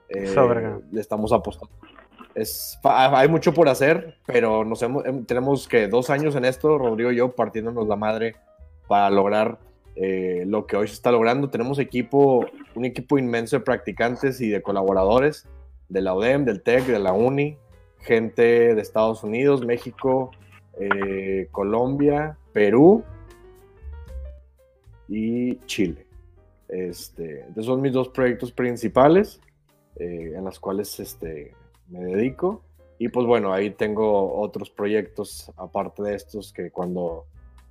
Eh, 0.08 0.34
le 0.90 1.00
estamos 1.00 1.32
apostando. 1.32 1.72
Es, 2.34 2.78
hay 2.84 3.28
mucho 3.28 3.52
por 3.52 3.68
hacer, 3.68 4.16
pero 4.26 4.64
nos 4.64 4.80
hemos, 4.82 5.04
em- 5.06 5.24
tenemos 5.24 5.66
que 5.68 5.88
dos 5.88 6.08
años 6.10 6.34
en 6.36 6.44
esto, 6.44 6.78
Rodrigo 6.78 7.10
y 7.12 7.16
yo, 7.16 7.32
partiéndonos 7.34 7.86
la 7.88 7.96
madre 7.96 8.36
para 8.86 9.10
lograr 9.10 9.58
eh, 10.00 10.44
lo 10.46 10.66
que 10.66 10.76
hoy 10.76 10.86
se 10.86 10.94
está 10.94 11.10
logrando. 11.10 11.50
Tenemos 11.50 11.80
equipo, 11.80 12.46
un 12.76 12.84
equipo 12.84 13.18
inmenso 13.18 13.56
de 13.56 13.64
practicantes 13.64 14.40
y 14.40 14.48
de 14.48 14.62
colaboradores 14.62 15.48
de 15.88 16.02
la 16.02 16.14
UDEM, 16.14 16.44
del 16.44 16.62
TEC, 16.62 16.86
de 16.86 17.00
la 17.00 17.12
UNI, 17.12 17.56
gente 17.98 18.74
de 18.74 18.80
Estados 18.80 19.24
Unidos, 19.24 19.64
México, 19.64 20.30
eh, 20.78 21.48
Colombia, 21.50 22.38
Perú 22.52 23.02
y 25.08 25.58
Chile. 25.66 26.06
Este, 26.68 27.40
entonces 27.40 27.64
son 27.64 27.80
mis 27.80 27.92
dos 27.92 28.10
proyectos 28.10 28.52
principales 28.52 29.40
eh, 29.96 30.34
en 30.36 30.44
los 30.44 30.60
cuales 30.60 31.00
este, 31.00 31.54
me 31.88 32.04
dedico. 32.04 32.62
Y 32.98 33.08
pues 33.08 33.26
bueno, 33.26 33.52
ahí 33.52 33.70
tengo 33.70 34.40
otros 34.40 34.70
proyectos 34.70 35.50
aparte 35.56 36.02
de 36.02 36.14
estos 36.14 36.52
que 36.52 36.70
cuando, 36.70 37.26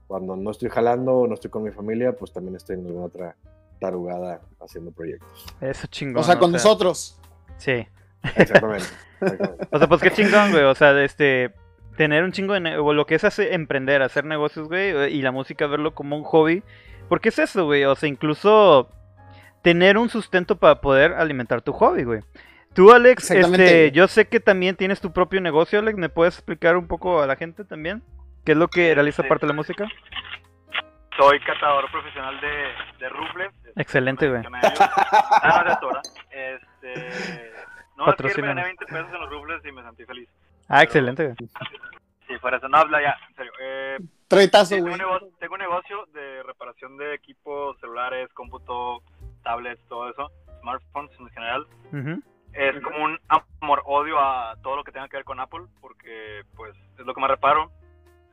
cuando 0.08 0.36
no 0.36 0.52
estoy 0.52 0.70
jalando 0.70 1.14
o 1.14 1.28
no 1.28 1.34
estoy 1.34 1.52
con 1.52 1.64
mi 1.64 1.72
familia, 1.72 2.14
pues 2.14 2.32
también 2.32 2.56
estoy 2.56 2.78
en 2.78 2.88
alguna 2.88 3.06
otra 3.06 3.36
tarugada 3.80 4.42
haciendo 4.60 4.92
proyectos. 4.92 5.46
Eso 5.62 5.88
chingón. 5.88 6.22
O 6.22 6.24
sea, 6.24 6.40
con 6.40 6.52
nosotros. 6.52 7.20
Sí. 7.58 7.88
Exactamente. 8.36 8.86
exactamente. 9.22 9.68
O 9.72 9.78
sea, 9.78 9.88
pues 9.88 10.02
qué 10.02 10.12
chingón, 10.12 10.52
güey. 10.52 10.64
O 10.64 10.76
sea, 10.76 11.00
este. 11.04 11.54
Tener 11.98 12.24
un 12.24 12.32
chingo 12.32 12.54
de. 12.54 12.78
O 12.78 12.94
lo 12.94 13.06
que 13.06 13.16
es 13.16 13.24
hacer, 13.24 13.54
emprender, 13.54 14.02
hacer 14.02 14.24
negocios, 14.26 14.68
güey. 14.68 15.14
Y 15.14 15.22
la 15.22 15.32
música, 15.32 15.68
verlo 15.68 15.94
como 15.94 16.16
un 16.16 16.24
hobby. 16.24 16.64
Porque 17.10 17.30
es 17.30 17.40
eso, 17.40 17.66
güey. 17.66 17.84
O 17.86 17.96
sea, 17.96 18.10
incluso. 18.10 18.90
Tener 19.64 19.98
un 19.98 20.08
sustento 20.08 20.58
para 20.58 20.80
poder 20.80 21.14
alimentar 21.14 21.62
tu 21.62 21.74
hobby, 21.74 22.04
güey. 22.04 22.22
Tú, 22.74 22.92
Alex, 22.92 23.32
este, 23.32 23.92
yo 23.92 24.08
sé 24.08 24.28
que 24.28 24.40
también 24.40 24.76
tienes 24.76 25.02
tu 25.02 25.12
propio 25.12 25.42
negocio, 25.42 25.80
Alex. 25.80 25.98
¿Me 25.98 26.10
puedes 26.10 26.36
explicar 26.36 26.78
un 26.78 26.88
poco 26.88 27.22
a 27.22 27.28
la 27.28 27.36
gente 27.36 27.66
también? 27.66 28.04
¿Qué 28.48 28.54
es 28.54 28.58
lo 28.58 28.70
que 28.70 28.96
realiza 28.96 29.24
Sí. 29.24 29.28
parte 29.28 29.46
de 29.46 29.52
la 29.52 29.58
música? 29.58 29.86
Soy 31.18 31.38
catador 31.42 31.92
profesional 31.92 32.40
de, 32.40 32.72
de 32.98 33.10
rufles. 33.10 33.52
Excelente, 33.76 34.30
güey. 34.30 34.42
Ah, 34.54 35.64
no, 35.66 35.70
de 35.70 35.76
Tora. 35.82 36.02
Este. 36.32 37.52
No, 37.98 38.10
es 38.10 38.34
que 38.34 38.42
me 38.42 38.48
gané 38.48 38.64
20 38.64 38.86
pesos 38.86 39.08
en 39.14 39.20
los 39.20 39.30
rufles 39.30 39.66
y 39.66 39.72
me 39.74 39.84
sentí 39.84 40.06
feliz. 40.06 40.30
Ah, 40.70 40.82
excelente, 40.82 41.26
güey. 41.26 41.36
Si 42.26 42.38
fuera 42.38 42.56
eso, 42.56 42.70
no 42.70 42.78
habla 42.78 43.02
ya, 43.02 43.18
en 43.28 43.36
serio. 43.36 43.52
Eh, 43.60 43.98
güey. 44.30 44.94
un 44.94 44.98
negocio, 44.98 45.30
tengo 45.42 45.54
un 45.56 45.60
negocio 45.60 46.06
de 46.14 46.44
reparación 46.44 46.96
de 46.96 47.16
equipos 47.16 47.78
celulares, 47.82 48.32
cómputo, 48.34 49.02
tablets, 49.44 49.86
todo 49.90 50.10
eso, 50.10 50.32
smartphones 50.62 51.12
en 51.20 51.30
general. 51.32 51.68
Es 52.54 52.82
como 52.82 53.04
un 53.04 53.20
amor-odio 53.28 54.18
a 54.22 54.56
todo 54.64 54.78
lo 54.78 54.86
que 54.86 54.94
tenga 54.94 55.10
que 55.10 55.18
ver 55.18 55.26
con 55.26 55.42
Apple, 55.42 55.66
porque 55.82 56.44
pues 56.56 56.74
es 56.98 57.06
lo 57.06 57.14
que 57.14 57.20
más 57.20 57.30
reparo. 57.30 57.74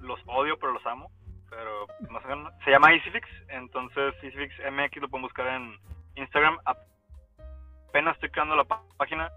Los 0.01 0.20
odio, 0.26 0.59
pero 0.59 0.72
los 0.72 0.84
amo. 0.86 1.11
Pero 1.51 1.86
más 2.11 2.24
o 2.24 2.28
menos, 2.28 2.53
se 2.64 2.70
llama 2.70 2.92
EasyFix, 2.92 3.28
entonces 3.49 4.14
EasyFix 4.22 4.55
MX 4.72 4.97
lo 5.03 5.09
pueden 5.09 5.22
buscar 5.22 5.47
en 5.47 5.76
Instagram. 6.16 6.59
Apenas 7.88 8.14
estoy 8.14 8.30
creando 8.30 8.57
la 8.57 8.64
pá- 8.64 8.82
página 8.97 9.30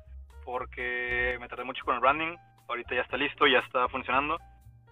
porque 0.43 1.37
me 1.39 1.47
tardé 1.47 1.63
mucho 1.63 1.83
con 1.85 1.95
el 1.95 2.01
branding. 2.01 2.35
Ahorita 2.67 2.95
ya 2.95 3.01
está 3.01 3.17
listo, 3.17 3.45
ya 3.47 3.59
está 3.59 3.87
funcionando. 3.89 4.37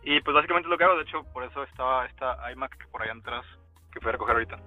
Y 0.03 0.21
pues 0.21 0.35
básicamente 0.35 0.67
es 0.67 0.69
lo 0.71 0.77
que 0.77 0.83
hago, 0.83 0.97
de 0.97 1.03
hecho, 1.03 1.23
por 1.33 1.43
eso 1.43 1.63
estaba 1.63 2.05
esta 2.05 2.51
iMac 2.51 2.77
que 2.77 2.87
por 2.87 3.01
allá 3.01 3.13
atrás 3.19 3.45
que 3.91 3.99
fui 3.99 4.09
a 4.09 4.11
recoger 4.11 4.35
ahorita. 4.35 4.57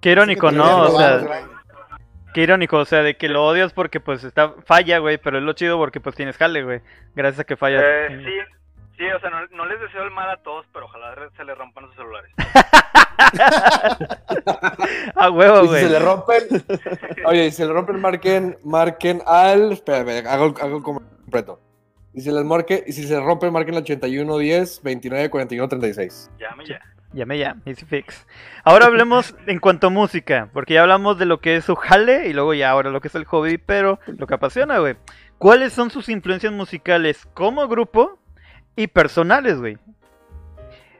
Qué 0.00 0.10
irónico, 0.12 0.50
Sí 0.50 0.56
¿no? 0.56 0.82
O 0.84 0.98
sea, 0.98 1.20
qué 2.32 2.40
irónico, 2.42 2.78
o 2.78 2.84
sea, 2.84 3.02
de 3.02 3.16
que 3.16 3.28
lo 3.28 3.44
odias 3.44 3.72
porque 3.74 4.00
pues 4.00 4.24
está 4.24 4.54
falla, 4.64 4.98
güey, 4.98 5.18
pero 5.18 5.36
es 5.38 5.44
lo 5.44 5.52
chido 5.52 5.76
porque 5.76 6.00
pues 6.00 6.16
tienes 6.16 6.38
jale, 6.38 6.62
güey. 6.62 6.80
Gracias 7.14 7.40
a 7.40 7.44
que 7.44 7.56
falla. 7.56 7.80
Eh, 7.82 8.22
sí, 8.24 8.54
sí, 8.96 9.04
o 9.10 9.20
sea, 9.20 9.30
no, 9.30 9.46
no 9.52 9.66
les 9.66 9.80
deseo 9.80 10.02
el 10.04 10.10
mal 10.10 10.30
a 10.30 10.36
todos, 10.42 10.66
pero 10.72 10.86
ojalá 10.86 11.14
se 11.36 11.44
les 11.44 11.56
rompan 11.56 11.86
sus 11.86 11.94
celulares. 11.96 12.30
A 15.16 15.30
huevo, 15.30 15.58
Y 15.58 15.62
si 15.62 15.66
güey. 15.68 15.82
se 15.82 15.90
le 15.90 15.98
rompen, 15.98 16.42
oye, 17.26 17.50
si 17.50 17.56
se 17.58 17.66
le 17.66 17.72
rompen, 17.72 18.00
marquen, 18.00 18.58
marquen 18.64 19.22
al. 19.26 19.72
Espérame, 19.72 20.26
hago, 20.26 20.54
hago 20.60 20.82
como 20.82 21.00
completo. 21.00 21.60
Y 22.12 22.20
si 22.20 22.30
les 22.30 22.44
marque, 22.44 22.84
y 22.86 22.92
si 22.92 23.04
se 23.06 23.18
rompen, 23.20 23.52
marquen 23.52 23.74
el 23.74 23.82
81 23.82 24.38
10 24.38 24.82
29 24.82 25.30
41 25.30 25.68
36. 25.68 26.30
Llame 26.38 26.64
ya. 26.64 26.80
Llame 27.12 27.38
ya, 27.38 27.56
Easy 27.64 27.84
Fix. 27.86 28.26
Ahora 28.64 28.86
hablemos 28.86 29.34
en 29.46 29.60
cuanto 29.60 29.86
a 29.88 29.90
música, 29.90 30.48
porque 30.52 30.74
ya 30.74 30.82
hablamos 30.82 31.18
de 31.18 31.26
lo 31.26 31.40
que 31.40 31.56
es 31.56 31.64
su 31.64 31.76
jale 31.76 32.28
y 32.28 32.32
luego 32.32 32.54
ya 32.54 32.70
ahora 32.70 32.90
lo 32.90 33.00
que 33.00 33.08
es 33.08 33.14
el 33.14 33.24
hobby, 33.24 33.58
pero 33.58 33.98
lo 34.06 34.26
que 34.26 34.34
apasiona, 34.34 34.78
güey. 34.78 34.96
¿Cuáles 35.38 35.72
son 35.72 35.90
sus 35.90 36.08
influencias 36.08 36.52
musicales 36.52 37.26
como 37.34 37.68
grupo 37.68 38.18
y 38.76 38.86
personales, 38.86 39.58
güey? 39.58 39.78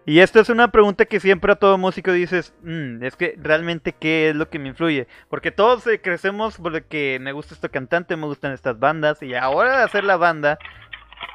Y 0.07 0.19
esto 0.19 0.39
es 0.39 0.51
una 0.51 0.71
pregunta 0.71 1.07
que 1.07 1.19
siempre 1.19 1.53
a 1.53 1.57
todo 1.57 1.79
músico 1.79 2.13
dices, 2.13 2.53
"Mm, 2.63 3.03
es 3.03 3.17
que 3.17 3.37
realmente 3.41 3.93
qué 3.93 4.29
es 4.29 4.37
lo 4.37 4.51
que 4.51 4.59
me 4.59 4.69
influye. 4.69 5.07
Porque 5.31 5.51
todos 5.51 5.87
eh, 5.87 6.01
crecemos 6.01 6.59
porque 6.59 7.19
me 7.23 7.33
gusta 7.33 7.55
este 7.55 7.71
cantante, 7.71 8.17
me 8.17 8.27
gustan 8.27 8.53
estas 8.53 8.79
bandas, 8.79 9.23
y 9.23 9.35
ahora 9.35 9.79
de 9.79 9.83
hacer 9.85 10.05
la 10.05 10.17
banda, 10.17 10.59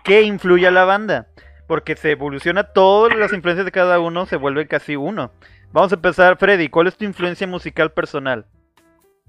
¿qué 0.04 0.22
influye 0.22 0.68
a 0.68 0.72
la 0.72 0.86
banda? 0.86 1.28
Porque 1.68 1.96
se 1.96 2.12
evoluciona 2.12 2.64
todas 2.64 3.18
las 3.18 3.34
influencias 3.34 3.66
de 3.66 3.72
cada 3.72 4.00
uno, 4.00 4.28
se 4.28 4.36
vuelve 4.36 4.68
casi 4.68 4.96
uno. 4.96 5.32
Vamos 5.72 5.92
a 5.92 5.96
empezar, 5.96 6.38
Freddy, 6.38 6.70
¿cuál 6.70 6.88
es 6.88 6.96
tu 6.96 7.06
influencia 7.06 7.48
musical 7.48 7.92
personal? 7.92 8.46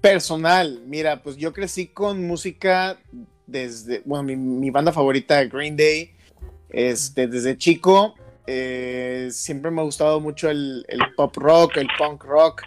Personal, 0.01 0.81
mira, 0.85 1.23
pues 1.23 1.37
yo 1.37 1.51
crecí 1.51 1.87
con 1.87 2.27
música 2.27 2.97
desde, 3.47 4.01
bueno, 4.05 4.23
mi 4.23 4.69
banda 4.69 4.91
favorita, 4.91 5.43
Green 5.45 5.75
Day, 5.75 6.15
este, 6.71 7.27
desde 7.27 7.57
chico, 7.57 8.15
eh, 8.47 9.29
siempre 9.31 9.71
me 9.71 9.81
ha 9.81 9.83
gustado 9.83 10.19
mucho 10.19 10.49
el, 10.49 10.85
pop 11.15 11.35
rock, 11.37 11.77
el 11.77 11.87
punk 11.97 12.23
rock, 12.23 12.63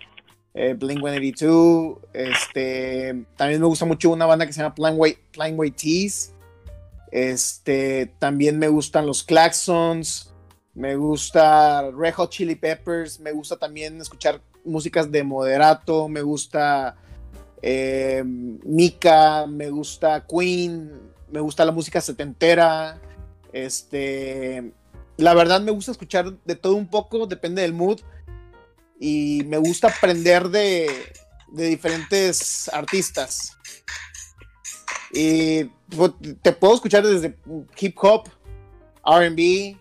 eh, 0.55 0.75
Blink 0.75 1.01
182, 1.01 1.99
este, 2.13 3.25
también 3.37 3.61
me 3.61 3.67
gusta 3.67 3.85
mucho 3.85 4.11
una 4.11 4.27
banda 4.27 4.47
que 4.47 4.53
se 4.53 4.63
llama 4.63 4.75
White 4.93 5.77
Tees, 5.77 6.33
este, 7.11 8.13
también 8.19 8.59
me 8.59 8.69
gustan 8.69 9.07
los 9.07 9.23
Claxons, 9.23 10.33
me 10.75 10.97
gusta 10.97 11.91
Red 11.91 12.15
Hot 12.15 12.31
Chili 12.31 12.57
Peppers, 12.57 13.21
me 13.21 13.33
gusta 13.33 13.57
también 13.57 14.01
escuchar 14.01 14.41
músicas 14.65 15.11
de 15.11 15.23
moderato, 15.23 16.09
me 16.09 16.23
gusta 16.23 16.97
eh, 17.63 18.23
Mika, 18.25 19.47
me 19.47 19.71
gusta 19.71 20.27
Queen, 20.27 20.91
me 21.31 21.41
gusta 21.41 21.65
la 21.65 21.73
música 21.73 22.01
setentera, 22.01 23.01
este, 23.55 24.73
la 25.17 25.33
verdad 25.33 25.61
me 25.61 25.71
gusta 25.71 25.93
escuchar 25.93 26.37
de 26.45 26.57
todo 26.57 26.75
un 26.75 26.89
poco, 26.89 27.27
depende 27.27 27.63
del 27.63 27.73
mood, 27.73 28.01
y 28.99 29.43
me 29.47 29.59
gusta 29.59 29.89
aprender 29.89 30.49
de, 30.49 30.91
de 31.53 31.67
diferentes 31.67 32.69
artistas. 32.69 33.57
Y 35.13 35.65
pues, 35.97 36.13
te 36.43 36.53
puedo 36.53 36.75
escuchar 36.75 37.07
desde 37.07 37.39
hip 37.79 37.97
hop, 38.03 38.29
RB, 39.07 39.77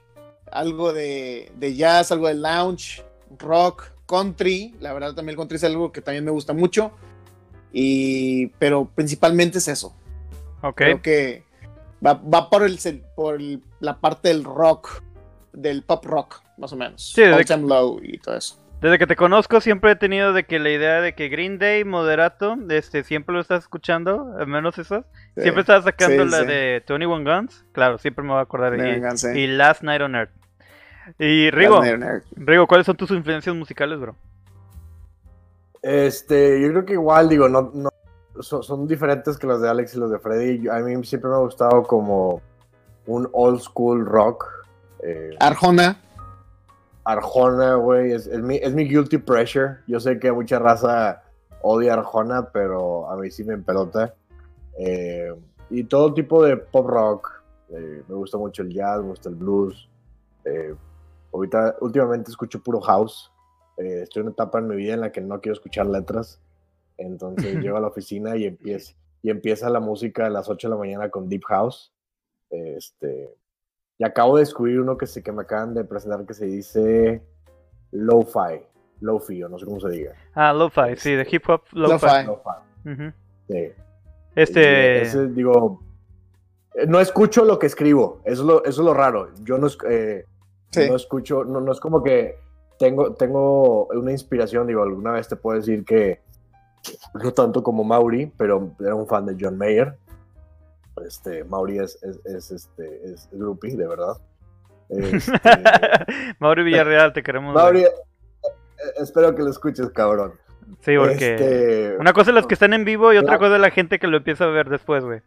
algo 0.52 0.94
de, 0.94 1.52
de 1.58 1.76
jazz, 1.76 2.12
algo 2.12 2.28
de 2.28 2.36
lounge, 2.36 3.04
rock, 3.40 3.90
country. 4.06 4.76
La 4.80 4.94
verdad 4.94 5.16
también 5.16 5.32
el 5.32 5.38
country 5.38 5.58
es 5.58 5.64
algo 5.64 5.92
que 5.92 6.02
también 6.02 6.24
me 6.24 6.32
gusta 6.32 6.54
mucho. 6.54 6.92
Y, 7.72 8.48
pero 8.60 8.86
principalmente 8.94 9.58
es 9.58 9.68
eso. 9.68 9.96
Ok. 10.62 10.76
Creo 10.76 11.02
que 11.02 11.44
va, 12.06 12.14
va 12.14 12.50
por, 12.50 12.64
el, 12.64 12.78
por 13.16 13.36
el- 13.36 13.62
la 13.80 14.00
parte 14.00 14.30
del 14.30 14.44
rock, 14.44 15.02
del 15.54 15.84
pop 15.84 16.06
rock, 16.06 16.42
más 16.58 16.74
o 16.74 16.76
menos. 16.76 17.14
Sí, 17.14 17.22
de- 17.22 17.34
All 17.34 17.46
Time 17.46 17.68
Low 17.68 18.00
y 18.04 18.18
todo 18.18 18.36
eso. 18.38 18.60
Desde 18.82 19.00
que 19.00 19.08
te 19.08 19.16
conozco 19.16 19.62
siempre 19.62 19.92
he 19.92 19.96
tenido 19.96 20.34
de 20.34 20.44
que 20.44 20.60
la 20.60 20.70
idea 20.70 21.00
de 21.00 21.16
que 21.16 21.30
Green 21.30 21.58
Day, 21.58 21.86
moderato, 21.86 22.58
este, 22.70 23.06
siempre 23.06 23.34
lo 23.34 23.40
estás 23.40 23.64
escuchando, 23.64 24.36
al 24.38 24.48
menos 24.48 24.78
eso. 24.78 25.06
Siempre 25.38 25.62
estás 25.62 25.86
sacando 25.86 26.26
Sí, 26.26 26.30
la 26.32 26.40
sí. 26.42 26.46
de 26.48 26.84
Tony 26.86 27.06
One 27.06 27.24
Guns, 27.24 27.64
claro, 27.72 27.98
siempre 27.98 28.24
me 28.26 28.32
voy 28.32 28.40
a 28.40 28.42
acordar. 28.42 28.72
De 28.76 28.78
Y, 28.80 28.92
Venganza, 28.92 29.34
y 29.38 29.48
Last 29.48 29.84
Night 29.84 30.02
on 30.02 30.16
Earth. 30.16 30.32
Y 31.18 31.50
Rigo, 31.52 31.76
Last 31.76 31.86
Night 31.86 31.96
on 31.96 32.04
Earth. 32.04 32.26
Rigo, 32.36 32.68
¿cuáles 32.68 32.86
son 32.86 32.98
tus 32.98 33.12
influencias 33.12 33.56
musicales, 33.56 34.00
bro? 34.02 34.18
Este, 35.82 36.62
yo 36.62 36.70
creo 36.70 36.86
que 36.86 36.94
igual, 36.94 37.30
digo, 37.30 37.50
no, 37.50 37.72
no 37.74 37.90
son, 38.40 38.64
son 38.64 38.88
diferentes 38.88 39.38
que 39.38 39.48
los 39.48 39.62
de 39.62 39.70
Alex 39.70 39.96
y 39.96 40.00
los 40.00 40.12
de 40.12 40.20
Freddy. 40.20 40.68
A 40.70 40.80
mí 40.80 41.04
siempre 41.04 41.30
me 41.30 41.36
ha 41.36 41.40
gustado 41.40 41.84
como 41.84 42.42
un 43.08 43.30
old 43.32 43.60
school 43.60 44.06
rock. 44.06 44.46
eh, 45.00 45.36
Arjona. 45.40 46.00
Arjona, 47.06 47.76
güey, 47.76 48.14
es, 48.14 48.28
es 48.28 48.42
mi, 48.42 48.56
es 48.58 48.74
mi 48.74 48.86
guilty 48.86 49.18
pressure. 49.18 49.80
Yo 49.88 50.00
sé 50.00 50.20
que 50.20 50.32
mucha 50.32 50.58
raza 50.60 51.22
odia 51.62 51.94
Arjona, 51.94 52.50
pero 52.52 53.10
a 53.10 53.18
mí 53.18 53.30
sí 53.30 53.44
me 53.44 53.54
empelota. 53.54 54.14
Eh, 54.80 55.34
y 55.70 55.84
todo 55.84 56.14
tipo 56.14 56.44
de 56.44 56.58
pop 56.58 56.88
rock. 56.88 57.30
eh, 57.70 58.04
me 58.08 58.16
gusta 58.16 58.38
mucho 58.38 58.62
el 58.62 58.70
jazz, 58.74 59.02
me 59.02 59.10
gusta 59.10 59.30
el 59.30 59.36
blues. 59.36 59.90
Eh, 60.46 60.76
ahorita, 61.34 61.76
últimamente 61.82 62.32
escucho 62.32 62.62
puro 62.62 62.80
house. 62.82 63.32
Estoy 63.76 64.22
en 64.22 64.28
una 64.28 64.34
etapa 64.34 64.60
en 64.60 64.68
mi 64.68 64.76
vida 64.76 64.94
en 64.94 65.02
la 65.02 65.12
que 65.12 65.20
no 65.20 65.42
quiero 65.42 65.54
escuchar 65.54 65.88
letras. 65.88 66.40
Entonces 66.98 67.56
llego 67.62 67.78
a 67.78 67.82
la 67.82 67.88
oficina 67.88 68.36
y 68.36 68.46
empieza, 68.46 68.94
y 69.22 69.30
empieza 69.30 69.70
la 69.70 69.80
música 69.80 70.26
a 70.26 70.30
las 70.30 70.50
8 70.50 70.68
de 70.68 70.72
la 70.74 70.78
mañana 70.80 71.10
con 71.10 71.28
Deep 71.30 71.44
House. 71.48 71.94
Este, 72.50 73.34
y 73.98 74.04
acabo 74.04 74.36
de 74.36 74.42
descubrir 74.42 74.80
uno 74.80 74.98
que, 74.98 75.08
se, 75.08 75.24
que 75.24 75.32
me 75.32 75.42
acaban 75.44 75.74
de 75.74 75.84
presentar 75.84 76.26
que 76.26 76.34
se 76.34 76.46
dice 76.46 77.22
Lo-Fi. 77.92 78.62
Lo-Fi, 79.02 79.44
o 79.44 79.50
no 79.50 79.58
sé 79.60 79.66
cómo 79.66 79.80
se 79.80 79.90
diga. 79.90 80.14
Ah, 80.34 80.54
lo-fi, 80.54 80.96
sí, 80.98 81.14
de 81.14 81.28
hip 81.30 81.44
hop, 81.50 81.62
lo-fi. 81.74 81.92
Lo-fi. 82.06 82.26
Lo-Fi. 82.26 82.90
Ujú. 82.94 83.14
Sí. 83.50 83.72
Este, 84.36 85.02
ese, 85.02 85.28
digo, 85.28 85.82
eh, 86.76 86.86
no 86.88 87.00
escucho 87.00 87.44
lo 87.46 87.60
que 87.60 87.68
escribo. 87.68 88.22
Eso 88.26 88.42
es 88.42 88.48
lo, 88.48 88.60
eso 88.64 88.82
es 88.82 88.86
lo 88.86 88.94
raro. 88.94 89.30
Yo 89.44 89.58
no, 89.58 89.68
es- 89.68 89.78
eh, 89.90 90.26
Sí. 90.72 90.88
no 90.90 90.96
escucho, 90.96 91.44
no, 91.44 91.60
no 91.62 91.72
es 91.72 91.80
como 91.80 92.02
que 92.02 92.36
tengo, 92.80 93.14
tengo 93.14 93.86
una 93.88 94.12
inspiración. 94.12 94.66
Digo, 94.66 94.82
alguna 94.82 95.12
vez 95.12 95.28
te 95.28 95.36
puedo 95.36 95.58
decir 95.60 95.86
que 95.86 96.22
no 97.14 97.32
tanto 97.34 97.64
como 97.64 97.84
Mauri, 97.84 98.32
pero 98.38 98.72
era 98.80 98.96
un 98.96 99.08
fan 99.08 99.26
de 99.26 99.38
John 99.40 99.58
Mayer. 99.58 99.96
Este, 101.06 101.44
Mauri 101.44 101.80
es, 101.80 102.02
es, 102.04 102.20
es, 102.26 102.52
este, 102.52 103.12
es 103.12 103.30
groupie, 103.32 103.76
de 103.76 103.88
verdad. 103.88 104.18
Este, 104.90 105.32
Mauri 106.40 106.64
Villarreal, 106.64 107.14
te 107.14 107.24
queremos. 107.24 107.54
Mauri, 107.54 107.84
eh, 107.84 107.92
espero 108.98 109.34
que 109.36 109.42
lo 109.42 109.50
escuches, 109.50 109.90
cabrón. 109.90 110.34
Sí, 110.82 110.96
porque 110.98 111.36
Este, 111.36 111.98
una 112.00 112.14
cosa 112.14 112.32
es 112.32 112.36
los 112.36 112.48
que 112.48 112.54
están 112.54 112.74
en 112.74 112.86
vivo 112.86 113.14
y 113.14 113.18
otra 113.18 113.38
cosa 113.38 113.56
es 113.56 113.62
la 113.62 113.72
gente 113.72 114.00
que 114.00 114.08
lo 114.08 114.18
empieza 114.18 114.46
a 114.46 114.48
ver 114.48 114.70
después, 114.70 115.04
güey. 115.04 115.22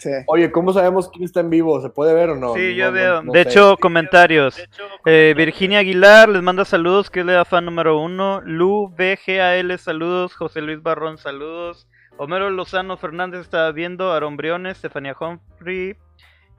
Sí. 0.00 0.10
Oye, 0.26 0.50
¿cómo 0.50 0.72
sabemos 0.72 1.10
quién 1.10 1.24
está 1.24 1.40
en 1.40 1.50
vivo? 1.50 1.80
¿Se 1.82 1.90
puede 1.90 2.14
ver 2.14 2.30
o 2.30 2.36
no? 2.36 2.54
Sí, 2.54 2.74
yo 2.74 2.86
no- 2.86 2.92
veo. 2.92 3.22
no 3.22 3.32
de 3.32 3.42
hecho, 3.42 3.76
comentarios. 3.76 4.56
Eh, 5.04 5.34
Virginia 5.36 5.80
Aguilar 5.80 6.28
les 6.30 6.42
manda 6.42 6.64
saludos, 6.64 7.10
que 7.10 7.20
es 7.20 7.26
la 7.26 7.44
fan 7.44 7.66
número 7.66 7.98
uno. 8.00 8.40
Lu 8.44 8.88
BGAL, 8.96 9.78
saludos. 9.78 10.34
José 10.34 10.62
Luis 10.62 10.82
Barrón, 10.82 11.18
saludos. 11.18 11.86
Homero 12.16 12.48
Lozano 12.50 12.96
Fernández 12.96 13.42
estaba 13.42 13.70
viendo. 13.72 14.10
Aaron 14.12 14.36
Briones, 14.36 14.78
Stefania 14.78 15.14
Humphrey. 15.20 15.96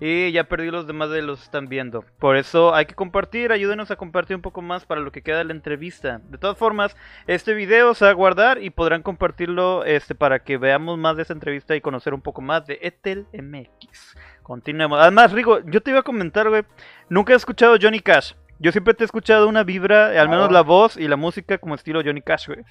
Y 0.03 0.31
ya 0.31 0.45
perdí 0.45 0.71
los 0.71 0.87
demás 0.87 1.11
de 1.11 1.21
los 1.21 1.43
están 1.43 1.69
viendo. 1.69 2.03
Por 2.17 2.35
eso 2.35 2.73
hay 2.73 2.87
que 2.87 2.95
compartir, 2.95 3.51
ayúdenos 3.51 3.91
a 3.91 3.97
compartir 3.97 4.35
un 4.35 4.41
poco 4.41 4.63
más 4.63 4.83
para 4.83 4.99
lo 4.99 5.11
que 5.11 5.21
queda 5.21 5.37
de 5.37 5.43
la 5.43 5.51
entrevista. 5.53 6.19
De 6.29 6.39
todas 6.39 6.57
formas, 6.57 6.97
este 7.27 7.53
video 7.53 7.93
se 7.93 8.05
va 8.05 8.09
a 8.11 8.15
guardar 8.15 8.63
y 8.63 8.71
podrán 8.71 9.03
compartirlo 9.03 9.85
este, 9.85 10.15
para 10.15 10.39
que 10.39 10.57
veamos 10.57 10.97
más 10.97 11.15
de 11.17 11.21
esta 11.21 11.33
entrevista 11.35 11.75
y 11.75 11.81
conocer 11.81 12.15
un 12.15 12.21
poco 12.21 12.41
más 12.41 12.65
de 12.65 12.79
Etel 12.81 13.27
MX. 13.31 14.17
Continuemos. 14.41 14.99
Además, 14.99 15.33
Rigo, 15.33 15.59
yo 15.65 15.81
te 15.81 15.91
iba 15.91 15.99
a 15.99 16.03
comentar, 16.03 16.49
güey. 16.49 16.63
Nunca 17.07 17.33
he 17.33 17.35
escuchado 17.35 17.75
Johnny 17.79 17.99
Cash. 17.99 18.33
Yo 18.57 18.71
siempre 18.71 18.95
te 18.95 19.03
he 19.03 19.05
escuchado 19.05 19.47
una 19.47 19.63
vibra, 19.63 20.19
al 20.19 20.29
menos 20.29 20.49
Ah. 20.49 20.53
la 20.53 20.61
voz 20.61 20.97
y 20.97 21.07
la 21.07 21.15
música 21.15 21.59
como 21.59 21.75
estilo 21.75 22.01
Johnny 22.03 22.21
Cash, 22.23 22.47
güey. 22.47 22.63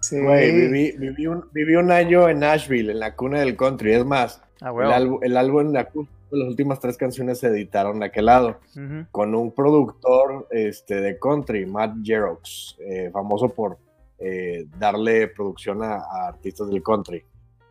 Sí. 0.00 0.20
Güey, 0.20 0.52
viví, 0.52 0.92
viví, 0.96 1.26
un, 1.26 1.48
viví 1.52 1.74
un 1.74 1.90
año 1.90 2.28
en 2.28 2.38
Nashville, 2.38 2.92
en 2.92 3.00
la 3.00 3.16
cuna 3.16 3.40
del 3.40 3.56
country. 3.56 3.94
Es 3.94 4.04
más, 4.04 4.40
Ah, 4.62 4.70
el, 4.96 5.18
el 5.22 5.36
álbum, 5.36 5.72
la, 5.72 5.88
las 6.30 6.48
últimas 6.48 6.80
tres 6.80 6.96
canciones 6.96 7.38
se 7.38 7.48
editaron 7.48 8.00
de 8.00 8.06
aquel 8.06 8.26
lado. 8.26 8.58
Ujú. 8.76 9.06
con 9.10 9.34
un 9.34 9.52
productor 9.52 10.46
este, 10.50 11.00
de 11.00 11.18
country, 11.18 11.66
Matt 11.66 11.96
Jerox, 12.02 12.76
eh, 12.80 13.10
famoso 13.12 13.48
por 13.48 13.78
eh, 14.18 14.66
darle 14.78 15.28
producción 15.28 15.82
a, 15.82 15.96
a 15.96 16.28
artistas 16.28 16.68
del 16.68 16.82
country. 16.82 17.24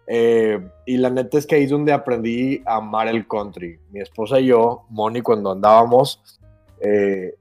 Eh, 0.07 0.59
y 0.85 0.97
la 0.97 1.09
neta 1.09 1.37
es 1.37 1.47
que 1.47 1.55
ahí 1.55 1.63
es 1.63 1.69
donde 1.69 1.91
aprendí 1.91 2.61
a 2.65 2.75
amar 2.77 3.07
el 3.07 3.27
country. 3.27 3.79
Mi 3.91 4.01
esposa 4.01 4.39
y 4.39 4.47
yo, 4.47 4.85
Moni, 4.89 5.21
cuando 5.21 5.51
andábamos, 5.51 6.21
eh, 6.79 7.35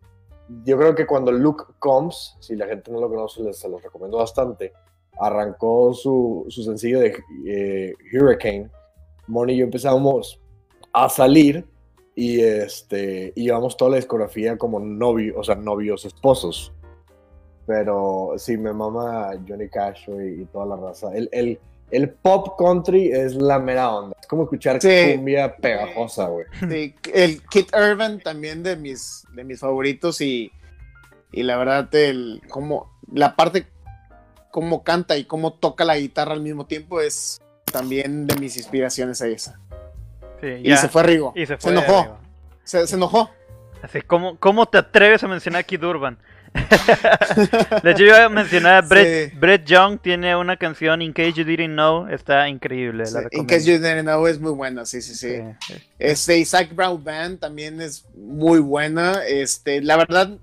yo 0.65 0.79
creo 0.79 0.95
que 0.95 1.07
cuando 1.07 1.33
Luke 1.33 1.65
Combs, 1.79 2.37
si 2.41 2.57
la 2.57 2.67
gente 2.67 2.91
no 2.91 3.01
lo 3.01 3.09
conoce, 3.09 3.43
les, 3.43 3.59
se 3.59 3.69
los 3.69 3.83
recomiendo 3.83 4.19
bastante, 4.19 4.73
arrancó 5.19 5.93
su, 5.95 6.47
su 6.49 6.63
sencillo 6.63 7.01
de 7.01 7.17
eh, 7.47 7.95
Hurricane, 8.13 8.71
Moni 9.27 9.55
y 9.55 9.57
yo 9.59 9.65
empezamos 9.65 10.41
a 10.95 11.09
salir 11.09 11.65
y 12.15 12.41
este 12.41 13.33
llevamos 13.35 13.77
toda 13.77 13.91
la 13.93 13.97
discografía 13.97 14.57
como 14.57 14.79
novio, 14.81 15.35
o 15.39 15.45
sea, 15.45 15.57
novios, 15.57 16.05
esposos. 16.05 16.73
Pero 17.67 18.35
sí, 18.37 18.57
me 18.57 18.73
mama 18.73 19.31
Johnny 19.49 19.69
Cash 19.69 20.09
y, 20.09 20.43
y 20.43 20.45
toda 20.47 20.67
la 20.67 20.77
raza. 20.77 21.15
El, 21.15 21.29
el, 21.33 21.59
el 21.91 22.11
pop 22.11 22.57
country 22.59 23.11
es 23.11 23.35
la 23.35 23.59
mera 23.59 23.91
onda. 23.91 24.15
Es 24.21 24.27
como 24.27 24.45
escuchar 24.45 24.81
Sí. 24.83 25.15
cumbia 25.15 25.57
pegajosa, 25.57 26.29
güey. 26.29 26.47
Sí, 26.71 26.95
el 27.13 27.43
Kit 27.47 27.71
Urban 27.75 28.21
también 28.21 28.63
de 28.63 28.77
mis, 28.77 29.25
de 29.35 29.45
mis 29.45 29.61
favoritos 29.61 30.21
y, 30.21 30.53
y 31.33 31.43
la 31.43 31.57
verdad 31.57 31.93
el 31.95 32.43
como 32.51 32.91
la 33.11 33.35
parte 33.35 33.67
cómo 34.51 34.85
canta 34.85 35.17
y 35.17 35.25
cómo 35.25 35.55
toca 35.55 35.85
la 35.85 35.97
guitarra 35.99 36.33
al 36.35 36.43
mismo 36.43 36.67
tiempo 36.67 37.01
es 37.01 37.41
también 37.73 38.27
de 38.27 38.37
mis 38.39 38.57
inspiraciones 38.57 39.21
a 39.23 39.27
esa. 39.27 39.59
Sí, 40.45 40.61
Y 40.63 40.69
ya. 40.69 40.77
se 40.77 40.89
fue 40.89 41.03
Rigo. 41.05 41.33
Y 41.35 41.47
se 41.47 41.57
enojó. 41.65 42.19
Se, 42.65 42.87
se 42.87 42.97
enojó. 42.97 43.31
Así, 43.83 44.01
¿cómo, 44.03 44.37
¿Cómo 44.39 44.67
te 44.67 44.79
atreves 44.79 45.23
a 45.25 45.29
mencionar 45.29 45.61
a 45.61 45.63
Kid 45.63 45.83
Urban? 45.83 46.19
De 47.83 47.91
hecho, 47.91 48.01
yo 48.05 48.07
iba 48.07 48.25
a 48.25 48.29
mencionar 48.29 48.75
a 48.85 48.87
Brett, 48.87 49.31
Sí. 49.33 49.37
Brett 49.39 49.65
Young, 49.67 49.99
tiene 50.01 50.37
una 50.37 50.57
canción, 50.57 51.03
In 51.03 51.13
Case 51.13 51.33
You 51.33 51.45
Didn't 51.45 51.73
Know, 51.75 52.07
está 52.09 52.49
increíble. 52.49 53.07
Sí, 53.07 53.15
la 53.15 53.29
In. 53.33 53.47
Case 53.47 53.65
You 53.65 53.79
Didn't 53.79 54.03
Know 54.03 54.27
es 54.27 54.39
muy 54.39 54.53
buena, 54.53 54.85
sí, 54.87 55.03
sí, 55.03 55.15
sí. 55.15 55.37
Sí, 55.37 55.75
sí. 55.75 55.83
Este, 55.99 56.39
Isaac 56.39 56.75
Brown 56.75 57.03
Band 57.03 57.41
también 57.41 57.81
es 57.81 58.05
muy 58.15 58.61
buena. 58.61 59.25
Este, 59.27 59.83
la 59.83 59.97
verdad, 59.97 60.39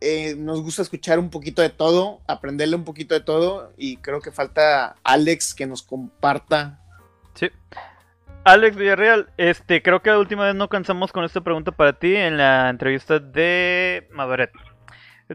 eh, 0.00 0.34
nos 0.36 0.60
gusta 0.62 0.82
escuchar 0.82 1.18
un 1.18 1.30
poquito 1.30 1.62
de 1.62 1.70
todo, 1.70 2.20
aprenderle 2.26 2.76
un 2.76 2.84
poquito 2.84 3.14
de 3.14 3.20
todo, 3.20 3.72
y 3.76 3.96
creo 3.98 4.20
que 4.20 4.32
falta 4.32 4.96
Alex 5.04 5.54
que 5.54 5.66
nos 5.66 5.82
comparta. 5.82 6.80
Sí. 7.34 7.48
Alex 8.48 8.76
Villarreal, 8.76 9.28
este, 9.36 9.82
creo 9.82 10.00
que 10.00 10.08
la 10.10 10.18
última 10.18 10.46
vez 10.46 10.54
no 10.54 10.68
cansamos 10.68 11.12
con 11.12 11.22
esta 11.24 11.42
pregunta 11.42 11.70
para 11.70 11.92
ti 11.92 12.16
en 12.16 12.38
la 12.38 12.70
entrevista 12.70 13.18
de 13.18 14.08
Madoret. 14.10 14.50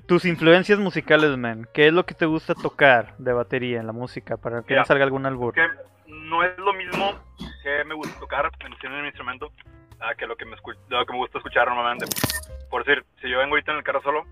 Tus 0.07 0.25
influencias 0.25 0.79
musicales, 0.79 1.37
man. 1.37 1.67
¿Qué 1.75 1.87
es 1.87 1.93
lo 1.93 2.05
que 2.07 2.15
te 2.15 2.25
gusta 2.25 2.55
tocar 2.55 3.15
de 3.19 3.31
batería 3.31 3.79
en 3.79 3.85
la 3.85 3.93
música 3.93 4.37
para 4.37 4.63
que 4.63 4.75
no 4.75 4.83
salga 4.85 5.03
algún 5.03 5.27
albur? 5.27 5.53
que 5.53 5.67
no 6.07 6.43
es 6.43 6.57
lo 6.57 6.73
mismo 6.73 7.19
que 7.61 7.83
me 7.85 7.93
gusta 7.93 8.19
tocar 8.19 8.49
en 8.59 8.93
el 8.93 9.05
instrumento 9.05 9.51
a 9.99 10.15
que 10.15 10.25
lo 10.25 10.35
que 10.35 10.45
me 10.45 10.55
lo 10.89 11.05
que 11.05 11.11
me 11.13 11.19
gusta 11.19 11.37
escuchar 11.37 11.67
normalmente. 11.67 12.07
Por 12.71 12.83
decir, 12.83 13.05
si 13.21 13.29
yo 13.29 13.37
vengo 13.37 13.51
ahorita 13.53 13.73
en 13.73 13.77
el 13.77 13.83
carro 13.83 14.01
solo, 14.01 14.25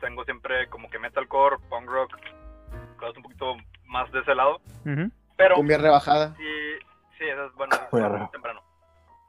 tengo 0.00 0.24
siempre 0.24 0.66
como 0.68 0.88
que 0.88 0.98
metalcore, 0.98 1.56
punk 1.68 1.86
rock, 1.86 2.16
cosas 2.98 3.14
un 3.18 3.22
poquito 3.24 3.56
más 3.84 4.10
de 4.12 4.20
ese 4.20 4.34
lado, 4.34 4.62
Ujú. 4.86 5.10
pero 5.36 5.56
Cumbia 5.56 5.76
rebajada. 5.76 6.34
sí, 6.36 6.42
sí, 7.18 7.24
eso 7.24 7.46
es 7.46 7.54
bueno, 7.54 8.28
temprano. 8.32 8.62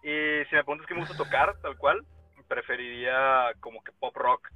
Y 0.03 0.45
si 0.45 0.55
me 0.55 0.63
preguntas 0.63 0.87
qué 0.87 0.93
me 0.93 1.01
gusta 1.01 1.17
tocar, 1.17 1.55
tal 1.61 1.77
cual, 1.77 2.05
preferiría 2.47 3.51
como 3.59 3.83
que 3.83 3.91
pop 3.91 4.15
rock, 4.15 4.49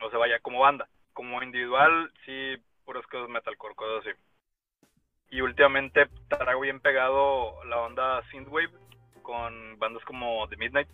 no 0.00 0.10
se 0.10 0.16
vaya 0.16 0.38
como 0.40 0.60
banda. 0.60 0.88
Como 1.12 1.42
individual, 1.42 2.10
sí, 2.24 2.56
puras 2.84 3.06
cosas 3.06 3.28
metalcore, 3.28 3.74
cosas 3.74 4.06
así. 4.06 4.18
Y 5.30 5.40
últimamente 5.42 6.08
traigo 6.28 6.60
bien 6.60 6.80
pegado 6.80 7.62
la 7.64 7.78
onda 7.78 8.22
synthwave 8.30 8.70
con 9.22 9.78
bandas 9.78 10.04
como 10.04 10.48
The 10.48 10.56
Midnight. 10.56 10.88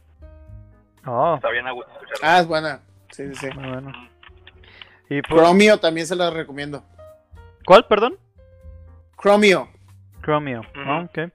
Oh, 1.06 1.36
Está 1.36 1.50
bien 1.50 1.66
a 1.66 1.72
gusto 1.72 1.90
escucharlo. 1.92 2.20
Ah, 2.22 2.40
es 2.40 2.48
buena. 2.48 2.80
Sí, 3.10 3.32
sí, 3.34 3.34
sí. 3.34 3.58
muy 3.58 3.68
bueno. 3.68 3.92
¿Y 5.08 5.22
Chromio 5.22 5.78
también 5.78 6.06
se 6.06 6.16
la 6.16 6.30
recomiendo. 6.30 6.82
¿Cuál, 7.64 7.86
perdón? 7.86 8.18
Chromio. 9.20 9.68
Chromio. 10.22 10.60
Ujú. 10.60 10.80
Ah, 10.84 11.08
ok. 11.08 11.32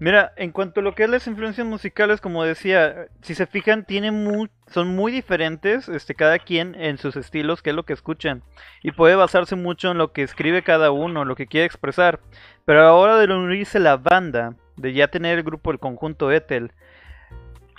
Mira, 0.00 0.32
en 0.36 0.50
cuanto 0.50 0.80
a 0.80 0.82
lo 0.82 0.96
que 0.96 1.04
es 1.04 1.10
las 1.10 1.28
influencias 1.28 1.64
musicales, 1.64 2.20
como 2.20 2.42
decía, 2.42 3.06
si 3.20 3.36
se 3.36 3.46
fijan, 3.46 3.84
tiene 3.84 4.10
mu- 4.10 4.48
son 4.66 4.88
muy 4.96 5.12
diferentes, 5.12 5.88
este, 5.88 6.16
cada 6.16 6.40
quien 6.40 6.74
en 6.74 6.98
sus 6.98 7.14
estilos, 7.14 7.62
qué 7.62 7.70
es 7.70 7.76
lo 7.76 7.84
que 7.84 7.92
escuchan, 7.92 8.42
y 8.82 8.90
puede 8.90 9.14
basarse 9.14 9.54
mucho 9.54 9.92
en 9.92 9.98
lo 9.98 10.10
que 10.12 10.24
escribe 10.24 10.62
cada 10.62 10.90
uno, 10.90 11.24
lo 11.24 11.36
que 11.36 11.46
quiere 11.46 11.66
expresar. 11.66 12.18
Pero 12.64 12.80
a 12.80 12.84
la 12.86 12.92
hora 12.94 13.16
de 13.16 13.32
unirse 13.32 13.78
la 13.78 13.96
banda, 13.96 14.54
de 14.76 14.92
ya 14.92 15.06
tener 15.06 15.38
el 15.38 15.44
grupo, 15.44 15.70
el 15.70 15.78
conjunto 15.78 16.32
Ethel, 16.32 16.72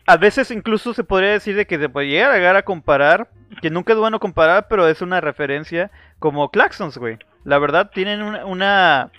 a 0.06 0.16
veces 0.16 0.50
incluso 0.50 0.94
se 0.94 1.04
podría 1.04 1.32
decir 1.32 1.58
de 1.58 1.66
que 1.68 1.78
se 1.78 1.90
puede 1.90 2.08
llegar 2.08 2.56
a, 2.56 2.64
comparar, 2.64 3.30
que 3.62 3.70
nunca 3.70 3.92
es 3.92 4.00
bueno 4.00 4.22
comparar, 4.22 4.68
pero 4.70 4.88
es 4.88 5.02
una 5.02 5.20
referencia 5.20 5.92
como 6.20 6.52
Claxons, 6.52 6.98
güey. 6.98 7.18
La 7.44 7.60
verdad, 7.60 7.92
tienen 7.94 8.22
una 8.22 9.12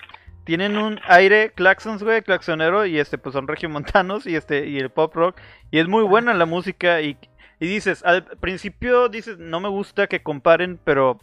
tienen 0.44 0.76
un 0.76 1.00
aire 1.06 1.52
claxons, 1.54 2.02
güey, 2.02 2.22
claxonero, 2.22 2.86
y 2.86 2.98
este, 2.98 3.18
pues 3.18 3.32
son 3.32 3.48
regiomontanos, 3.48 4.26
y 4.26 4.36
este, 4.36 4.66
y 4.66 4.78
el 4.78 4.90
pop 4.90 5.14
rock, 5.14 5.36
y 5.70 5.78
es 5.78 5.88
muy 5.88 6.04
buena 6.04 6.34
la 6.34 6.46
música, 6.46 7.00
y, 7.00 7.16
y 7.60 7.66
dices, 7.66 8.02
al 8.04 8.24
principio 8.24 9.08
dices, 9.08 9.38
no 9.38 9.60
me 9.60 9.68
gusta 9.68 10.06
que 10.06 10.22
comparen, 10.22 10.78
pero 10.84 11.18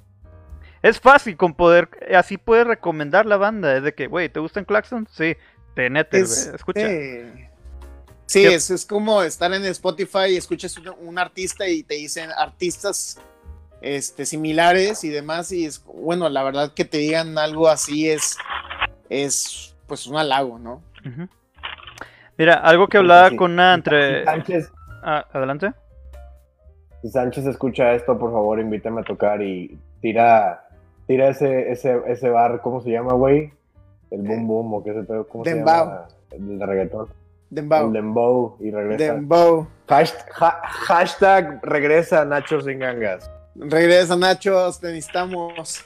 es 0.82 1.00
fácil 1.00 1.38
con 1.38 1.54
poder, 1.54 1.90
así 2.16 2.38
puedes 2.38 2.66
recomendar 2.66 3.26
la 3.26 3.38
banda, 3.38 3.76
es 3.78 3.84
de 3.84 3.94
que, 3.94 4.08
güey, 4.08 4.30
¿te 4.30 4.40
gustan 4.40 4.66
claxons? 4.66 5.10
Sí, 5.12 5.36
tenete, 5.76 6.20
Es- 6.20 6.46
güey, 6.46 6.56
escucha. 6.56 6.82
eh, 6.92 7.48
Sí, 8.26 8.44
¿Qué- 8.44 8.56
es, 8.56 8.70
es 8.70 8.86
como 8.86 9.22
estar 9.24 9.54
en 9.54 9.66
Spotify 9.66 10.28
y 10.30 10.38
escuchas 10.38 10.78
un, 10.78 10.88
un 11.02 11.20
artista 11.20 11.68
y 11.68 11.84
te 11.84 11.96
dicen 11.96 12.30
artistas 12.32 13.20
este, 13.82 14.26
similares 14.26 15.04
y 15.04 15.10
demás. 15.10 15.52
Y 15.52 15.66
es 15.66 15.84
bueno, 15.84 16.30
la 16.30 16.42
verdad 16.42 16.74
que 16.74 16.86
te 16.86 17.00
digan 17.00 17.38
algo 17.38 17.68
así 17.68 18.10
es, 18.10 18.38
es 19.12 19.76
pues 19.88 20.08
un 20.08 20.16
halago, 20.18 20.58
¿no? 20.58 20.82
Mira, 22.38 22.56
algo 22.56 22.88
que 22.88 22.98
hablaba 22.98 23.30
Sí. 23.30 23.36
con 23.36 23.52
una 23.52 23.74
entre... 23.74 24.24
Sánchez, 24.26 24.72
Ah, 25.04 25.26
adelante. 25.34 25.72
si 27.02 27.10
Sánchez 27.10 27.46
escucha 27.48 27.92
esto, 27.94 28.18
por 28.18 28.32
favor, 28.32 28.60
invítame 28.60 29.02
a 29.02 29.04
tocar 29.04 29.42
y 29.42 29.78
tira, 30.02 30.68
tira 31.08 31.30
ese, 31.30 31.72
ese, 31.72 32.00
ese 32.08 32.30
bar, 32.30 32.62
¿cómo 32.62 32.82
se 32.82 32.92
llama, 32.92 33.14
güey? 33.14 33.52
El 34.12 34.22
boom 34.22 34.48
boom, 34.48 34.74
o 34.76 34.84
qué 34.84 34.94
se 34.94 35.04
pedo, 35.04 35.28
¿cómo 35.28 35.44
se 35.44 35.56
Dembow. 35.56 35.74
llama? 35.74 36.08
El 36.32 36.60
de 36.60 36.66
reggaetón. 36.66 37.08
El 37.50 37.56
Dembow. 37.56 37.92
dembow 37.92 38.58
y 38.62 38.72
regresa. 38.72 39.14
Dembow. 39.14 39.68
Hasht- 39.88 40.26
ha- 40.40 40.62
hashtag 40.64 41.60
regresa 41.64 42.24
Nacho 42.24 42.62
sin 42.62 42.80
gangas. 42.80 43.30
Regresa, 43.56 44.16
Nachos, 44.16 44.80
te 44.80 44.88
necesitamos. 44.88 45.86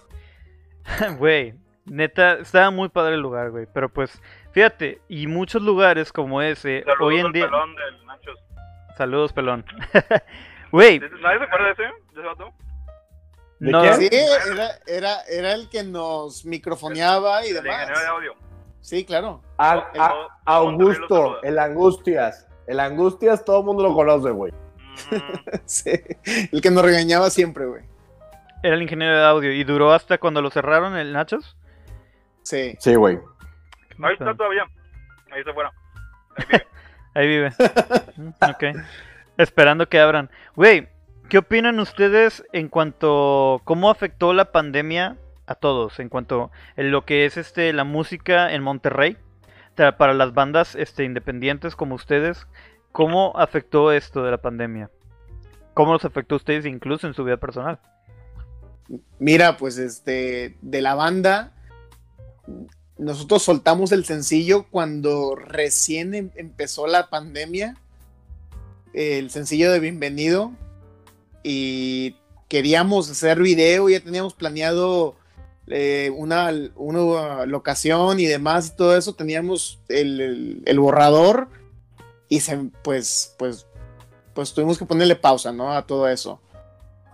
Güey, 1.18 1.56
neta, 1.86 2.34
estaba 2.40 2.70
muy 2.72 2.90
padre 2.90 3.16
el 3.16 3.22
lugar, 3.22 3.52
güey. 3.52 3.68
Pero 3.74 3.90
pues, 3.90 4.22
fíjate, 4.52 5.02
y 5.08 5.28
muchos 5.28 5.62
lugares 5.62 6.12
como 6.12 6.42
ese, 6.42 6.82
Saludos 6.84 6.98
hoy 7.02 7.20
en 7.20 7.32
día... 7.32 7.46
pelón 7.46 7.76
del 7.76 8.06
Nachos. 8.06 8.40
Saludos, 8.98 9.34
pelón. 9.34 9.66
Güey, 10.72 11.00
¿Nadie 11.00 11.38
se 11.38 11.44
acuerda 11.46 11.66
de 11.68 11.72
ese? 11.72 11.84
¿De 11.84 11.90
ese 12.12 12.22
vato? 12.22 12.54
¿De 13.60 13.72
no... 13.72 13.94
Sí, 13.94 14.10
era, 14.12 14.72
era, 14.88 15.22
era 15.30 15.54
el 15.54 15.70
que 15.70 15.84
nos 15.84 16.44
microfoneaba 16.46 17.46
y 17.46 17.50
El 17.50 17.56
demás. 17.64 17.74
ingeniero 17.84 18.00
de 18.02 18.08
audio. 18.08 18.34
Sí, 18.82 19.06
claro. 19.06 19.42
A- 19.58 19.90
El- 19.94 20.02
a- 20.02 20.10
todo- 20.10 20.30
Augusto, 20.46 21.44
el 21.44 21.60
Angustias. 21.60 22.48
El 22.68 22.80
Angustias 22.82 23.46
todo 23.46 23.60
el 23.60 23.66
mundo 23.66 23.84
lo 23.84 23.94
conoce, 23.94 24.32
güey. 24.32 24.52
Ujú. 25.12 25.22
Sí, 25.66 25.92
el 26.52 26.62
que 26.62 26.72
nos 26.72 26.84
regañaba 26.84 27.30
siempre, 27.30 27.66
güey. 27.66 27.84
Era 28.64 28.76
el 28.76 28.82
ingeniero 28.82 29.16
de 29.18 29.24
audio 29.26 29.52
y 29.54 29.64
duró 29.64 29.94
hasta 29.94 30.18
cuando 30.18 30.42
lo 30.42 30.50
cerraron 30.50 30.98
el 30.98 31.14
Nachos. 31.14 31.56
Sí. 32.46 32.76
Sí, 32.80 32.96
güey. 32.96 33.18
Ahí 34.02 34.14
está 34.14 34.36
todavía. 34.36 34.64
Ahí 35.32 35.40
está 35.40 35.52
afuera. 35.52 35.74
Ahí 36.38 36.48
vive. 36.48 36.64
Ahí 37.16 37.28
vive. 37.28 37.50
Mm, 38.18 38.30
ok. 38.50 38.86
Esperando 39.38 39.90
que 39.90 40.00
abran. 40.00 40.30
Güey, 40.56 40.88
¿qué 41.28 41.40
opinan 41.40 41.80
ustedes 41.80 42.46
en 42.54 42.70
cuanto 42.70 43.62
cómo 43.66 43.90
afectó 43.90 44.34
la 44.34 44.52
pandemia 44.52 45.18
a 45.48 45.56
todos? 45.56 46.00
En 46.00 46.10
cuanto 46.10 46.52
a 46.78 46.82
lo 46.82 47.04
que 47.04 47.26
es 47.26 47.38
este 47.38 47.74
la 47.74 47.84
música 47.84 48.54
en 48.54 48.62
Monterrey 48.62 49.18
para 49.76 50.14
las 50.14 50.34
bandas 50.34 50.76
este 50.76 51.04
independientes 51.04 51.76
como 51.76 51.96
ustedes, 51.96 52.48
¿cómo 52.92 53.34
afectó 53.36 53.92
esto 53.92 54.24
de 54.24 54.32
la 54.32 54.38
pandemia? 54.38 54.90
¿Cómo 55.74 55.94
los 55.94 56.06
afectó 56.06 56.36
a 56.36 56.38
ustedes 56.38 56.66
incluso 56.66 57.08
en 57.08 57.14
su 57.14 57.24
vida 57.24 57.38
personal? 57.38 57.80
Mira, 59.20 59.58
pues 59.58 59.78
este, 59.78 60.58
de 60.62 60.82
la 60.82 60.96
banda, 60.96 61.55
nosotros 62.98 63.44
soltamos 63.44 63.92
el 63.92 64.06
sencillo 64.06 64.66
cuando 64.70 65.36
recién 65.36 66.14
em- 66.14 66.32
empezó 66.36 66.88
la 66.88 67.10
pandemia, 67.10 67.76
el 68.94 69.30
sencillo 69.30 69.72
de 69.72 69.80
Bienvenido, 69.80 70.52
y 71.44 72.16
queríamos 72.48 73.10
hacer 73.10 73.40
video, 73.42 73.90
ya 73.90 74.00
teníamos 74.00 74.34
planeado 74.34 75.16
eh, 75.68 76.12
una, 76.16 76.52
una 76.76 77.46
locación 77.46 78.20
y 78.20 78.26
demás 78.26 78.68
y 78.68 78.76
todo 78.78 78.96
eso, 78.96 79.14
teníamos 79.14 79.80
el, 79.90 80.22
el- 80.22 80.64
el 80.66 80.80
borrador 80.80 81.50
y 82.30 82.40
se, 82.40 82.70
pues, 82.84 83.36
pues, 83.38 83.68
pues 84.34 84.54
tuvimos 84.54 84.78
que 84.78 84.86
ponerle 84.86 85.16
pausa, 85.16 85.52
¿no? 85.52 85.74
A 85.74 85.86
todo 85.86 86.08
eso. 86.08 86.40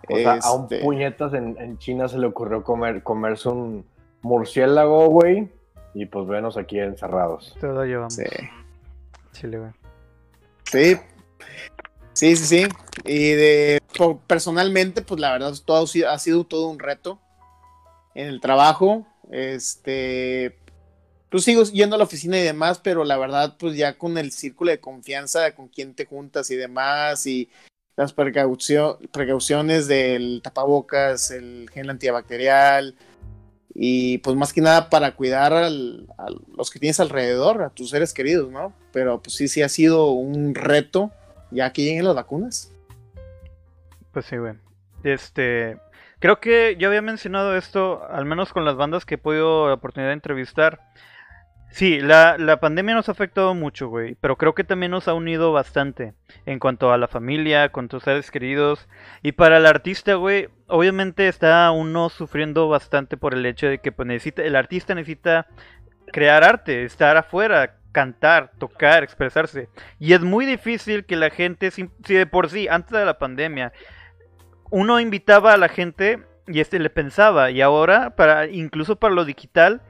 O 0.10 0.18
sea, 0.18 0.40
a 0.42 0.52
un 0.54 0.64
Este, 0.64 0.80
puñetas 0.80 1.34
en, 1.34 1.56
en 1.60 1.78
China 1.78 2.08
se 2.10 2.18
le 2.18 2.28
ocurrió 2.28 2.64
comer, 2.64 3.04
comerse 3.04 3.48
un 3.50 3.86
murciélago, 4.22 5.08
güey. 5.08 5.50
Y 5.94 6.06
pues 6.06 6.28
venos 6.28 6.58
aquí 6.58 6.80
encerrados. 6.80 7.56
Todo 7.60 7.84
llevamos. 7.86 8.14
sí. 8.16 8.24
Chile, 9.34 9.58
güey. 9.60 9.72
Sí, 10.72 10.98
sí, 12.14 12.36
sí, 12.36 12.46
sí. 12.46 12.68
Y 13.06 13.32
de 13.32 13.82
por- 13.98 14.20
personalmente, 14.20 15.02
pues 15.02 15.20
la 15.20 15.32
verdad, 15.34 15.54
todo 15.66 15.84
ha 15.84 15.88
sido, 15.88 16.10
ha 16.10 16.20
sido 16.20 16.44
todo 16.46 16.70
un 16.70 16.80
reto 16.80 17.20
en 18.16 18.28
el 18.28 18.40
trabajo. 18.42 19.06
Este, 19.32 20.58
pues 21.30 21.44
sigo 21.44 21.64
yendo 21.64 21.96
a 21.96 21.98
la 21.98 22.04
oficina 22.06 22.38
y 22.38 22.44
demás, 22.44 22.80
pero 22.80 23.04
la 23.04 23.18
verdad, 23.18 23.56
pues 23.58 23.76
ya 23.76 23.98
con 23.98 24.18
el 24.18 24.32
círculo 24.32 24.72
de 24.72 24.80
confianza 24.80 25.56
con 25.56 25.68
quien 25.70 25.94
te 25.94 26.06
juntas 26.06 26.52
y 26.52 26.56
demás, 26.56 27.26
y 27.28 27.50
las 27.96 28.14
precaucio- 28.16 28.98
precauciones 29.12 29.88
del 29.88 30.42
tapabocas, 30.44 31.32
el 31.32 31.70
gel 31.74 31.90
antibacterial, 31.90 32.96
y 33.74 34.18
pues 34.20 34.36
más 34.36 34.54
que 34.54 34.62
nada 34.62 34.90
para 34.90 35.16
cuidar 35.16 35.54
a 35.54 35.70
los 35.70 36.70
que 36.70 36.80
tienes 36.80 37.00
alrededor, 37.00 37.64
a 37.64 37.70
tus 37.70 37.90
seres 37.90 38.14
queridos, 38.14 38.52
¿no? 38.52 38.74
Pero 38.92 39.22
pues 39.22 39.36
sí, 39.36 39.48
sí 39.48 39.62
ha 39.62 39.70
sido 39.70 40.12
un 40.12 40.56
reto 40.56 41.12
ya 41.52 41.72
que 41.72 41.84
lleguen 41.84 42.06
las 42.06 42.16
vacunas. 42.16 42.72
Pues 44.12 44.26
sí, 44.26 44.38
güey. 44.38 44.54
Este, 45.04 45.78
creo 46.20 46.40
que 46.40 46.76
yo 46.78 46.90
había 46.90 47.02
mencionado 47.02 47.56
esto, 47.56 48.04
al 48.10 48.26
menos 48.26 48.52
con 48.54 48.66
las 48.66 48.76
bandas 48.76 49.06
que 49.06 49.16
he 49.16 49.18
podido 49.18 49.68
la 49.68 49.76
oportunidad 49.76 50.10
de 50.10 50.16
entrevistar. 50.16 50.82
Sí, 51.72 52.02
la, 52.02 52.38
la 52.38 52.60
pandemia 52.60 52.96
nos 52.96 53.08
ha 53.08 53.14
afectado 53.14 53.54
mucho, 53.56 53.88
güey, 53.88 54.16
pero 54.20 54.38
creo 54.38 54.54
que 54.54 54.66
también 54.66 54.92
nos 54.92 55.08
ha 55.08 55.14
unido 55.14 55.54
bastante 55.54 56.14
en 56.46 56.60
cuanto 56.60 56.92
a 56.92 56.98
la 56.98 57.08
familia, 57.08 57.70
con 57.70 57.88
tus 57.88 58.04
seres 58.04 58.30
queridos. 58.30 58.90
Y 59.22 59.32
para 59.32 59.58
el 59.58 59.66
artista, 59.66 60.16
güey, 60.16 60.50
obviamente 60.68 61.30
está 61.30 61.72
uno 61.72 62.10
sufriendo 62.10 62.68
bastante 62.68 63.16
por 63.16 63.34
el 63.34 63.46
hecho 63.46 63.68
de 63.68 63.80
que 63.80 63.94
pues, 63.94 64.06
necesita, 64.06 64.44
el 64.44 64.58
artista 64.58 64.96
necesita 64.96 65.48
crear 66.12 66.44
arte, 66.44 66.84
estar 66.84 67.16
afuera, 67.16 67.78
cantar, 67.94 68.52
tocar, 68.60 69.04
expresarse. 69.04 69.70
Y 69.98 70.12
es 70.12 70.22
muy 70.22 70.46
difícil 70.46 71.06
que 71.06 71.16
la 71.16 71.30
gente, 71.30 71.72
si, 71.72 71.90
si 72.04 72.16
de 72.16 72.26
por 72.26 72.50
sí, 72.50 72.68
antes 72.68 72.92
de 72.92 73.06
la 73.06 73.18
pandemia, 73.18 73.72
uno 74.72 75.00
invitaba 75.00 75.54
a 75.54 75.58
la 75.58 75.70
gente 75.70 76.20
y 76.48 76.60
este 76.60 76.80
le 76.80 76.90
pensaba, 76.90 77.50
y 77.50 77.62
ahora, 77.62 78.16
para 78.18 78.48
incluso 78.48 78.98
para 78.98 79.14
lo 79.14 79.24
digital, 79.24 79.82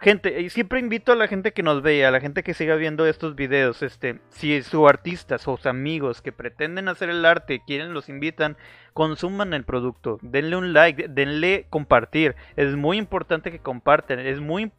gente, 0.00 0.48
siempre 0.50 0.80
invito 0.80 1.12
a 1.12 1.16
la 1.16 1.28
gente 1.28 1.52
que 1.52 1.62
nos 1.62 1.82
vea, 1.82 2.08
a 2.08 2.10
la 2.10 2.20
gente 2.20 2.42
que 2.42 2.54
siga 2.54 2.74
viendo 2.76 3.06
estos 3.06 3.36
videos, 3.36 3.82
este, 3.82 4.20
si 4.30 4.62
su 4.62 4.88
artista, 4.88 5.38
sus 5.38 5.66
amigos 5.66 6.22
que 6.22 6.32
pretenden 6.32 6.88
hacer 6.88 7.10
el 7.10 7.24
arte, 7.24 7.62
quieren, 7.66 7.92
los 7.92 8.08
invitan, 8.08 8.56
consuman 8.94 9.54
el 9.54 9.64
producto, 9.64 10.18
denle 10.22 10.56
un 10.56 10.72
like, 10.72 11.08
denle 11.08 11.66
compartir, 11.70 12.34
es 12.56 12.74
muy 12.76 12.98
importante 12.98 13.50
que 13.50 13.60
comparten, 13.60 14.18
es 14.18 14.40
muy 14.40 14.72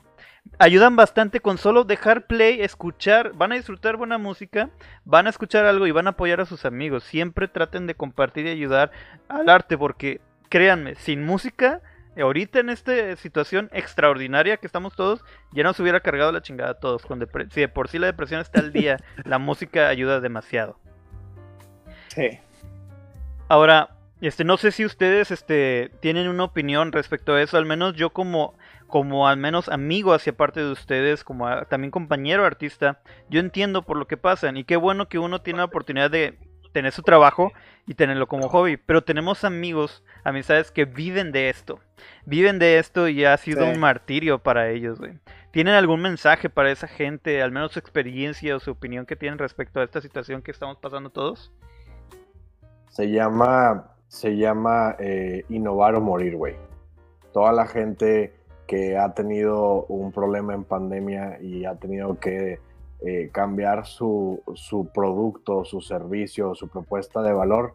ayudan 0.57 0.95
bastante 0.95 1.39
con 1.39 1.57
solo 1.57 1.83
dejar 1.83 2.25
play, 2.25 2.61
escuchar, 2.61 3.33
van 3.33 3.51
a 3.51 3.55
disfrutar 3.55 3.97
buena 3.97 4.17
música, 4.17 4.69
van 5.05 5.27
a 5.27 5.29
escuchar 5.29 5.65
algo 5.65 5.87
y 5.87 5.91
van 5.91 6.07
a 6.07 6.11
apoyar 6.11 6.41
a 6.41 6.45
sus 6.45 6.65
amigos. 6.65 7.03
Siempre 7.03 7.47
traten 7.47 7.85
de 7.85 7.95
compartir 7.95 8.47
y 8.47 8.49
ayudar 8.49 8.91
al 9.29 9.49
arte 9.49 9.77
porque 9.77 10.19
créanme, 10.49 10.95
sin 10.95 11.23
música, 11.23 11.81
ahorita 12.17 12.59
en 12.59 12.69
esta 12.69 13.15
situación 13.15 13.69
extraordinaria 13.71 14.57
que 14.57 14.67
estamos 14.67 14.95
todos, 14.95 15.23
ya 15.51 15.63
nos 15.63 15.79
hubiera 15.79 15.99
cargado 16.01 16.31
la 16.31 16.41
chingada 16.41 16.71
a 16.71 16.79
todos. 16.79 17.03
Con 17.05 17.19
si 17.51 17.61
de 17.61 17.67
por 17.69 17.87
sí 17.87 17.99
la 17.99 18.07
depresión 18.07 18.41
está 18.41 18.59
al 18.59 18.73
día, 18.73 18.97
la 19.25 19.37
música 19.37 19.87
ayuda 19.87 20.19
demasiado. 20.19 20.77
Sí. 22.09 22.39
Ahora, 23.47 23.89
este, 24.21 24.43
no 24.43 24.57
sé 24.57 24.71
si 24.71 24.85
ustedes 24.85 25.31
este, 25.31 25.91
tienen 25.99 26.27
una 26.27 26.43
opinión 26.43 26.91
respecto 26.91 27.33
a 27.33 27.41
eso, 27.41 27.57
al 27.57 27.65
menos 27.65 27.95
yo 27.95 28.11
como, 28.11 28.53
como 28.87 29.27
al 29.27 29.37
menos 29.37 29.67
amigo 29.69 30.13
hacia 30.13 30.33
parte 30.33 30.59
de 30.61 30.71
ustedes, 30.71 31.23
como 31.23 31.47
a- 31.47 31.65
también 31.65 31.91
compañero 31.91 32.45
artista, 32.45 32.99
yo 33.29 33.39
entiendo 33.39 33.81
por 33.83 33.97
lo 33.97 34.07
que 34.07 34.17
pasan 34.17 34.57
y 34.57 34.63
qué 34.63 34.75
bueno 34.77 35.07
que 35.09 35.19
uno 35.19 35.41
tiene 35.41 35.59
la 35.59 35.65
oportunidad 35.65 36.11
de 36.11 36.37
tener 36.71 36.91
su 36.91 37.01
trabajo 37.03 37.51
y 37.85 37.95
tenerlo 37.95 38.27
como 38.27 38.47
hobby, 38.49 38.77
pero 38.77 39.03
tenemos 39.03 39.43
amigos, 39.43 40.03
amistades 40.23 40.71
que 40.71 40.85
viven 40.85 41.31
de 41.31 41.49
esto, 41.49 41.79
viven 42.25 42.59
de 42.59 42.79
esto 42.79 43.07
y 43.07 43.25
ha 43.25 43.35
sido 43.37 43.65
Sí. 43.65 43.71
un 43.71 43.79
martirio 43.79 44.39
para 44.39 44.69
ellos, 44.69 44.99
güey. 44.99 45.13
¿Tienen 45.51 45.73
algún 45.73 46.01
mensaje 46.01 46.49
para 46.49 46.71
esa 46.71 46.87
gente, 46.87 47.41
al 47.41 47.51
menos 47.51 47.73
su 47.73 47.79
experiencia 47.79 48.55
o 48.55 48.59
su 48.59 48.71
opinión 48.71 49.05
que 49.05 49.15
tienen 49.17 49.37
respecto 49.37 49.79
a 49.81 49.83
esta 49.83 49.99
situación 49.99 50.41
que 50.41 50.51
estamos 50.51 50.77
pasando 50.77 51.09
todos? 51.09 51.51
Se 52.89 53.09
llama, 53.11 53.91
se 54.07 54.37
llama 54.37 54.95
eh, 54.99 55.43
innovar 55.49 55.95
o 55.95 56.01
morir, 56.01 56.35
güey. 56.35 56.55
Toda 57.33 57.51
la 57.51 57.65
gente 57.65 58.33
que 58.67 58.97
ha 58.97 59.13
tenido 59.13 59.85
un 59.85 60.11
problema 60.13 60.53
en 60.53 60.63
pandemia 60.63 61.37
y 61.41 61.65
ha 61.65 61.75
tenido 61.75 62.17
que 62.19 62.59
eh, 63.01 63.29
cambiar 63.31 63.85
su, 63.85 64.41
su 64.53 64.87
producto, 64.93 65.65
su 65.65 65.81
servicio, 65.81 66.53
su 66.55 66.67
propuesta 66.67 67.21
de 67.21 67.33
valor, 67.33 67.73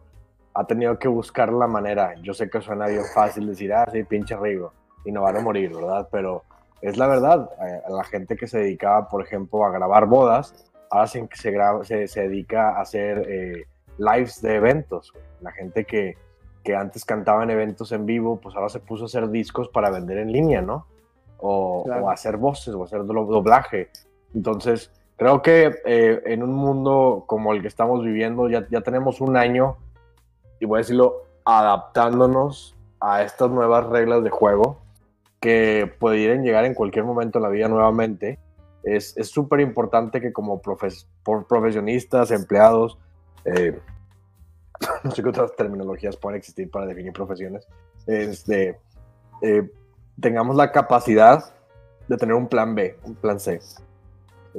ha 0.53 0.65
tenido 0.65 0.97
que 0.97 1.07
buscar 1.07 1.51
la 1.53 1.67
manera. 1.67 2.15
Yo 2.23 2.33
sé 2.33 2.49
que 2.49 2.61
suena 2.61 2.87
bien 2.87 3.03
fácil 3.13 3.47
decir, 3.47 3.73
ah, 3.73 3.85
sí, 3.91 4.03
pinche 4.03 4.35
Rigo, 4.35 4.71
innovar 5.05 5.35
o 5.37 5.41
morir, 5.41 5.73
¿verdad? 5.75 6.07
Pero 6.11 6.43
es 6.81 6.97
la 6.97 7.07
verdad. 7.07 7.49
Eh, 7.61 7.81
A 7.87 7.91
la 7.91 8.03
gente 8.03 8.35
que 8.35 8.47
se 8.47 8.59
dedicaba, 8.59 9.07
por 9.07 9.21
ejemplo, 9.23 9.63
a 9.65 9.71
grabar 9.71 10.05
bodas, 10.07 10.65
ahora 10.89 11.07
se, 11.07 11.27
se, 11.33 11.51
graba- 11.51 11.83
se, 11.83 12.07
se 12.07 12.21
dedica 12.21 12.69
a 12.77 12.81
hacer 12.81 13.25
eh, 13.29 13.65
lives 13.97 14.41
de 14.41 14.55
eventos. 14.55 15.13
La 15.41 15.51
gente 15.51 15.85
que, 15.85 16.15
que 16.63 16.75
antes 16.75 17.03
cantaba 17.05 17.43
en 17.43 17.49
eventos 17.51 17.91
en 17.91 18.05
vivo, 18.05 18.39
pues 18.41 18.55
ahora 18.55 18.69
se 18.69 18.79
puso 18.79 19.03
a 19.03 19.05
hacer 19.07 19.29
discos 19.29 19.69
para 19.69 19.89
vender 19.91 20.17
en 20.19 20.31
línea, 20.31 20.61
¿no? 20.61 20.87
O, 21.39 21.83
Claro. 21.83 22.05
o 22.05 22.09
hacer 22.09 22.37
voces 22.37 22.73
o 22.73 22.83
hacer 22.83 23.03
do- 23.05 23.25
doblaje. 23.25 23.89
Entonces, 24.33 24.91
creo 25.17 25.41
que 25.41 25.75
eh, 25.85 26.21
en 26.25 26.43
un 26.43 26.53
mundo 26.53 27.25
como 27.27 27.53
el 27.53 27.61
que 27.61 27.67
estamos 27.67 28.03
viviendo, 28.03 28.47
ya, 28.49 28.67
ya 28.69 28.81
tenemos 28.81 29.19
un 29.19 29.35
año, 29.35 29.77
y 30.59 30.65
voy 30.65 30.77
a 30.77 30.79
decirlo, 30.79 31.23
adaptándonos 31.43 32.75
a 32.99 33.23
estas 33.23 33.49
nuevas 33.49 33.85
reglas 33.87 34.23
de 34.23 34.29
juego 34.29 34.79
que 35.39 35.91
pudieran 35.99 36.43
llegar 36.43 36.65
en 36.65 36.73
cualquier 36.73 37.05
momento 37.05 37.39
en 37.39 37.43
la 37.43 37.49
vida 37.49 37.67
nuevamente. 37.67 38.39
Es 38.83 39.17
es 39.17 39.29
súper 39.29 39.59
importante 39.59 40.21
que 40.21 40.31
como 40.31 40.61
profes- 40.61 41.07
profesionistas, 41.47 42.31
empleados, 42.31 42.97
eh, 43.45 43.79
no 45.03 45.11
sé 45.11 45.21
qué 45.23 45.29
otras 45.29 45.55
terminologías 45.55 46.15
pueden 46.17 46.37
existir 46.37 46.69
para 46.69 46.85
definir 46.85 47.13
profesiones, 47.13 47.67
este, 48.05 48.79
eh, 49.41 49.69
tengamos 50.19 50.55
la 50.55 50.71
capacidad 50.71 51.43
de 52.07 52.17
tener 52.17 52.35
un 52.35 52.47
plan 52.47 52.73
B, 52.75 52.97
un 53.03 53.15
plan 53.15 53.39
C. 53.39 53.59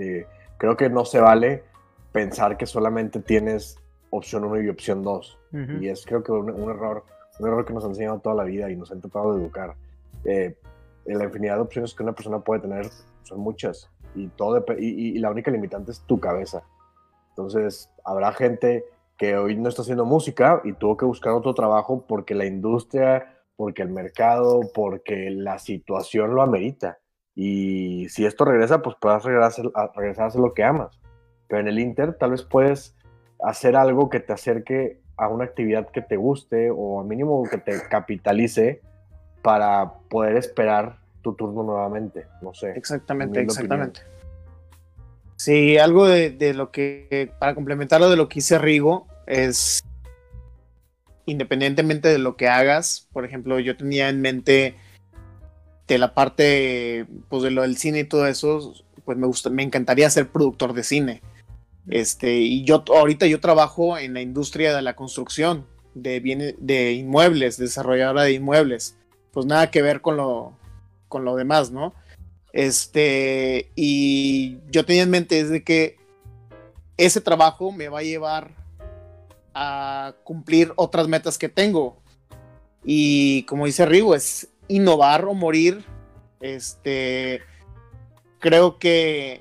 Eh, 0.00 0.26
creo 0.58 0.76
que 0.76 0.90
no 0.90 1.04
se 1.04 1.20
vale 1.20 1.64
pensar 2.12 2.56
que 2.56 2.66
solamente 2.66 3.20
tienes 3.20 3.78
opción 4.10 4.44
1 4.44 4.62
y 4.62 4.68
opción 4.68 5.02
2. 5.02 5.38
Ujú. 5.52 5.72
Y 5.82 5.88
es 5.88 6.04
creo 6.04 6.22
que 6.22 6.32
un, 6.32 6.50
un 6.50 6.70
error, 6.70 7.04
un 7.38 7.46
error 7.48 7.64
que 7.64 7.72
nos 7.72 7.84
han 7.84 7.90
enseñado 7.90 8.18
toda 8.20 8.34
la 8.34 8.44
vida 8.44 8.70
y 8.70 8.76
nos 8.76 8.90
han 8.92 9.00
tratado 9.00 9.34
de 9.34 9.42
educar. 9.42 9.74
Eh, 10.24 10.56
la 11.06 11.24
infinidad 11.24 11.54
de 11.56 11.62
opciones 11.62 11.94
que 11.94 12.02
una 12.02 12.12
persona 12.12 12.40
puede 12.40 12.60
tener 12.60 12.86
son 13.22 13.40
muchas 13.40 13.90
y, 14.14 14.28
todo 14.28 14.64
y, 14.78 14.84
y- 14.86 15.08
y 15.16 15.18
la 15.18 15.30
única 15.30 15.50
limitante 15.50 15.92
es 15.92 16.00
tu 16.00 16.18
cabeza. 16.20 16.62
Entonces, 17.30 17.90
habrá 18.04 18.32
gente 18.32 18.84
que 19.16 19.36
hoy 19.36 19.56
no 19.56 19.68
está 19.68 19.82
haciendo 19.82 20.04
música 20.04 20.60
y 20.64 20.72
tuvo 20.72 20.96
que 20.96 21.04
buscar 21.04 21.32
otro 21.32 21.54
trabajo 21.54 22.04
porque 22.06 22.34
la 22.34 22.46
industria, 22.46 23.36
porque 23.56 23.82
el 23.82 23.90
mercado, 23.90 24.60
porque 24.74 25.30
la 25.30 25.58
situación 25.58 26.34
lo 26.34 26.42
amerita. 26.42 26.98
Y 27.40 28.08
si 28.08 28.26
esto 28.26 28.44
regresa, 28.44 28.82
pues 28.82 28.96
puedas 29.00 29.22
regresar 29.22 29.66
a, 29.76 29.92
regresar 29.94 30.24
a 30.24 30.26
hacer 30.26 30.40
lo 30.40 30.54
que 30.54 30.64
amas. 30.64 30.98
Pero 31.46 31.60
en 31.60 31.68
el 31.68 31.78
Inter 31.78 32.14
tal 32.14 32.32
vez 32.32 32.42
puedes 32.42 32.96
hacer 33.40 33.76
algo 33.76 34.10
que 34.10 34.18
te 34.18 34.32
acerque 34.32 35.00
a 35.16 35.28
una 35.28 35.44
actividad 35.44 35.88
que 35.88 36.02
te 36.02 36.16
guste 36.16 36.72
o 36.74 37.00
al 37.00 37.06
mínimo 37.06 37.44
que 37.48 37.58
te 37.58 37.80
capitalice 37.88 38.80
para 39.40 39.92
poder 40.10 40.36
esperar 40.36 40.98
tu 41.22 41.34
turno 41.34 41.62
nuevamente. 41.62 42.26
No 42.42 42.54
sé. 42.54 42.72
Exactamente, 42.72 43.40
exactamente. 43.40 44.00
Sí, 45.36 45.78
algo 45.78 46.08
de, 46.08 46.30
de 46.30 46.54
lo 46.54 46.72
que, 46.72 47.30
para 47.38 47.54
complementar 47.54 48.00
lo 48.00 48.10
de 48.10 48.16
lo 48.16 48.28
que 48.28 48.40
hice 48.40 48.58
Rigo, 48.58 49.06
es 49.28 49.84
independientemente 51.24 52.08
de 52.08 52.18
lo 52.18 52.36
que 52.36 52.48
hagas. 52.48 53.06
Por 53.12 53.24
ejemplo, 53.24 53.60
yo 53.60 53.76
tenía 53.76 54.08
en 54.08 54.20
mente 54.20 54.74
de 55.88 55.98
la 55.98 56.14
parte 56.14 57.06
pues 57.28 57.42
de 57.42 57.50
lo 57.50 57.62
del 57.62 57.78
cine 57.78 58.00
y 58.00 58.04
todo 58.04 58.26
eso, 58.26 58.74
pues 59.04 59.16
me 59.18 59.26
gusta, 59.26 59.50
me 59.50 59.62
encantaría 59.62 60.08
ser 60.10 60.28
productor 60.28 60.74
de 60.74 60.84
cine. 60.84 61.22
Este, 61.88 62.36
y 62.36 62.64
yo 62.64 62.84
ahorita 62.86 63.26
yo 63.26 63.40
trabajo 63.40 63.96
en 63.96 64.12
la 64.12 64.20
industria 64.20 64.76
de 64.76 64.82
la 64.82 64.94
construcción 64.94 65.66
de 65.94 66.20
bienes 66.20 66.54
de 66.58 66.92
inmuebles, 66.92 67.56
desarrolladora 67.56 68.22
de 68.22 68.34
inmuebles. 68.34 68.96
Pues 69.32 69.46
nada 69.46 69.70
que 69.70 69.82
ver 69.82 70.02
con 70.02 70.16
lo 70.18 70.52
con 71.08 71.24
lo 71.24 71.36
demás, 71.36 71.70
¿no? 71.70 71.94
Este, 72.52 73.70
y 73.74 74.58
yo 74.70 74.84
tenía 74.84 75.02
en 75.04 75.10
mente 75.10 75.40
es 75.40 75.48
de 75.48 75.64
que 75.64 75.96
ese 76.98 77.22
trabajo 77.22 77.72
me 77.72 77.88
va 77.88 78.00
a 78.00 78.02
llevar 78.02 78.50
a 79.54 80.14
cumplir 80.24 80.72
otras 80.76 81.08
metas 81.08 81.38
que 81.38 81.48
tengo. 81.48 81.96
Y 82.84 83.44
como 83.44 83.64
dice 83.64 83.86
Rigo, 83.86 84.14
es 84.14 84.48
innovar 84.68 85.24
o 85.24 85.34
morir. 85.34 85.84
Este, 86.40 87.42
creo 88.38 88.78
que 88.78 89.40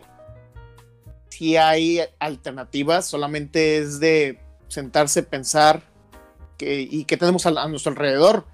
si 1.29 1.57
hay 1.57 2.01
alternativas, 2.19 3.05
solamente 3.05 3.77
es 3.77 3.99
de 3.99 4.39
sentarse, 4.67 5.21
pensar 5.23 5.83
que, 6.57 6.81
y 6.81 7.05
qué 7.05 7.17
tenemos 7.17 7.45
a, 7.45 7.67
nuestro 7.67 7.91
alrededor. 7.91 8.45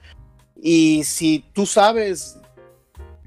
Y 0.61 1.03
si 1.05 1.45
tú 1.53 1.65
sabes 1.65 2.37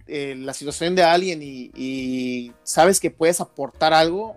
eh, 0.06 0.34
la 0.36 0.52
situación 0.52 0.94
de 0.94 1.02
alguien 1.04 1.40
y, 1.42 2.52
sabes 2.62 3.00
que 3.00 3.10
puedes 3.10 3.40
aportar 3.40 3.94
algo, 3.94 4.36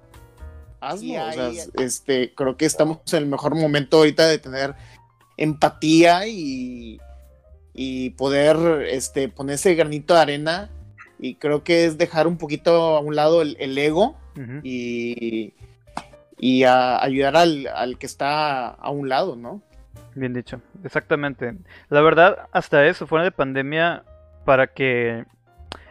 hazlo. 0.80 1.16
este, 1.76 2.34
creo 2.34 2.56
que 2.56 2.66
estamos 2.66 3.00
en 3.12 3.20
el 3.20 3.26
mejor 3.26 3.56
momento 3.56 3.98
ahorita 3.98 4.26
de 4.26 4.38
tener 4.40 4.76
empatía 5.36 6.28
y, 6.28 7.00
y 7.74 8.12
poder 8.12 8.88
este, 8.90 9.30
poner 9.30 9.56
ese 9.56 9.76
granito 9.76 10.14
de 10.14 10.20
arena. 10.20 10.70
Y 11.20 11.36
creo 11.36 11.64
que 11.64 11.86
es 11.86 11.98
dejar 11.98 12.28
un 12.28 12.38
poquito 12.38 12.96
a 12.96 13.02
un 13.02 13.16
lado 13.16 13.42
el 13.42 13.78
ego 13.78 14.18
y, 14.64 15.54
y 16.40 16.64
a 16.64 17.02
ayudar 17.04 17.36
al, 17.36 17.68
al, 17.68 17.98
que 17.98 18.06
está 18.06 18.70
a 18.70 18.90
un 18.90 19.10
lado, 19.10 19.36
¿no? 19.36 19.62
Bien 20.16 20.34
dicho, 20.34 20.62
exactamente. 20.84 21.56
La 21.90 22.02
verdad, 22.02 22.48
hasta 22.52 22.86
eso, 22.86 23.06
fuera 23.06 23.26
de 23.26 23.32
pandemia, 23.32 24.04
para 24.46 24.68
que 24.68 25.26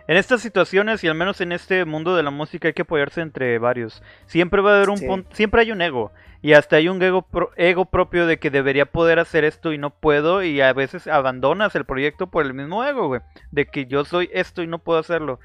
en 0.08 0.16
estas 0.16 0.40
situaciones 0.40 1.04
y 1.04 1.08
al 1.08 1.14
menos 1.14 1.40
en 1.42 1.52
este 1.52 1.84
mundo 1.84 2.16
de 2.16 2.22
la 2.22 2.30
música 2.30 2.68
hay 2.68 2.74
que 2.74 2.82
apoyarse 2.82 3.20
entre 3.20 3.58
varios. 3.58 4.02
Siempre 4.26 4.62
va 4.62 4.72
a 4.72 4.76
haber 4.76 4.88
un 4.88 5.00
punto, 5.00 5.28
siempre 5.34 5.60
hay 5.60 5.70
un 5.70 5.82
ego 5.82 6.10
y 6.40 6.54
hasta 6.54 6.76
hay 6.76 6.88
un 6.88 7.00
ego, 7.02 7.26
ego 7.56 7.84
propio 7.84 8.26
de 8.26 8.38
que 8.38 8.50
debería 8.50 8.86
poder 8.86 9.18
hacer 9.18 9.44
esto 9.44 9.72
y 9.72 9.78
no 9.78 9.90
puedo 9.90 10.42
y 10.42 10.62
a 10.62 10.72
veces 10.72 11.06
abandonas 11.06 11.76
el 11.76 11.84
proyecto 11.84 12.26
por 12.26 12.46
el 12.46 12.54
mismo 12.54 12.82
ego, 12.84 13.08
güey, 13.08 13.20
de 13.50 13.66
que 13.66 13.84
yo 13.84 14.06
soy 14.06 14.30
esto 14.32 14.62
y 14.62 14.66
no 14.66 14.78
puedo 14.78 14.98
hacerlo. 14.98 15.40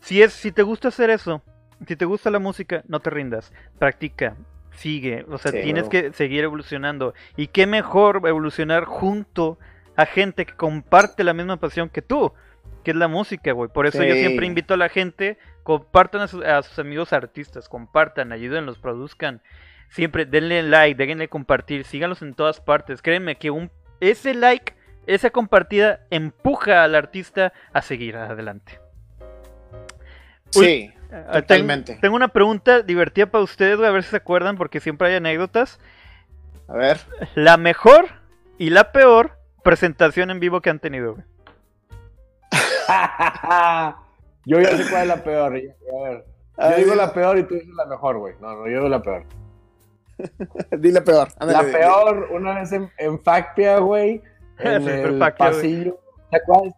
Si 0.00 0.20
es 0.20 0.34
si 0.34 0.52
te 0.52 0.62
gusta 0.62 0.88
hacer 0.88 1.08
eso, 1.08 1.42
si 1.86 1.96
te 1.96 2.04
gusta 2.04 2.30
la 2.30 2.38
música, 2.38 2.82
no 2.88 3.00
te 3.00 3.08
rindas. 3.08 3.50
Practica, 3.78 4.36
sigue. 4.72 5.24
O 5.30 5.38
sea, 5.38 5.52
tienes 5.52 5.88
que 5.88 6.12
seguir 6.12 6.44
evolucionando. 6.44 7.14
Y 7.36 7.46
qué 7.46 7.66
mejor 7.66 8.20
evolucionar 8.26 8.84
junto 8.84 9.58
a 9.96 10.04
gente 10.04 10.44
que 10.44 10.54
comparte 10.54 11.24
la 11.24 11.32
misma 11.32 11.56
pasión 11.56 11.88
que 11.88 12.02
tú, 12.02 12.32
que 12.82 12.90
es 12.90 12.96
la 12.96 13.08
música, 13.08 13.52
güey. 13.52 13.70
Por 13.70 13.86
eso 13.86 14.02
yo 14.02 14.14
siempre 14.14 14.46
invito 14.46 14.74
a 14.74 14.76
la 14.76 14.88
gente, 14.88 15.38
compartan 15.62 16.22
a 16.22 16.28
sus, 16.28 16.78
amigos 16.78 17.12
artistas, 17.12 17.68
compartan, 17.68 18.32
ayúdenlos, 18.32 18.78
produzcan. 18.78 19.40
Siempre 19.88 20.24
denle 20.24 20.62
like, 20.62 21.04
denle 21.04 21.28
compartir, 21.28 21.84
síganlos 21.84 22.22
en 22.22 22.34
todas 22.34 22.60
partes. 22.60 23.02
Créeme 23.02 23.36
que 23.36 23.50
un, 23.50 23.70
ese 24.00 24.34
like, 24.34 24.74
esa 25.06 25.30
compartida 25.30 26.00
empuja 26.10 26.82
al 26.82 26.94
artista 26.94 27.52
a 27.72 27.82
seguir 27.82 28.16
adelante. 28.16 28.80
Sí. 30.50 30.92
Ah, 31.12 31.40
totalmente. 31.40 31.98
Tengo, 32.00 32.16
una 32.16 32.28
pregunta 32.28 32.80
divertida 32.80 33.26
para 33.26 33.44
ustedes, 33.44 33.78
a 33.80 33.90
ver 33.90 34.02
si 34.02 34.10
se 34.10 34.16
acuerdan, 34.16 34.56
porque 34.56 34.80
siempre 34.80 35.08
hay 35.08 35.14
anécdotas. 35.14 35.78
A 36.68 36.74
ver. 36.74 36.98
La 37.34 37.58
mejor 37.58 38.06
y 38.56 38.70
la 38.70 38.92
peor 38.92 39.38
presentación 39.62 40.30
en 40.30 40.40
vivo 40.40 40.60
que 40.60 40.70
han 40.70 40.78
tenido, 40.78 41.18
yo 44.46 44.60
ya 44.60 44.76
sé 44.76 44.90
cuál 44.90 45.02
es 45.02 45.08
la 45.08 45.24
peor. 45.24 45.56
A 45.56 46.08
ver. 46.08 46.24
Yo 46.58 46.76
digo 46.76 46.94
la 46.94 47.12
peor 47.12 47.38
y 47.38 47.44
tú 47.44 47.54
dices 47.54 47.74
la 47.74 47.86
mejor, 47.86 48.18
güey. 48.18 48.34
No, 48.40 48.56
no, 48.56 48.66
yo 48.66 48.76
digo 48.76 48.88
la 48.88 49.02
peor. 49.02 49.24
Dile 50.78 51.00
peor. 51.00 51.28
la 51.40 51.62
peor, 51.62 52.28
una 52.32 52.60
vez 52.60 52.72
en, 52.72 52.90
en 52.98 53.18
Facpia, 53.20 53.78
güey. 53.78 54.22
En 54.58 54.86
el 54.86 55.18
pasillo. 55.18 55.98
¿Te 56.30 56.36
acuerdas? 56.36 56.74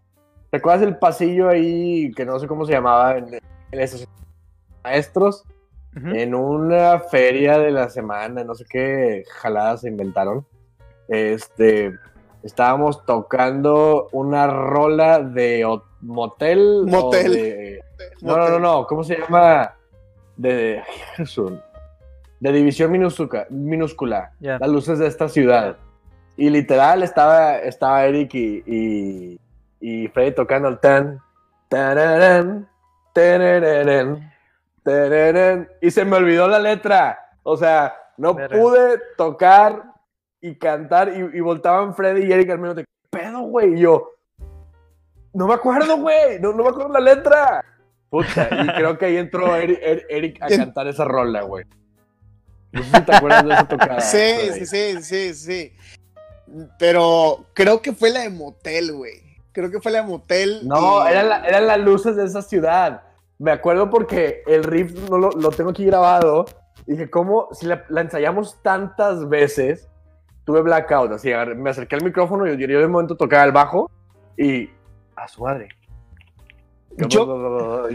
¿Te 0.51 0.57
acuerdas 0.57 0.83
el 0.83 0.97
pasillo 0.97 1.49
ahí 1.49 2.13
que 2.13 2.25
no 2.25 2.39
sé 2.39 2.47
cómo 2.47 2.65
se 2.65 2.73
llamaba 2.73 3.19
en, 3.19 3.35
en 3.35 3.81
estación 3.81 4.09
maestros 4.83 5.45
en 5.97 6.35
una 6.35 7.01
feria 7.01 7.59
de 7.59 7.71
la 7.71 7.89
semana, 7.89 8.43
no 8.43 8.55
sé 8.55 8.65
qué 8.69 9.25
jaladas 9.31 9.83
se 9.83 9.89
inventaron. 9.89 10.45
Este, 11.09 11.97
estábamos 12.45 13.05
tocando 13.05 14.09
una 14.13 14.47
rola 14.47 15.19
de 15.19 15.67
motel. 16.03 16.85
Motel. 16.87 17.81
no, 18.21 18.37
no, 18.37 18.49
no, 18.51 18.59
no, 18.61 18.87
¿cómo 18.87 19.03
se 19.03 19.19
llama? 19.19 19.75
De, 20.37 20.83
de 22.41 22.53
división 22.53 22.93
minúscula, 22.93 23.47
minúscula 23.51 24.33
las 24.41 24.69
luces 24.69 24.99
de 24.99 25.07
esta 25.07 25.29
ciudad. 25.29 25.77
Y 26.37 26.51
literal 26.51 27.03
estaba, 27.03 27.59
estaba 27.59 28.05
Eric 28.05 28.35
y, 28.35 28.63
y, 28.67 29.41
y 29.81 30.09
Freddy 30.09 30.33
tocando 30.33 30.69
el 30.69 30.79
tan, 30.81 31.21
tan, 31.69 32.69
y 35.81 35.91
se 35.91 36.05
me 36.05 36.17
olvidó 36.17 36.49
la 36.49 36.59
letra. 36.59 37.19
O 37.45 37.57
sea, 37.57 37.95
no 38.17 38.37
pude 38.37 39.01
tocar 39.17 39.94
y 40.45 40.57
cantar 40.57 41.11
y, 41.17 41.41
voltaban 41.41 41.95
Freddy 41.95 42.27
y 42.27 42.33
Eric 42.33 42.51
al 42.51 42.59
menos 42.59 42.77
de 42.77 42.85
pedo, 43.09 43.41
güey. 43.41 43.77
Y 43.77 43.81
yo, 43.81 44.11
no 45.33 45.47
me 45.47 45.55
acuerdo, 45.55 45.97
güey. 45.97 46.39
No, 46.39 46.53
me 46.53 46.69
acuerdo 46.69 46.93
la 46.93 47.01
letra. 47.01 47.65
Puta, 48.11 48.51
y 48.51 48.67
creo 48.77 48.99
que 48.99 49.07
ahí 49.07 49.17
entró 49.17 49.57
Eric, 49.57 50.43
a 50.43 50.49
cantar 50.49 50.87
esa 50.87 51.07
rola, 51.07 51.41
güey. 51.45 51.65
No 52.73 52.83
sé 52.83 52.91
si 52.95 53.03
te 53.05 53.17
acuerdas 53.17 53.45
de 53.47 53.55
esa 53.55 53.69
tocada. 53.69 54.01
Sí, 54.03 54.35
sí, 54.53 54.67
sí, 54.67 55.03
sí, 55.03 55.35
sí. 55.35 55.73
Pero 56.79 57.47
creo 57.55 57.81
que 57.81 57.95
fue 57.95 58.11
la 58.11 58.21
de 58.21 58.31
motel, 58.31 58.93
güey. 58.93 59.23
Creo 59.53 59.71
que 59.71 59.81
fue 59.81 59.93
la 59.93 60.03
de 60.03 60.09
motel. 60.09 60.69
No, 60.69 61.07
eran, 61.07 61.43
eran 61.47 61.67
las 61.67 61.79
luces 61.79 62.17
de 62.17 62.25
esa 62.27 62.43
ciudad. 62.43 63.03
Me 63.39 63.51
acuerdo 63.51 63.89
porque 63.89 64.43
el 64.47 64.63
riff 64.63 64.93
no 65.09 65.17
lo, 65.17 65.31
lo 65.31 65.49
tengo 65.53 65.71
aquí 65.71 65.87
grabado. 65.87 66.45
dije, 66.85 67.09
¿cómo? 67.09 67.49
Si 67.53 67.65
la, 67.65 67.87
ensayamos 67.97 68.61
tantas 68.63 69.27
veces, 69.27 69.89
tuve 70.45 70.63
blackout. 70.63 71.13
Así, 71.13 71.31
me 71.57 71.71
acerqué 71.71 71.97
al 71.97 72.05
micrófono 72.05 72.47
y 72.47 72.57
yo 72.57 72.81
de 72.81 72.89
momento 72.89 73.17
tocaba 73.17 73.45
el 73.45 73.53
bajo 73.53 73.91
y 74.37 74.69
a 75.17 75.29
su 75.29 75.43
madre. 75.43 75.69
Yo, 76.97 77.89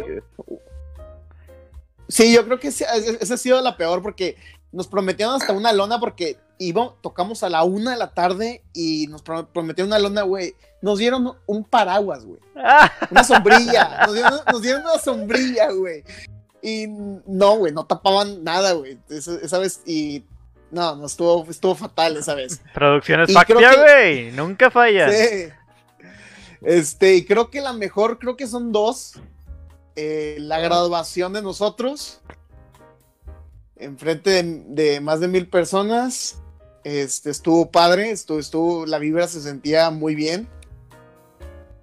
sí, 2.07 2.33
yo 2.33 2.43
creo 2.45 2.59
que 2.59 2.67
esa 2.67 2.85
ha 3.33 3.37
sido 3.37 3.61
la 3.61 3.77
peor 3.77 4.01
porque 4.01 4.35
nos 4.71 4.87
prometieron 4.87 5.35
hasta 5.35 5.53
una 5.53 5.71
lona 5.71 5.99
porque 5.99 6.37
íbamos, 6.57 7.01
tocamos 7.01 7.41
a 7.43 7.49
la 7.49 7.63
una 7.63 7.91
de 7.91 7.97
la 7.97 8.13
tarde 8.13 8.61
y 8.73 9.07
nos 9.07 9.21
prometieron 9.21 9.87
una 9.87 9.99
lona, 9.99 10.21
güey. 10.23 10.53
Nos 10.81 10.99
dieron 10.99 11.33
un 11.45 11.63
paraguas, 11.63 12.25
güey. 12.25 12.39
Una 13.11 13.23
sombrilla. 13.23 14.05
Nos 14.05 14.61
dieron, 14.61 14.81
una 14.81 14.97
sombrilla, 14.97 15.71
güey. 15.71 16.03
Y 16.61 16.87
no, 16.87 17.57
güey, 17.57 17.73
no 17.73 17.85
tapaban 17.85 18.43
nada, 18.43 18.73
güey. 18.73 18.97
Esa, 19.09 19.57
vez, 19.59 19.81
y 19.85 20.23
no, 20.71 20.95
no 20.95 21.05
estuvo, 21.05 21.45
estuvo 21.49 21.75
fatal 21.75 22.17
esa 22.17 22.35
vez. 22.35 22.61
Producciones 22.73 23.33
Factia, 23.33 23.75
güey. 23.75 24.31
Nunca 24.31 24.69
falla. 24.69 25.11
Sí. 25.11 25.49
Este, 26.61 27.15
y 27.15 27.25
creo 27.25 27.49
que 27.49 27.61
la 27.61 27.73
mejor, 27.73 28.19
creo 28.19 28.35
que 28.35 28.47
son 28.47 28.71
dos. 28.71 29.13
Eh, 29.95 30.37
la 30.39 30.59
graduación 30.59 31.33
de 31.33 31.41
nosotros 31.41 32.21
enfrente 33.79 34.43
de, 34.43 34.63
de, 34.67 34.99
más 35.01 35.19
de 35.19 35.27
mil 35.27 35.47
personas. 35.47 36.41
Este, 36.83 37.29
estuvo 37.29 37.71
padre, 37.71 38.11
estuvo, 38.11 38.39
estuvo, 38.39 38.85
la 38.85 38.99
vibra 38.99 39.27
se 39.27 39.41
sentía 39.41 39.89
muy 39.89 40.15
bien. 40.15 40.47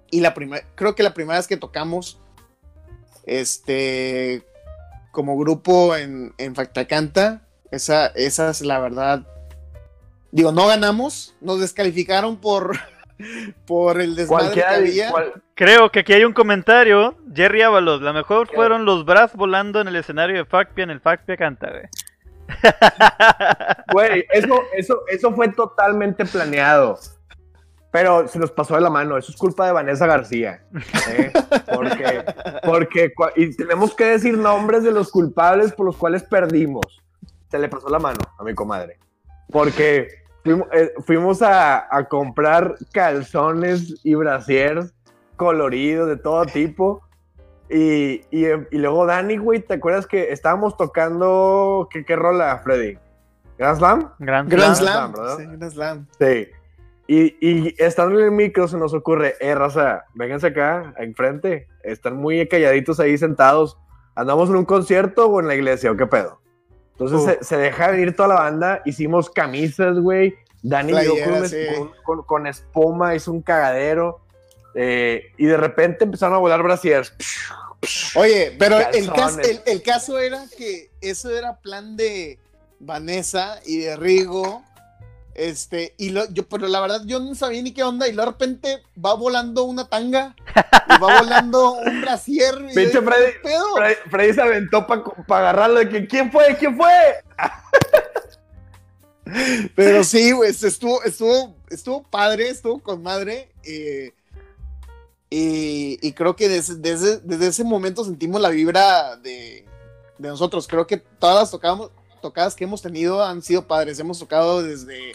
Y 0.09 0.21
la 0.21 0.33
primera, 0.33 0.65
creo 0.75 0.95
que 0.95 1.03
la 1.03 1.13
primera 1.13 1.37
vez 1.37 1.47
que 1.47 1.57
tocamos, 1.57 2.19
este, 3.25 4.43
como 5.11 5.37
grupo 5.37 5.95
en, 5.95 6.33
en 6.37 6.55
Factacanta, 6.55 7.46
esa, 7.71 8.07
esa 8.07 8.49
es 8.49 8.61
la 8.61 8.79
verdad. 8.79 9.25
Digo, 10.31 10.51
no 10.51 10.67
ganamos, 10.67 11.35
nos 11.41 11.59
descalificaron 11.59 12.37
por, 12.37 12.77
por 13.65 13.99
el 14.01 14.15
desmadre 14.15 14.53
que 14.53 14.63
había. 14.63 15.13
Creo 15.55 15.91
que 15.91 15.99
aquí 15.99 16.13
hay 16.13 16.23
un 16.23 16.33
comentario. 16.33 17.17
Jerry 17.33 17.61
Ábalos, 17.61 18.01
la 18.01 18.13
mejor 18.13 18.47
fueron 18.53 18.85
los 18.85 19.05
Brass 19.05 19.33
volando 19.35 19.81
en 19.81 19.87
el 19.87 19.95
escenario 19.95 20.37
de 20.37 20.45
Facpia 20.45 20.83
en 20.83 20.91
el 20.91 21.01
Facpia 21.01 21.37
Canta, 21.37 21.71
güey. 23.91 24.25
eso, 24.31 24.63
eso, 24.73 25.01
eso 25.07 25.33
fue 25.33 25.49
totalmente 25.49 26.25
planeado. 26.25 26.97
pero 27.91 28.27
se 28.27 28.39
nos 28.39 28.51
pasó 28.51 28.75
de 28.75 28.81
la 28.81 28.89
mano. 28.89 29.17
Eso 29.17 29.31
es 29.31 29.37
culpa 29.37 29.65
de 29.65 29.71
Vanessa 29.71 30.05
García. 30.05 30.61
¿eh? 31.09 31.31
Porque, 31.73 32.23
porque, 32.63 33.13
y 33.35 33.55
tenemos 33.55 33.95
que 33.95 34.05
decir 34.05 34.37
nombres 34.37 34.83
de 34.83 34.91
los 34.91 35.11
culpables 35.11 35.73
por 35.73 35.87
los 35.87 35.97
cuales 35.97 36.23
perdimos. 36.23 37.01
Se 37.49 37.59
le 37.59 37.69
pasó 37.69 37.89
la 37.89 37.99
mano 37.99 38.19
a 38.37 38.43
mi 38.43 38.53
comadre. 38.53 38.99
Porque 39.51 40.07
fuimos, 40.43 40.67
eh, 40.73 40.93
fuimos 41.05 41.41
a, 41.41 41.95
a 41.95 42.07
comprar 42.07 42.75
calzones 42.91 43.95
y 44.03 44.15
brasiers 44.15 44.93
coloridos 45.35 46.07
de 46.07 46.17
todo 46.17 46.45
tipo. 46.45 47.01
Y, 47.69 48.21
y, 48.31 48.45
y 48.71 48.77
luego 48.77 49.05
Dani, 49.05 49.37
güey, 49.37 49.61
¿te 49.61 49.75
acuerdas 49.75 50.07
que 50.07 50.31
estábamos 50.31 50.77
tocando, 50.77 51.87
¿qué, 51.91 52.05
qué 52.05 52.15
rola, 52.15 52.59
Freddy? 52.63 52.97
¿Grand 53.57 53.77
Slam? 53.77 54.13
Grand, 54.19 54.49
Grand 54.49 54.75
Slam. 54.75 54.75
Slam. 54.75 55.13
¿verdad? 55.13 55.37
Sí, 55.37 55.45
Grand 55.45 55.71
Slam. 55.71 56.07
Sí. 56.19 56.47
Y, 57.09 57.37
y 57.39 57.75
estando 57.77 58.19
en 58.19 58.25
el 58.25 58.31
micro 58.31 58.67
se 58.67 58.77
nos 58.77 58.93
ocurre, 58.93 59.35
eh, 59.39 59.55
raza, 59.55 60.05
vénganse 60.13 60.47
acá, 60.47 60.93
enfrente. 60.97 61.67
Están 61.83 62.17
muy 62.17 62.45
calladitos 62.47 62.99
ahí 62.99 63.17
sentados. 63.17 63.77
¿Andamos 64.15 64.49
en 64.49 64.57
un 64.57 64.65
concierto 64.65 65.27
o 65.27 65.39
en 65.39 65.47
la 65.47 65.55
iglesia 65.55 65.91
o 65.91 65.95
qué 65.95 66.05
pedo? 66.05 66.41
Entonces 66.99 67.19
Uh. 67.19 67.25
se, 67.25 67.43
se 67.43 67.57
deja 67.57 67.91
venir 67.91 68.15
toda 68.15 68.29
la 68.29 68.35
banda. 68.35 68.81
Hicimos 68.85 69.29
camisas, 69.29 69.99
güey. 69.99 70.35
Dani 70.63 70.93
llegó 70.93 71.13
con, 71.15 71.23
Playeras, 71.23 71.41
un- 71.41 71.49
sí. 71.49 71.65
con- 71.77 71.91
con- 72.03 72.23
con 72.25 72.47
espuma, 72.47 73.15
hizo 73.15 73.31
un 73.31 73.41
cagadero. 73.41 74.19
eh, 74.79 75.31
y 75.37 75.45
de 75.47 75.57
repente 75.57 76.03
empezaron 76.03 76.35
a 76.35 76.37
volar 76.39 76.61
brasiers. 76.61 77.11
Oye, 78.15 78.55
pero 78.59 78.77
el 78.91 79.11
caso, 79.11 79.39
el 79.65 79.81
caso 79.81 80.19
era 80.19 80.43
que 80.55 80.91
eso 81.01 81.35
era 81.35 81.57
plan 81.57 81.95
de 81.97 82.37
Vanessa 82.79 83.59
y 83.65 83.77
de 83.79 83.95
Rigo. 83.95 84.63
Este, 85.37 85.93
y 85.97 86.09
lo, 86.09 86.27
yo, 86.31 86.47
pero 86.49 86.67
la 86.67 86.81
verdad 86.81 87.01
yo 87.05 87.19
no 87.19 87.35
sabía 87.35 87.61
ni 87.61 87.71
qué 87.71 87.83
onda. 87.83 88.07
Y 88.07 88.15
de 88.15 88.25
repente 88.25 88.81
va 89.03 89.13
volando 89.13 89.63
una 89.63 89.87
tanga 89.87 90.35
y 90.87 91.01
va 91.01 91.19
volando 91.19 91.73
un 91.73 92.01
brasier. 92.01 92.55
y 92.71 92.73
Pinche 92.73 93.01
Freddy, 93.01 93.33
¿qué 93.33 93.39
pedo? 93.43 93.75
Freddy, 93.75 93.95
Freddy 94.09 94.33
se 94.33 94.41
aventó 94.41 94.87
para 94.87 95.03
agarrarlo. 95.29 95.79
De 95.79 95.89
que, 95.89 96.07
¿Quién 96.07 96.31
fue? 96.31 96.55
¿Quién 96.57 96.75
fue? 96.75 96.89
Pero 99.75 100.03
sí, 100.03 100.31
se 100.53 100.69
estuvo, 100.69 101.03
estuvo, 101.03 101.55
estuvo 101.69 102.03
padre, 102.03 102.49
estuvo 102.49 102.79
con 102.79 103.03
madre. 103.03 103.51
eh, 103.63 104.13
y, 105.29 105.99
y 106.01 106.13
creo 106.13 106.35
que 106.35 106.47
desde, 106.47 106.75
desde, 106.75 107.19
desde 107.19 107.47
ese 107.47 107.63
momento 107.63 108.05
sentimos 108.05 108.39
la 108.39 108.49
vibra 108.49 109.17
de, 109.17 109.65
de 110.17 110.29
nosotros. 110.29 110.67
Creo 110.67 110.87
que 110.87 110.97
todas 110.97 111.35
las 111.35 111.51
tocamos, 111.51 111.91
tocadas 112.27 112.55
que 112.55 112.63
hemos 112.65 112.81
tenido 112.81 113.23
han 113.23 113.41
sido 113.41 113.67
padres. 113.67 113.99
Hemos 113.99 114.19
tocado 114.19 114.61
desde 114.63 115.11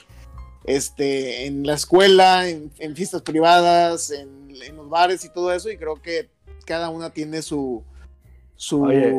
este, 0.64 1.46
en 1.46 1.66
la 1.66 1.74
escuela, 1.74 2.48
en, 2.48 2.70
en 2.78 2.94
fiestas 2.96 3.22
privadas, 3.22 4.10
en, 4.10 4.50
en 4.62 4.76
los 4.76 4.88
bares 4.88 5.24
y 5.24 5.28
todo 5.32 5.52
eso. 5.52 5.70
Y 5.70 5.76
creo 5.76 6.00
que 6.00 6.30
cada 6.66 6.88
una 6.90 7.10
tiene 7.10 7.42
su, 7.42 7.82
su, 8.56 8.84
Oye. 8.84 9.12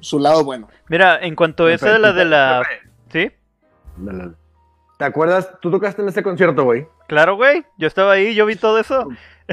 su 0.00 0.18
lado 0.18 0.44
bueno. 0.44 0.68
Mira, 0.88 1.18
en 1.20 1.34
cuanto 1.36 1.66
a 1.66 1.72
esa 1.74 1.92
de 1.92 1.98
la 1.98 2.12
de 2.12 2.24
la... 2.24 2.62
¿Sí? 3.12 3.30
¿Te 4.98 5.04
acuerdas? 5.04 5.48
Tú 5.62 5.70
tocaste 5.70 6.02
en 6.02 6.08
ese 6.08 6.22
concierto, 6.22 6.64
güey. 6.64 6.86
Claro, 7.08 7.36
güey. 7.36 7.64
Yo 7.78 7.86
estaba 7.86 8.12
ahí, 8.12 8.34
yo 8.34 8.44
vi 8.46 8.56
todo 8.56 8.78
eso. 8.78 9.08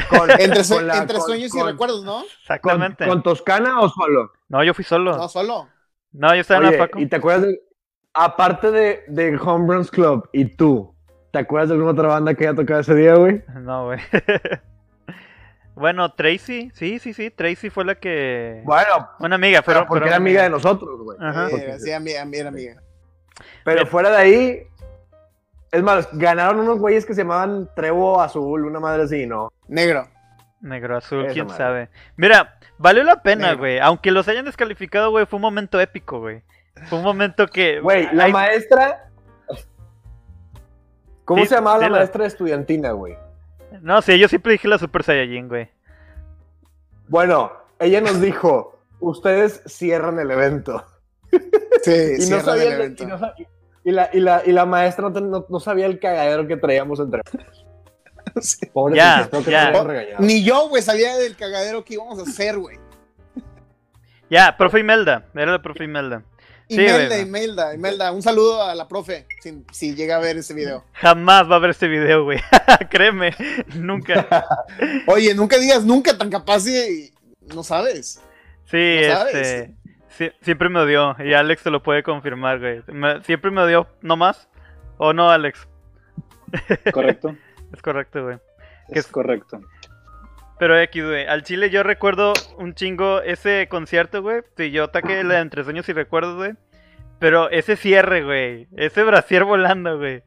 Con, 0.10 0.30
Entre, 0.40 0.64
sue- 0.64 0.78
con 0.78 0.88
la- 0.88 0.98
entre 0.98 1.18
con- 1.18 1.26
sueños 1.26 1.56
y 1.56 1.62
recuerdos, 1.62 2.04
¿no? 2.04 2.20
con- 2.20 2.26
Exactamente. 2.42 3.08
¿Con, 3.08 3.24
Toscana 3.24 3.80
o 3.80 3.90
solo? 3.90 4.34
No, 4.50 4.64
yo 4.64 4.74
fui 4.74 4.84
solo. 4.84 5.16
No, 5.18 5.28
solo. 5.30 5.70
No, 6.18 6.34
yo 6.34 6.42
estaba 6.42 6.66
en 6.66 6.72
la 6.72 6.78
Facu. 6.80 7.00
¿y 7.00 7.06
te 7.06 7.16
acuerdas 7.16 7.44
de, 7.44 7.62
aparte 8.14 8.72
de, 8.72 9.04
de 9.08 9.38
Home 9.38 9.72
Runs 9.72 9.92
Club 9.92 10.28
y 10.34 10.46
tú, 10.46 10.96
¿te 11.32 11.40
acuerdas 11.40 11.70
de 11.70 11.76
alguna 11.76 11.92
otra 11.92 12.08
banda 12.08 12.34
que 12.34 12.48
haya 12.48 12.56
tocado 12.56 12.80
ese 12.80 12.96
día, 12.96 13.14
güey? 13.16 13.44
No, 13.62 13.86
güey. 13.86 14.00
bueno, 15.76 16.12
Tracy, 16.14 16.72
sí, 16.74 16.98
sí, 17.00 17.14
sí. 17.14 17.30
Tracy 17.30 17.70
fue 17.70 17.86
la 17.86 17.96
que. 17.96 18.62
Bueno, 18.66 19.10
Una 19.20 19.36
amiga, 19.36 19.62
pero 19.62 19.80
pero. 19.82 19.88
porque 19.88 20.08
era 20.08 20.18
amiga 20.18 20.44
de 20.44 20.50
nosotros, 20.50 21.00
güey. 21.04 21.18
Ajá. 21.22 21.48
Porque- 21.52 21.80
sí, 21.80 21.92
amiga, 21.92 22.24
amiga, 22.24 22.48
amiga. 22.48 22.82
Pero 23.64 23.82
Bien. 23.82 23.88
fuera 23.88 24.10
de 24.10 24.18
ahí, 24.18 24.64
es 25.72 25.84
más, 25.84 26.10
ganaron 26.14 26.62
unos 26.62 26.80
güeyes 26.80 27.06
que 27.06 27.14
se 27.14 27.22
llamaban 27.22 27.70
Trevo 27.76 28.20
Azul, 28.20 28.66
una 28.66 28.80
madre 28.80 29.04
así, 29.04 29.28
¿no? 29.28 29.52
Negro. 29.68 30.08
Negro 30.62 30.98
azul, 30.98 31.28
quién 31.32 31.46
madre. 31.48 31.58
sabe. 31.58 31.90
Mira, 32.16 32.58
valió 32.78 33.04
la 33.04 33.22
pena, 33.22 33.54
güey. 33.54 33.80
Aunque 33.80 34.12
los 34.12 34.28
hayan 34.28 34.46
descalificado, 34.46 35.12
güey, 35.12 35.26
fue 35.26 35.38
un 35.38 35.42
momento 35.44 35.80
épico, 35.80 36.20
güey. 36.20 36.42
Fue 36.90 36.98
un 37.00 37.04
momento 37.04 37.48
que. 37.48 37.80
Güey, 37.80 38.08
la 38.14 38.28
maestra... 38.30 39.10
¿Cómo 41.26 41.42
Sí, 41.44 41.50
se 41.50 41.56
llamaba 41.56 41.78
la 41.80 41.90
maestra 41.90 42.26
estudiantina, 42.26 42.92
güey? 42.92 43.16
No, 43.82 44.02
sí, 44.02 44.18
yo 44.18 44.28
siempre 44.30 44.54
dije 44.54 44.68
la 44.68 44.78
Super 44.78 45.04
Saiyajin, 45.04 45.50
güey. 45.50 45.70
Bueno, 47.10 47.52
ella 47.80 48.00
nos 48.02 48.22
dijo, 48.22 48.80
ustedes 49.00 49.62
cierran 49.66 50.20
el 50.20 50.32
evento. 50.32 50.86
Sí, 51.84 51.92
y, 52.20 52.30
no 52.30 52.40
sabía 52.40 52.64
el 52.64 52.68
el- 52.74 52.80
evento. 52.82 53.04
y 53.04 53.08
no 53.08 53.20
sa- 53.20 53.34
y 53.84 53.92
la, 53.92 54.10
y, 54.14 54.20
la, 54.20 54.42
y 54.46 54.52
la 54.54 54.66
maestra 54.66 55.10
no- 55.10 55.46
no 55.50 55.60
sabía 55.60 55.86
el 55.86 56.00
cagadero 56.00 56.48
que 56.48 56.58
traíamos 56.58 57.00
entre 57.00 57.22
Sí. 58.42 58.68
Ya, 58.94 59.30
que. 59.30 60.16
Ni 60.20 60.44
yo, 60.44 60.70
güey, 60.70 60.82
sabía 60.82 61.16
del 61.18 61.36
cagadero 61.36 61.84
que 61.84 61.96
íbamos 61.96 62.20
a 62.20 62.24
hacer, 62.24 62.58
güey. 62.58 62.78
Ya, 64.30 64.56
profe 64.58 64.80
Imelda. 64.80 65.26
Era 65.34 65.52
la 65.54 65.62
profe 65.62 65.86
Imelda. 65.86 66.24
Sí, 66.70 66.76
Imelda. 66.76 67.20
Imelda, 67.20 67.74
Imelda. 67.74 68.12
Un 68.12 68.22
saludo 68.22 68.62
a 68.62 68.76
la 68.76 68.88
profe, 68.90 69.26
si, 69.42 69.64
si 69.72 69.96
llega 69.96 70.18
a 70.18 70.20
ver 70.20 70.36
ese 70.38 70.54
video. 70.54 70.84
Jamás 70.94 71.50
va 71.50 71.56
a 71.56 71.60
ver 71.60 71.70
este 71.70 71.88
video, 71.88 72.26
güey. 72.26 72.40
Créeme, 72.90 73.34
nunca. 73.76 74.46
Oye, 75.08 75.34
nunca 75.34 75.58
digas 75.58 75.86
nunca 75.86 76.18
tan 76.18 76.30
capaz 76.30 76.68
y 76.68 77.14
no 77.54 77.64
sabes. 77.64 78.22
Sí, 78.70 79.00
¿No 79.08 79.14
sabes? 79.16 79.36
este. 79.36 79.76
sí- 80.10 80.32
siempre 80.42 80.68
me 80.68 80.82
odió. 80.82 81.16
Y 81.24 81.34
Alex 81.34 81.64
te 81.64 81.70
lo 81.72 81.82
puede 81.82 82.04
confirmar, 82.04 82.60
güey. 82.60 82.84
Me- 82.88 83.24
siempre 83.24 83.50
me 83.50 83.62
odió, 83.62 83.88
¿no 84.02 84.18
más? 84.18 84.50
¿O 84.98 85.14
no, 85.14 85.30
Alex? 85.30 85.68
Correcto. 86.92 87.36
Es 87.74 87.82
correcto, 87.82 88.24
güey. 88.24 88.38
¿Qué 88.92 89.00
Es 89.00 89.06
es? 89.06 89.12
correcto. 89.12 89.62
Pero 90.60 90.80
X, 90.80 91.04
güey. 91.06 91.28
Al 91.28 91.44
Chile 91.44 91.70
yo 91.70 91.84
recuerdo 91.84 92.34
un 92.58 92.74
chingo 92.74 93.22
ese 93.22 93.68
concierto, 93.70 94.22
güey. 94.22 94.42
Sí, 94.56 94.72
yo 94.72 94.86
ataqué 94.86 95.24
la 95.24 95.36
de 95.36 95.42
entre 95.42 95.64
sueños 95.64 95.88
y 95.90 95.94
recuerdos, 95.94 96.36
güey. 96.36 96.54
Pero 97.20 97.50
ese 97.50 97.76
cierre, 97.76 98.24
güey. 98.24 98.68
Ese 98.76 99.04
brasier 99.04 99.44
volando, 99.44 99.98
güey. 99.98 100.24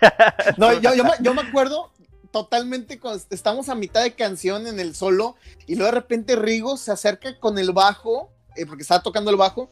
No, 0.56 0.72
yo, 0.80 0.94
yo, 0.94 1.04
me, 1.04 1.10
yo 1.20 1.34
me 1.34 1.42
acuerdo 1.42 1.92
totalmente 2.30 2.98
cuando 2.98 3.22
estamos 3.30 3.68
a 3.68 3.74
mitad 3.74 4.02
de 4.02 4.14
canción 4.14 4.66
en 4.66 4.80
el 4.80 4.94
solo 4.94 5.36
y 5.66 5.76
luego 5.76 5.92
de 5.92 6.00
repente 6.00 6.34
Rigo 6.36 6.76
se 6.76 6.90
acerca 6.90 7.38
con 7.38 7.58
el 7.58 7.72
bajo, 7.72 8.32
eh, 8.56 8.66
porque 8.66 8.82
estaba 8.82 9.02
tocando 9.02 9.30
el 9.30 9.36
bajo, 9.36 9.70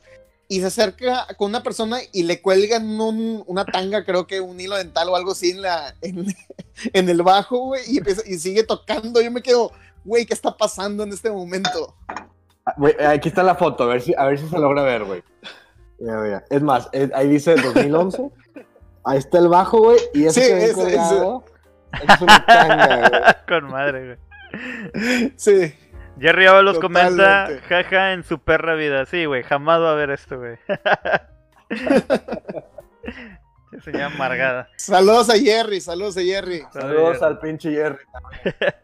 y 0.57 0.61
se 0.61 0.67
acerca 0.67 1.27
con 1.39 1.49
una 1.51 1.63
persona 1.63 1.99
y 2.13 2.25
le 2.25 2.41
cuelgan 2.43 3.01
un- 3.01 3.43
una 3.47 3.65
tanga, 3.65 4.05
creo 4.05 4.27
que 4.27 4.41
un 4.41 4.61
hilo 4.61 4.77
dental 4.77 5.09
o 5.09 5.17
algo 5.17 5.33
así 5.33 5.51
en, 5.51 5.63
la, 5.63 5.95
en, 6.03 6.27
en 6.93 7.09
el 7.09 7.23
bajo, 7.23 7.59
güey, 7.59 7.83
y, 7.87 7.99
empieza- 7.99 8.23
y 8.27 8.39
sigue 8.39 8.63
tocando. 8.65 9.21
Yo 9.21 9.31
me 9.31 9.43
quedo, 9.43 9.73
güey, 10.05 10.27
¿qué 10.27 10.35
está 10.35 10.57
pasando 10.57 11.03
en 11.05 11.13
este 11.13 11.31
momento? 11.31 11.95
Ah, 12.67 12.75
aquí 13.11 13.29
está 13.29 13.43
la 13.43 13.55
foto, 13.55 13.85
a 13.85 13.87
ver 13.87 14.03
si, 14.03 14.15
a 14.17 14.25
ver 14.27 14.39
si 14.39 14.49
se 14.49 14.59
logra 14.59 14.83
ver, 14.83 15.05
güey. 15.05 15.23
Mira, 15.99 16.21
mira. 16.21 16.45
Es 16.51 16.63
más, 16.63 16.89
eh, 16.93 17.09
ahí 17.15 17.29
dice 17.29 17.55
2011. 17.57 18.31
Ahí 19.05 19.19
está 19.19 19.39
el 19.39 19.49
bajo, 19.49 19.79
güey. 19.79 19.99
Y 20.15 20.29
Sí, 20.31 20.41
que 20.41 20.73
colgado, 20.75 21.45
esa 21.93 22.15
es 22.15 22.21
una 22.21 22.47
tanga, 22.47 23.09
güey. 23.09 23.11
Con 23.49 23.71
madre, 23.71 24.17
güey. 24.95 25.33
Sí. 25.37 25.75
Jerry 26.23 26.47
Ábalos 26.47 26.79
comenta, 26.79 27.49
jaja, 27.69 28.13
en 28.13 28.23
su 28.23 28.39
perra 28.39 28.75
vida. 28.75 29.05
Sí, 29.07 29.25
güey, 29.27 29.43
jamás 29.43 29.81
va 29.81 29.93
a 29.93 29.95
ver 29.95 30.11
esto, 30.11 30.39
güey. 30.39 30.57
Señora 33.85 34.07
amargada. 34.07 34.69
Saludos 34.77 35.31
a 35.31 35.39
Jerry, 35.39 35.81
saludos 35.81 36.17
a 36.17 36.23
Jerry. 36.23 36.63
Saludos 36.73 37.23
al 37.23 37.39
pinche 37.39 37.71
Jerry. 37.73 37.99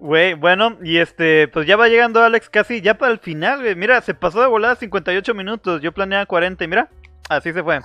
Güey, 0.00 0.32
bueno, 0.32 0.78
y 0.82 0.96
este, 0.96 1.46
pues 1.48 1.66
ya 1.66 1.76
va 1.76 1.88
llegando 1.88 2.22
Alex 2.22 2.48
casi 2.48 2.80
ya 2.80 2.96
para 2.96 3.12
el 3.12 3.18
final, 3.18 3.60
güey. 3.60 3.74
Mira, 3.74 4.00
se 4.00 4.14
pasó 4.14 4.40
de 4.40 4.46
volada 4.46 4.74
58 4.74 5.34
minutos. 5.34 5.82
Yo 5.82 5.92
planeaba 5.92 6.24
40 6.24 6.64
y 6.64 6.68
mira, 6.68 6.88
así 7.28 7.52
se 7.52 7.62
fue. 7.62 7.80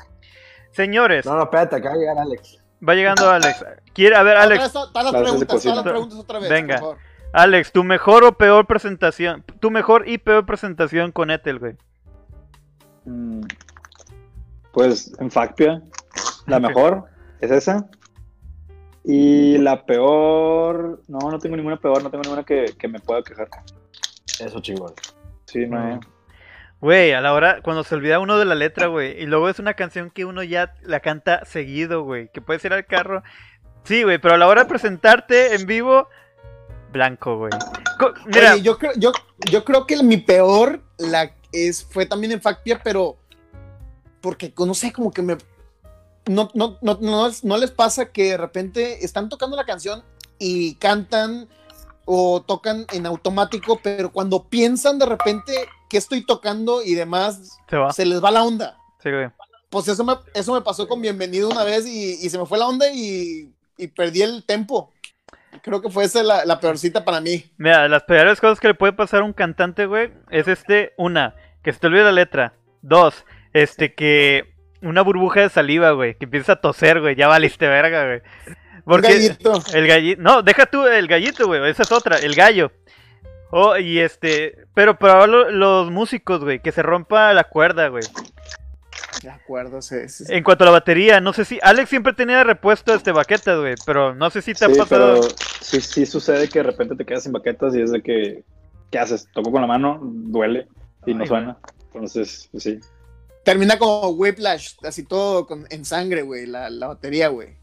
Señores, 0.71 1.26
No, 1.26 1.36
no, 1.36 1.43
espérate, 1.43 1.76
acá 1.76 1.89
va 1.89 1.95
a 1.95 1.97
llegar 1.97 2.17
Alex. 2.17 2.63
va 2.88 2.95
llegando 2.95 3.30
Alex. 3.30 3.65
Quiere, 3.93 4.15
a 4.15 4.23
ver, 4.23 4.38
Alex, 4.38 4.71
todas 4.71 5.11
las 5.11 5.21
preguntas, 5.21 5.61
todas 5.61 5.76
las 5.76 5.84
preguntas 5.84 6.17
otra 6.17 6.39
vez, 6.39 6.49
Venga. 6.49 6.76
por 6.76 6.82
favor. 6.84 6.97
Alex, 7.36 7.73
tu 7.73 7.83
mejor 7.83 8.23
o 8.23 8.38
peor 8.38 8.65
presentación, 8.65 9.43
tu 9.59 9.69
mejor 9.69 10.07
y 10.07 10.19
peor 10.19 10.45
presentación 10.45 11.11
con 11.11 11.29
Ethel, 11.29 11.59
güey. 11.59 11.75
Mm, 13.03 13.41
Pues 14.71 15.11
en 15.19 15.29
Facpia, 15.29 15.81
la 16.47 16.61
mejor 16.61 17.03
es 17.41 17.51
esa. 17.51 17.89
Y 19.03 19.57
la 19.57 19.86
peor, 19.86 21.01
no, 21.09 21.19
no 21.29 21.38
tengo 21.39 21.57
ninguna 21.57 21.75
peor, 21.75 22.01
no 22.01 22.09
tengo 22.09 22.23
ninguna 22.23 22.45
que, 22.45 22.73
que 22.79 22.88
me 22.88 22.99
pueda 22.99 23.21
quejar. 23.21 23.49
Eso 24.39 24.61
chingón. 24.61 24.93
Sí, 25.43 25.67
no. 25.67 25.99
Güey, 26.79 27.11
a 27.11 27.19
la 27.19 27.33
hora, 27.33 27.61
cuando 27.61 27.83
se 27.83 27.95
olvida 27.95 28.19
uno 28.19 28.39
de 28.39 28.45
la 28.45 28.55
letra, 28.55 28.88
güey, 28.88 29.21
y 29.21 29.25
luego 29.25 29.49
es 29.49 29.59
una 29.59 29.73
canción 29.73 30.09
que 30.09 30.23
uno 30.23 30.41
ya 30.41 30.73
la 30.83 31.01
canta 31.01 31.43
seguido, 31.43 32.03
güey, 32.03 32.29
que 32.31 32.39
puedes 32.39 32.63
ir 32.63 32.71
al 32.71 32.86
carro 32.86 33.23
Sí, 33.86 34.01
güey, 34.01 34.17
pero 34.17 34.33
a 34.33 34.38
la 34.38 34.47
hora 34.47 34.63
de 34.63 34.69
presentarte 34.69 35.53
en 35.53 35.67
vivo, 35.67 36.09
blanco, 36.96 37.38
güey. 37.38 37.52
Mira, 38.26 38.54
Oye, 38.54 38.62
yo 38.62 38.78
creo, 38.78 38.93
yo, 38.96 39.12
yo 39.52 39.64
creo 39.64 39.86
que 39.86 40.02
mi 40.02 40.18
peor 40.18 40.82
la 40.98 41.32
es, 41.52 41.84
fue 41.84 42.06
también 42.06 42.32
en 42.32 42.41
Factia, 42.41 42.82
pero 42.84 43.18
porque 44.22 44.54
no 44.58 44.74
sé, 44.74 44.91
como 44.91 45.12
que 45.12 45.22
me 45.22 45.38
no, 46.28 46.50
no, 46.54 46.78
no, 46.82 46.98
no, 47.02 47.30
no 47.43 47.58
les 47.58 47.72
pasa 47.72 48.12
que 48.12 48.32
de 48.32 48.38
repente 48.38 49.06
están 49.06 49.30
tocando 49.30 49.56
la 49.56 49.66
canción 49.66 50.04
y 50.39 50.76
cantan 50.76 51.48
o 52.06 52.41
tocan 52.41 52.86
en 52.91 53.06
automático, 53.06 53.80
pero 53.84 54.12
cuando 54.12 54.43
piensan 54.46 54.98
de 54.98 55.06
repente 55.06 55.54
que 55.89 55.98
estoy 55.98 56.26
tocando 56.26 56.82
y 56.84 56.96
demás, 56.96 57.60
se 57.70 57.78
va. 57.78 57.91
se 57.93 58.06
les 58.06 58.24
va 58.24 58.32
la 58.32 58.43
onda. 58.43 58.78
Sí, 59.04 59.12
güey. 59.12 59.30
Pues 59.70 59.88
eso 59.88 60.04
me, 60.04 60.14
eso 60.34 60.54
me 60.54 60.62
pasó 60.62 60.88
con 60.88 61.02
Bienvenido 61.02 61.50
una 61.50 61.64
vez 61.64 61.86
y, 61.86 62.26
y 62.26 62.30
se 62.30 62.38
me 62.38 62.46
fue 62.46 62.58
la 62.58 62.68
onda 62.68 62.89
y, 62.91 63.52
y 63.78 63.88
perdí 63.88 64.22
el 64.22 64.43
tempo. 64.46 64.91
Creo 65.62 65.82
que 65.82 65.89
fue 65.89 66.03
esa 66.06 66.24
la, 66.24 66.45
la 66.45 66.60
peorcita 66.60 67.03
para 67.06 67.22
mí. 67.22 67.45
Mira, 67.58 67.88
las 67.88 68.03
peores 68.03 68.39
cosas 68.41 68.60
que 68.60 68.68
le 68.70 68.74
puede 68.74 68.93
pasar 68.93 69.22
a 69.22 69.26
un 69.26 69.34
cantante, 69.34 69.86
güey, 69.86 70.12
es 70.30 70.47
este, 70.47 70.93
una, 70.97 71.36
que 71.64 71.74
se 71.74 71.80
te 71.80 71.88
olvide 71.88 72.03
la 72.03 72.12
letra. 72.12 72.53
Dos, 72.82 73.26
este, 73.53 73.93
que 73.93 74.53
una 74.82 75.01
burbuja 75.01 75.41
de 75.41 75.49
saliva, 75.49 75.91
güey, 75.91 76.16
que 76.18 76.26
empieza 76.26 76.53
a 76.53 76.62
toser, 76.62 77.01
güey, 77.01 77.16
ya 77.16 77.28
valiste 77.28 77.68
verga, 77.68 78.06
güey. 78.06 78.22
Porque 78.86 79.08
gallito. 79.14 79.60
el 79.74 79.88
gallito, 79.88 80.22
no, 80.22 80.41
deja 80.43 80.68
tú 80.68 80.86
el 80.86 81.08
gallito, 81.08 81.47
güey, 81.47 81.68
esa 81.70 81.84
es 81.84 81.91
otra, 81.91 82.18
el 82.20 82.36
gallo. 82.36 82.72
Oh, 83.51 83.78
y 83.78 83.99
este, 83.99 84.66
pero 84.74 84.97
para 84.99 85.26
lo- 85.28 85.49
los 85.49 85.89
músicos, 85.89 86.43
güey, 86.43 86.60
que 86.62 86.72
se 86.72 86.84
rompa 86.84 87.34
la 87.34 87.45
cuerda, 87.45 87.88
güey. 87.88 88.03
De 89.22 89.30
acuerdo, 89.30 89.82
sí, 89.82 90.07
sí, 90.07 90.26
sí. 90.26 90.34
En 90.34 90.43
cuanto 90.43 90.63
a 90.63 90.68
la 90.68 90.72
batería, 90.72 91.20
no 91.20 91.34
sé 91.34 91.45
si 91.45 91.59
Alex 91.61 91.89
siempre 91.89 92.13
tenía 92.13 92.38
de 92.38 92.43
repuesto 92.43 92.93
este 92.93 93.11
baquetas, 93.11 93.59
güey, 93.59 93.76
pero 93.86 94.13
no 94.13 94.30
sé 94.30 94.41
si 94.41 94.53
te 94.53 94.66
ha 94.66 94.70
pasado. 94.70 95.22
pero 95.22 95.36
sí, 95.61 95.82
sí 95.82 96.05
sucede 96.05 96.49
que 96.49 96.59
de 96.59 96.63
repente 96.63 96.95
te 96.95 97.05
quedas 97.05 97.24
sin 97.24 97.32
baquetas 97.32 97.76
y 97.76 97.82
es 97.82 97.91
de 97.91 98.01
que, 98.01 98.43
¿qué 98.91 98.99
haces? 98.99 99.28
Toco 99.34 99.51
con 99.51 99.61
la 99.61 99.68
mano, 99.68 99.99
duele 100.01 100.68
y 101.05 101.13
no 101.13 101.26
suena. 101.26 101.57
Entonces, 101.93 102.49
pues 102.51 102.63
sí. 102.63 102.80
Termina 103.43 103.78
como 103.78 104.09
Whiplash, 104.09 104.76
así 104.84 105.03
todo 105.03 105.45
con, 105.45 105.66
en 105.70 105.86
sangre, 105.86 106.24
güey, 106.24 106.45
la, 106.45 106.70
la 106.70 106.88
batería, 106.88 107.30
güey. 107.30 107.55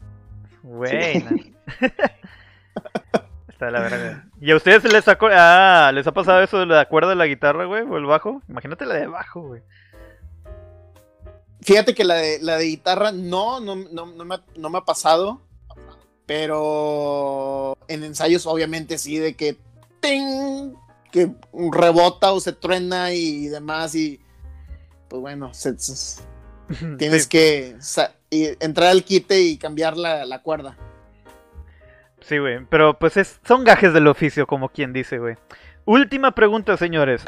Buena. 0.63 1.31
Está 3.49 3.69
la 3.69 3.81
verga. 3.81 4.25
¿Y 4.41 4.51
a 4.51 4.55
ustedes 4.55 4.83
les 4.91 5.07
ha, 5.07 5.17
ah, 5.21 5.91
les 5.93 6.07
ha 6.07 6.11
pasado 6.11 6.41
eso 6.41 6.59
de 6.59 6.65
la 6.65 6.85
cuerda 6.85 7.09
de 7.09 7.15
la 7.15 7.27
guitarra, 7.27 7.65
güey? 7.65 7.83
¿O 7.83 7.97
el 7.97 8.05
bajo? 8.05 8.41
Imagínate 8.47 8.85
la 8.85 8.95
de 8.95 9.07
bajo, 9.07 9.41
güey. 9.41 9.61
Fíjate 11.65 11.93
que 11.95 12.03
la 12.03 12.15
de, 12.15 12.39
la 12.41 12.57
de 12.57 12.65
guitarra 12.65 13.11
no, 13.11 13.59
no, 13.59 13.75
no, 13.75 14.05
no 14.07 14.25
me, 14.25 14.35
ha- 14.35 14.43
no 14.57 14.69
me 14.69 14.77
ha 14.79 14.81
pasado, 14.81 15.41
pero 16.25 17.77
en 17.87 18.03
ensayos 18.03 18.45
obviamente 18.45 18.97
sí, 18.97 19.17
de 19.17 19.35
que 19.35 19.57
¡ting! 19.99 20.73
que 21.11 21.31
rebota 21.71 22.31
o 22.33 22.39
se 22.39 22.53
truena 22.53 23.13
y 23.13 23.45
demás 23.47 23.93
y 23.93 24.19
pues 25.09 25.21
bueno, 25.21 25.53
se- 25.53 25.77
se- 25.77 26.21
tienes 26.97 27.23
Sí, 27.23 27.29
que 27.29 27.75
y 28.31 28.45
entrar 28.59 28.89
al 28.89 29.03
quite 29.03 29.39
y 29.41 29.57
cambiar 29.57 29.95
la, 29.95 30.25
la 30.25 30.41
cuerda. 30.41 30.75
Sí, 32.21 32.39
güey. 32.39 32.65
Pero 32.69 32.97
pues 32.97 33.17
es, 33.17 33.39
son 33.45 33.63
gajes 33.63 33.93
del 33.93 34.07
oficio, 34.07 34.47
como 34.47 34.69
quien 34.69 34.91
dice, 34.93 35.19
güey. 35.19 35.35
Última 35.85 36.31
pregunta, 36.33 36.77
señores. 36.77 37.21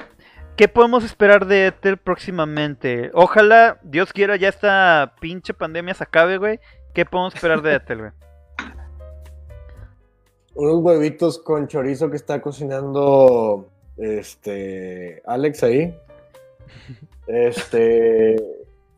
¿Qué 0.56 0.70
podemos 0.70 1.03
esperar 1.03 1.45
de 1.47 1.68
Ethel 1.68 1.97
próximamente? 1.97 3.12
Ojalá, 3.14 3.78
Dios 3.84 4.14
quiera, 4.14 4.38
ya 4.38 4.47
esta 4.47 5.16
pinche 5.20 5.53
pandemia 5.53 5.93
se 5.93 6.06
acabe, 6.06 6.38
güey. 6.38 6.62
¿Qué 6.93 7.03
podemos 7.03 7.36
esperar 7.36 7.62
de 7.62 7.76
Ethel, 7.76 7.97
güey? 7.97 8.12
Unos 10.56 10.78
huevitos 10.78 11.39
con 11.39 11.68
chorizo 11.68 12.10
que 12.10 12.16
está 12.16 12.41
cocinando 12.41 13.70
este 13.97 15.22
Alex 15.26 15.64
ahí. 15.64 15.95
Este, 17.28 18.36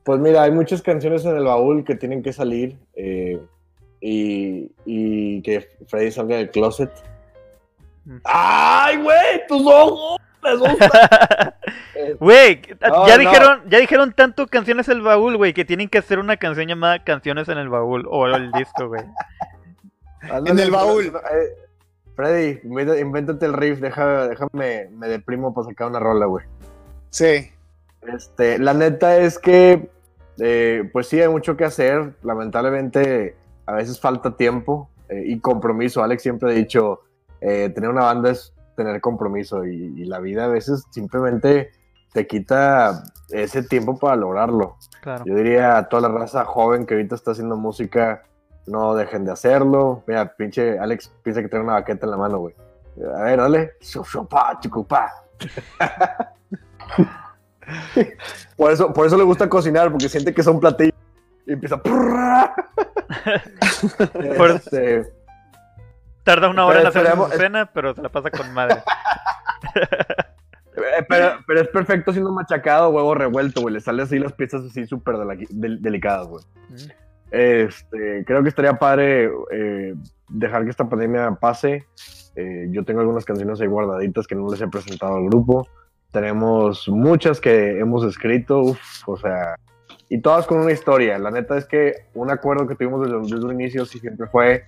pues 0.04 0.20
mira, 0.20 0.44
hay 0.44 0.52
muchas 0.52 0.82
canciones 0.82 1.24
en 1.24 1.38
el 1.38 1.46
baúl 1.46 1.86
que 1.86 1.96
tienen 1.96 2.22
que 2.22 2.34
salir 2.34 2.78
eh, 2.94 3.40
y, 4.02 4.70
y 4.84 5.42
que 5.44 5.70
Freddy 5.88 6.12
salga 6.12 6.36
del 6.36 6.52
closet. 6.52 6.92
¡Ay, 8.26 9.02
güey! 9.02 9.48
¡Tus 9.48 9.66
ojos! 9.66 10.18
¡Les 10.44 10.60
gusta! 10.60 11.56
Güey, 12.20 12.62
No, 12.88 13.08
ya 13.08 13.18
no. 13.18 13.20
dijeron, 13.20 13.62
ya 13.70 13.80
dijeron 13.80 14.14
tanto 14.14 14.48
canciones 14.48 14.86
del 14.86 15.02
baúl, 15.02 15.36
güey, 15.36 15.54
que 15.54 15.66
tienen 15.66 15.90
que 15.90 15.98
hacer 15.98 16.20
una 16.20 16.38
canción 16.38 16.68
llamada 16.68 17.04
Canciones 17.04 17.50
en 17.50 17.58
el 17.58 17.68
baúl 17.70 18.06
o 18.10 18.28
el 18.28 18.52
disco, 18.54 18.88
güey. 18.88 19.04
ándale, 20.32 20.64
el 20.64 20.72
baúl. 20.72 21.06
eh, 21.08 21.12
Freddy, 22.16 22.60
inventa- 22.64 22.98
invéntate 23.00 23.46
el 23.46 23.54
riff, 23.54 23.80
deja, 23.80 24.28
déjame, 24.28 24.90
me 24.92 25.08
deprimo 25.08 25.54
para 25.54 25.68
sacar 25.68 25.88
una 25.88 26.00
rola, 26.00 26.26
güey. 26.28 26.46
Sí. 27.10 27.52
Este, 28.14 28.58
la 28.58 28.74
neta 28.74 29.18
es 29.18 29.38
que, 29.38 29.90
eh, 30.40 30.90
pues 30.94 31.08
sí, 31.08 31.20
hay 31.22 31.28
mucho 31.28 31.58
que 31.58 31.66
hacer. 31.66 32.14
Lamentablemente, 32.24 33.36
a 33.66 33.74
veces 33.74 34.00
falta 34.00 34.36
tiempo 34.38 34.90
eh, 35.10 35.24
y 35.26 35.40
compromiso. 35.40 36.04
Alex 36.04 36.24
siempre 36.24 36.52
ha 36.52 36.54
dicho, 36.56 37.02
eh, 37.42 37.70
tener 37.76 37.90
una 37.90 38.04
banda 38.06 38.32
es 38.32 38.54
tener 38.78 39.02
compromiso 39.02 39.66
y, 39.66 39.72
y 40.02 40.06
la 40.06 40.20
vida 40.20 40.46
a 40.46 40.48
veces 40.48 40.86
simplemente 40.92 41.72
te 42.14 42.26
quita 42.28 43.04
ese 43.30 43.64
tiempo 43.64 43.98
para 44.00 44.16
lograrlo. 44.16 44.78
Claro. 45.02 45.26
Yo 45.26 45.36
diría 45.36 45.78
a 45.78 45.90
toda 45.90 46.08
la 46.08 46.16
raza 46.18 46.46
joven 46.46 46.86
que 46.86 46.94
ahorita 46.94 47.16
está 47.16 47.32
haciendo 47.32 47.58
música, 47.58 48.24
no 48.68 48.96
dejen 48.96 49.26
de 49.26 49.32
hacerlo. 49.34 50.04
Mira, 50.08 50.34
pinche 50.38 50.80
Alex 50.80 51.12
piensa 51.24 51.42
que 51.42 51.50
tiene 51.50 51.66
una 51.66 51.74
baqueta 51.74 52.06
en 52.06 52.12
la 52.12 52.18
mano, 52.18 52.40
güey. 52.40 52.56
A 53.18 53.24
ver, 53.24 53.38
dale. 53.40 53.74
Por 58.56 58.72
eso, 58.72 58.94
por 58.94 59.06
eso 59.06 59.18
le 59.18 59.24
gusta 59.26 59.50
cocinar, 59.50 59.92
porque 59.92 60.08
siente 60.08 60.34
que 60.34 60.42
son 60.42 60.60
platillos. 60.60 60.96
Y 61.46 61.54
empieza. 61.54 61.78
Por- 64.38 64.52
Este, 64.52 65.14
Tarda 66.28 66.50
una 66.50 66.66
hora 66.66 66.82
en 66.82 66.92
Pero 66.92 67.08
hacer 67.10 67.16
su 67.32 67.38
cena, 67.38 67.72
pero 67.74 67.96
se 67.96 68.02
la 68.02 68.10
pasa 68.10 68.30
con 68.30 68.54
madre. 68.54 68.76
eh, 70.76 71.06
pero, 71.08 71.32
pero 71.48 71.62
es 71.62 71.68
perfecto 71.70 72.12
siendo 72.12 72.32
machacado, 72.32 72.90
huevo 72.90 73.16
revuelto, 73.16 73.62
güey. 73.62 73.74
Le 73.74 73.80
salen 73.82 74.02
así 74.06 74.20
las 74.20 74.34
piezas 74.34 74.64
así 74.66 74.86
súper 74.86 75.16
dela- 75.16 75.48
del- 75.50 75.82
delicadas, 75.82 76.28
güey. 76.28 76.44
Mm. 76.70 76.76
Este, 77.32 78.24
creo 78.26 78.44
que 78.44 78.50
estaría 78.50 78.74
padre 78.78 79.30
eh, 79.52 79.94
dejar 80.30 80.64
que 80.64 80.70
esta 80.70 80.88
pandemia 80.88 81.32
pase. 81.40 81.86
Eh, 82.36 82.68
yo 82.72 82.84
tengo 82.86 83.00
algunas 83.00 83.26
canciones 83.26 83.60
ahí 83.60 83.68
guardaditas 83.68 84.28
que 84.28 84.36
no 84.36 84.50
les 84.52 84.62
he 84.62 84.68
presentado 84.68 85.16
al 85.16 85.26
grupo. 85.26 85.68
Tenemos 86.12 86.88
muchas 86.88 87.42
que 87.42 87.80
hemos 87.80 88.04
escrito, 88.06 88.60
uf, 88.60 88.80
o 89.08 89.18
sea, 89.18 89.56
y 90.10 90.22
todas 90.22 90.46
con 90.46 90.60
una 90.60 90.72
historia. 90.72 91.18
La 91.20 91.32
neta 91.32 91.58
es 91.58 91.66
que 91.66 91.94
un 92.14 92.32
acuerdo 92.32 92.68
que 92.68 92.76
tuvimos 92.76 93.02
desde, 93.02 93.18
desde 93.36 93.46
un 93.46 93.54
inicio 93.60 93.86
sí 93.86 94.00
siempre 94.00 94.28
fue 94.28 94.64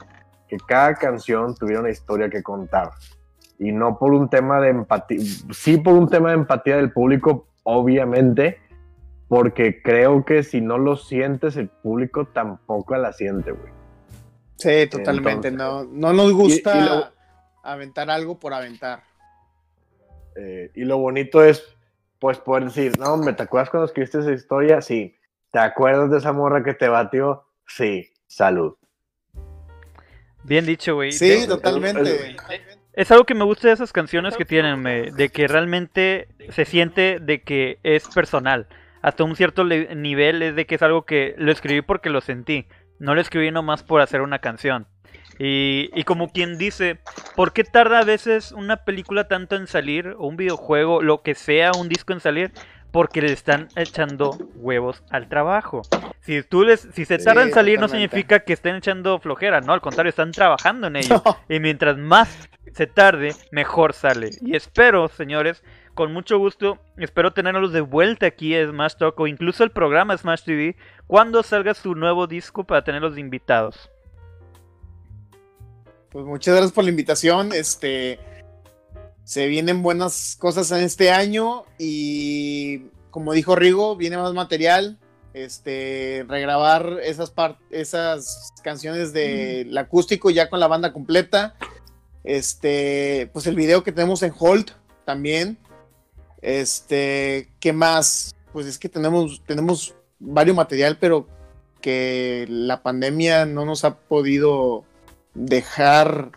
que 0.49 0.57
cada 0.57 0.95
canción 0.95 1.55
tuviera 1.55 1.79
una 1.81 1.89
historia 1.91 2.29
que 2.29 2.41
contar. 2.43 2.91
Y 3.57 3.71
no 3.71 3.97
por 3.99 4.13
un 4.13 4.29
tema 4.29 4.59
de 4.59 4.69
empatía, 4.69 5.19
sí 5.51 5.77
por 5.77 5.93
un 5.93 6.09
tema 6.09 6.29
de 6.29 6.35
empatía 6.35 6.77
del 6.77 6.91
público, 6.91 7.47
obviamente, 7.63 8.57
porque 9.27 9.81
creo 9.83 10.25
que 10.25 10.43
si 10.43 10.59
no 10.61 10.77
lo 10.77 10.95
sientes, 10.95 11.55
el 11.55 11.67
público 11.69 12.25
tampoco 12.25 12.95
la 12.97 13.13
siente, 13.13 13.51
güey. 13.51 13.71
Sí, 14.55 14.87
totalmente. 14.89 15.49
Entonces- 15.49 15.53
no, 15.53 15.83
no 15.83 16.13
nos 16.13 16.33
gusta 16.33 16.77
y 16.77 16.81
lo- 16.81 17.05
aventar 17.63 18.09
algo 18.09 18.39
por 18.39 18.53
aventar. 18.53 19.03
Eh, 20.35 20.71
y 20.73 20.83
lo 20.85 20.97
bonito 20.97 21.43
es, 21.43 21.63
pues, 22.19 22.37
poder 22.39 22.65
decir, 22.65 22.97
no, 22.97 23.13
hombre, 23.13 23.33
¿te 23.33 23.43
acuerdas 23.43 23.69
cuando 23.69 23.85
escribiste 23.85 24.19
esa 24.19 24.31
historia? 24.31 24.81
Sí. 24.81 25.15
¿Te 25.51 25.59
acuerdas 25.59 26.11
de 26.11 26.17
esa 26.17 26.31
morra 26.31 26.63
que 26.63 26.73
te 26.73 26.87
batió? 26.87 27.43
Sí. 27.67 28.09
Salud. 28.27 28.75
Bien 30.49 30.65
dicho, 30.65 30.95
güey. 30.95 31.11
Sí, 31.11 31.45
totalmente. 31.47 32.35
Es 32.93 33.11
algo 33.11 33.23
que 33.23 33.35
me 33.35 33.43
gusta 33.43 33.67
de 33.67 33.75
esas 33.75 33.93
canciones 33.93 34.35
que 34.35 34.45
tienen, 34.45 34.83
de 34.83 35.29
que 35.29 35.47
realmente 35.47 36.27
se 36.49 36.65
siente 36.65 37.19
de 37.21 37.43
que 37.43 37.77
es 37.83 38.07
personal. 38.07 38.67
Hasta 39.03 39.23
un 39.23 39.35
cierto 39.35 39.63
nivel 39.63 40.41
es 40.41 40.55
de 40.55 40.65
que 40.65 40.75
es 40.75 40.81
algo 40.81 41.03
que 41.03 41.35
lo 41.37 41.51
escribí 41.51 41.83
porque 41.83 42.09
lo 42.09 42.19
sentí. 42.19 42.65
No 42.97 43.13
lo 43.13 43.21
escribí 43.21 43.51
nomás 43.51 43.83
por 43.83 44.01
hacer 44.01 44.21
una 44.21 44.39
canción. 44.39 44.87
Y, 45.37 45.91
y 45.93 46.03
como 46.03 46.31
quien 46.31 46.57
dice, 46.57 46.97
¿por 47.35 47.53
qué 47.53 47.63
tarda 47.63 47.99
a 47.99 48.03
veces 48.03 48.51
una 48.51 48.77
película 48.77 49.27
tanto 49.27 49.55
en 49.55 49.67
salir, 49.67 50.15
o 50.17 50.27
un 50.27 50.35
videojuego, 50.35 51.01
lo 51.01 51.21
que 51.21 51.35
sea, 51.35 51.71
un 51.79 51.87
disco 51.87 52.11
en 52.11 52.19
salir? 52.19 52.51
Porque 52.91 53.21
le 53.21 53.31
están 53.31 53.67
echando 53.75 54.37
huevos 54.55 55.03
al 55.11 55.29
trabajo. 55.29 55.83
Si 56.21 56.41
tú 56.43 56.63
les, 56.63 56.81
si 56.93 57.05
se 57.05 57.19
Sí, 57.19 57.25
tarda 57.25 57.43
en 57.43 57.53
salir, 57.53 57.79
no 57.79 57.87
significa 57.87 58.39
que 58.39 58.53
estén 58.53 58.75
echando 58.75 59.19
flojera, 59.19 59.61
no, 59.61 59.73
al 59.73 59.81
contrario, 59.81 60.09
están 60.09 60.31
trabajando 60.31 60.87
en 60.87 60.95
ello. 60.97 61.21
Y 61.49 61.59
mientras 61.59 61.97
más 61.97 62.49
se 62.73 62.87
tarde, 62.87 63.35
mejor 63.51 63.93
sale. 63.93 64.31
Y 64.41 64.55
espero, 64.55 65.07
señores, 65.07 65.63
con 65.93 66.13
mucho 66.13 66.37
gusto, 66.37 66.79
espero 66.97 67.33
tenerlos 67.33 67.73
de 67.73 67.81
vuelta 67.81 68.27
aquí 68.27 68.55
a 68.55 68.65
Smash 68.65 68.95
Talk 68.95 69.19
o 69.19 69.27
incluso 69.27 69.63
el 69.63 69.71
programa 69.71 70.17
Smash 70.17 70.43
TV 70.43 70.75
cuando 71.07 71.43
salga 71.43 71.73
su 71.73 71.93
nuevo 71.93 72.25
disco 72.25 72.63
para 72.63 72.83
tenerlos 72.83 73.15
de 73.15 73.21
invitados. 73.21 73.89
Pues 76.09 76.25
muchas 76.25 76.55
gracias 76.55 76.71
por 76.71 76.83
la 76.85 76.89
invitación. 76.89 77.51
Este, 77.53 78.19
se 79.29 79.45
vienen 79.45 79.83
buenas 79.83 80.37
cosas 80.39 80.71
en 80.71 80.79
este 80.79 81.11
año 81.11 81.63
y 81.77 82.79
como 83.11 83.33
dijo 83.33 83.55
Rigo, 83.55 83.95
viene 83.95 84.17
más 84.17 84.33
material. 84.33 84.97
Este, 85.35 86.25
regrabar 86.27 86.97
esas, 87.03 87.31
esas 87.69 88.51
canciones 88.63 89.13
del 89.13 89.77
acústico 89.77 90.31
ya 90.31 90.49
con 90.49 90.59
la 90.59 90.65
banda 90.65 90.93
completa. 90.93 91.53
Este, 92.23 93.29
pues 93.31 93.45
el 93.45 93.53
video 93.53 93.83
que 93.83 93.91
tenemos 93.91 94.23
en 94.23 94.33
Hold 94.35 94.71
también. 95.05 95.59
Este, 96.41 97.51
¿qué 97.59 97.71
más? 97.71 98.33
Pues 98.51 98.65
es 98.65 98.79
que 98.79 98.89
tenemos, 98.89 99.43
tenemos 99.45 99.93
varios 100.17 100.55
material, 100.55 100.97
pero 100.99 101.27
que 101.81 102.47
la 102.49 102.81
pandemia 102.81 103.45
no 103.45 103.63
nos 103.63 103.85
ha 103.85 103.95
podido 103.95 104.85
dejar 105.35 106.31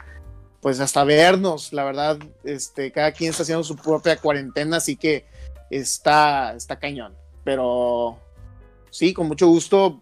pues 0.62 0.78
hasta 0.78 1.02
vernos, 1.02 1.72
la 1.72 1.82
verdad, 1.82 2.18
este, 2.44 2.92
cada 2.92 3.10
quien 3.10 3.30
está 3.30 3.42
haciendo 3.42 3.64
su 3.64 3.74
propia 3.74 4.16
cuarentena, 4.16 4.76
así 4.76 4.94
que 4.94 5.26
está, 5.70 6.54
está 6.54 6.78
cañón. 6.78 7.14
Pero 7.42 8.16
sí, 8.88 9.12
con 9.12 9.26
mucho 9.26 9.48
gusto, 9.48 10.00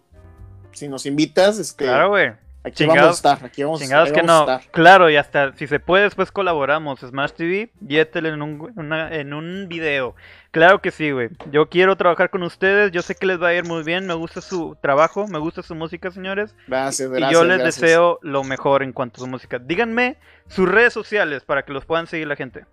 si 0.71 0.87
nos 0.87 1.07
invitas, 1.07 1.57
este, 1.57 1.85
Claro, 1.85 2.09
güey. 2.09 2.33
Aquí 2.63 2.83
Chingados- 2.83 2.95
vamos 2.95 3.25
a 3.25 3.33
estar, 3.33 3.45
aquí 3.45 3.63
vamos, 3.63 3.81
Chingados 3.81 4.07
ahí 4.09 4.13
que 4.13 4.21
vamos 4.21 4.47
no. 4.47 4.51
a 4.53 4.55
estar. 4.57 4.71
Claro, 4.71 5.09
y 5.09 5.15
hasta 5.15 5.53
si 5.55 5.67
se 5.67 5.79
puede, 5.79 6.03
después 6.03 6.31
colaboramos. 6.31 6.99
Smash 6.99 7.31
TV 7.31 7.71
y 7.87 7.97
en 7.97 8.41
un, 8.41 8.73
una- 8.75 9.13
en 9.15 9.33
un 9.33 9.67
video. 9.67 10.15
Claro 10.51 10.81
que 10.81 10.91
sí, 10.91 11.11
güey. 11.11 11.29
Yo 11.51 11.69
quiero 11.69 11.95
trabajar 11.95 12.29
con 12.29 12.43
ustedes. 12.43 12.91
Yo 12.91 13.01
sé 13.01 13.15
que 13.15 13.25
les 13.25 13.41
va 13.41 13.47
a 13.49 13.53
ir 13.53 13.63
muy 13.63 13.83
bien. 13.83 14.05
Me 14.05 14.13
gusta 14.13 14.41
su 14.41 14.75
trabajo, 14.81 15.27
me 15.27 15.39
gusta 15.39 15.63
su 15.63 15.75
música, 15.75 16.11
señores. 16.11 16.53
Gracias, 16.67 17.09
y 17.09 17.21
yo 17.31 17.43
les 17.45 17.59
gracias. 17.59 17.81
deseo 17.81 18.19
lo 18.21 18.43
mejor 18.43 18.83
en 18.83 18.91
cuanto 18.91 19.21
a 19.21 19.25
su 19.25 19.27
música. 19.27 19.59
Díganme 19.59 20.17
sus 20.49 20.67
redes 20.69 20.91
sociales 20.93 21.43
para 21.43 21.63
que 21.63 21.71
los 21.71 21.85
puedan 21.85 22.05
seguir 22.07 22.27
la 22.27 22.35
gente. 22.35 22.65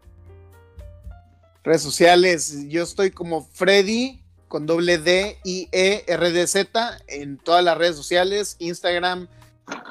Redes 1.64 1.82
sociales, 1.82 2.64
yo 2.68 2.82
estoy 2.82 3.11
como 3.11 3.45
Freddy 3.53 4.22
con 4.49 4.64
doble 4.66 4.99
D 4.99 5.39
I 5.45 5.68
E 5.70 6.05
R 6.07 6.30
D 6.32 6.47
Z 6.47 6.99
en 7.09 7.36
todas 7.36 7.62
las 7.62 7.76
redes 7.76 7.95
sociales, 7.97 8.57
Instagram, 8.59 9.28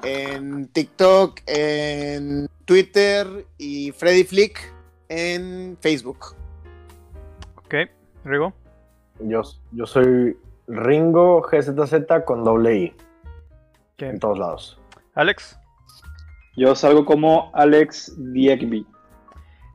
en 0.04 0.68
TikTok, 0.68 1.42
en 1.48 2.48
Twitter 2.66 3.46
y 3.58 3.92
Freddy 3.92 4.24
Flick 4.24 4.74
en 5.10 5.78
Facebook. 5.82 6.36
Ok, 7.56 7.76
Rigo. 8.24 8.54
Yo, 9.20 9.42
yo 9.72 9.86
soy 9.86 10.38
Ringo 10.68 11.42
GZZ 11.42 12.24
con 12.26 12.44
doble 12.44 12.76
I 12.76 12.96
en 14.00 14.20
todos 14.20 14.38
lados. 14.38 14.80
Alex. 15.16 15.58
Yo 16.56 16.76
salgo 16.76 17.06
como 17.06 17.52
Alex 17.54 18.14
Diekby 18.18 18.86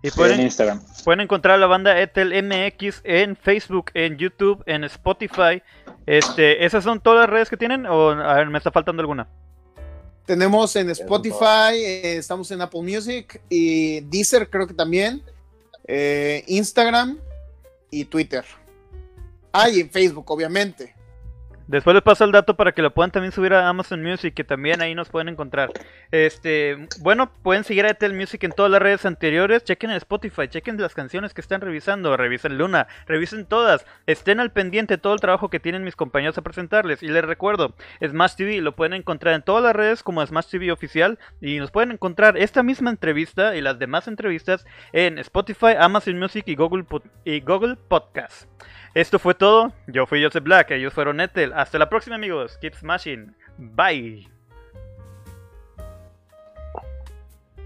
Y 0.03 0.09
en 0.09 0.15
pueden, 0.15 0.41
Instagram. 0.41 0.81
pueden 1.05 1.21
encontrar 1.21 1.55
a 1.55 1.59
la 1.59 1.67
banda 1.67 2.01
Ethel 2.01 2.33
MX 2.43 3.03
en 3.05 3.37
Facebook, 3.37 3.91
en 3.95 4.17
YouTube, 4.19 4.63
en 4.67 4.85
Spotify. 4.85 5.63
Este, 6.07 6.65
¿Esas 6.65 6.83
son 6.85 7.01
todas 7.01 7.21
las 7.21 7.31
redes 7.31 7.51
que 7.51 7.57
tienen? 7.57 7.87
¿O 7.87 8.11
a 8.11 8.35
ver, 8.35 8.49
me 8.49 8.59
está 8.59 8.71
faltando 8.71 9.01
alguna? 9.01 9.29
Tenemos 10.27 10.77
en 10.77 10.89
Spotify, 10.91 11.75
eh, 11.75 12.17
estamos 12.17 12.51
en 12.53 12.61
Apple 12.61 12.83
Music 12.83 13.41
y 13.49 14.01
Deezer 14.03 14.49
creo 14.49 14.67
que 14.67 14.75
también, 14.75 15.23
eh, 15.87 16.45
Instagram 16.47 17.19
y 17.91 18.05
Twitter. 18.05 18.45
Ah, 19.53 19.69
y 19.69 19.81
en 19.81 19.91
Facebook, 19.91 20.31
obviamente. 20.31 20.95
Después 21.73 21.95
les 21.95 22.03
paso 22.03 22.25
el 22.25 22.33
dato 22.33 22.55
para 22.55 22.73
que 22.73 22.83
lo 22.83 22.93
puedan 22.93 23.11
también 23.11 23.33
subir 23.33 23.55
a 23.55 23.67
Amazon 23.67 24.03
Music, 24.03 24.35
que 24.35 24.45
también 24.45 24.83
ahí 24.83 24.95
nos 24.95 25.09
pueden 25.09 25.31
encontrar. 25.31 25.71
Este, 26.11 26.87
bueno, 27.01 27.33
pueden 27.43 27.65
seguir 27.65 27.87
a 27.87 27.89
Ethel 27.89 28.13
Music 28.13 28.45
en 28.45 28.53
todas 28.53 28.71
las 28.71 28.83
redes 28.83 29.07
anteriores. 29.07 29.65
Chequen 29.65 29.89
en 29.89 29.97
Spotify, 29.97 30.49
chequen 30.49 30.79
las 30.79 30.93
canciones 30.93 31.33
que 31.33 31.41
están 31.41 31.63
revisando, 31.63 32.15
revisen 32.15 32.59
Luna, 32.59 32.89
revisen 33.07 33.47
todas. 33.47 33.87
Estén 34.07 34.39
al 34.39 34.53
pendiente 34.53 34.99
todo 34.99 35.15
el 35.15 35.21
trabajo 35.21 35.49
que 35.49 35.61
tienen 35.61 35.83
mis 35.83 35.97
compañeros 35.97 36.37
a 36.37 36.43
presentarles. 36.43 37.03
Y 37.03 37.09
les 37.09 37.25
recuerdo, 37.25 37.75
Smash 38.07 38.35
TV 38.35 38.61
lo 38.61 38.77
pueden 38.77 38.93
encontrar 38.93 39.35
en 39.35 39.41
todas 39.41 39.65
las 39.65 39.75
redes 39.75 40.03
como 40.03 40.27
Smash 40.27 40.49
TV 40.51 40.73
oficial. 40.73 41.19
Y 41.41 41.59
nos 41.59 41.71
pueden 41.71 41.93
encontrar 41.93 42.37
esta 42.37 42.63
misma 42.63 42.91
entrevista 42.91 43.57
y 43.57 43.63
las 43.63 43.79
demás 43.79 44.09
entrevistas 44.09 44.67
en 44.93 45.17
Spotify, 45.17 45.73
Amazon 45.79 46.19
Music 46.19 46.45
y 46.49 46.55
Google, 46.55 46.85
y 47.25 47.41
Google 47.41 47.77
Podcast. 47.89 48.47
Esto 48.95 49.19
fue 49.19 49.35
todo. 49.35 49.73
Yo 49.87 50.07
fui 50.07 50.23
Joseph 50.23 50.45
Black, 50.45 50.71
ellos 50.71 50.93
fueron 50.93 51.21
Ethel. 51.21 51.53
Hasta 51.55 51.79
la 51.79 51.89
próxima, 51.89 52.17
amigos. 52.17 52.59
Keep 52.59 52.75
smashing. 52.75 53.35
Bye. 53.57 54.29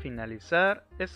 Finalizar. 0.01 0.85
Es 0.99 1.11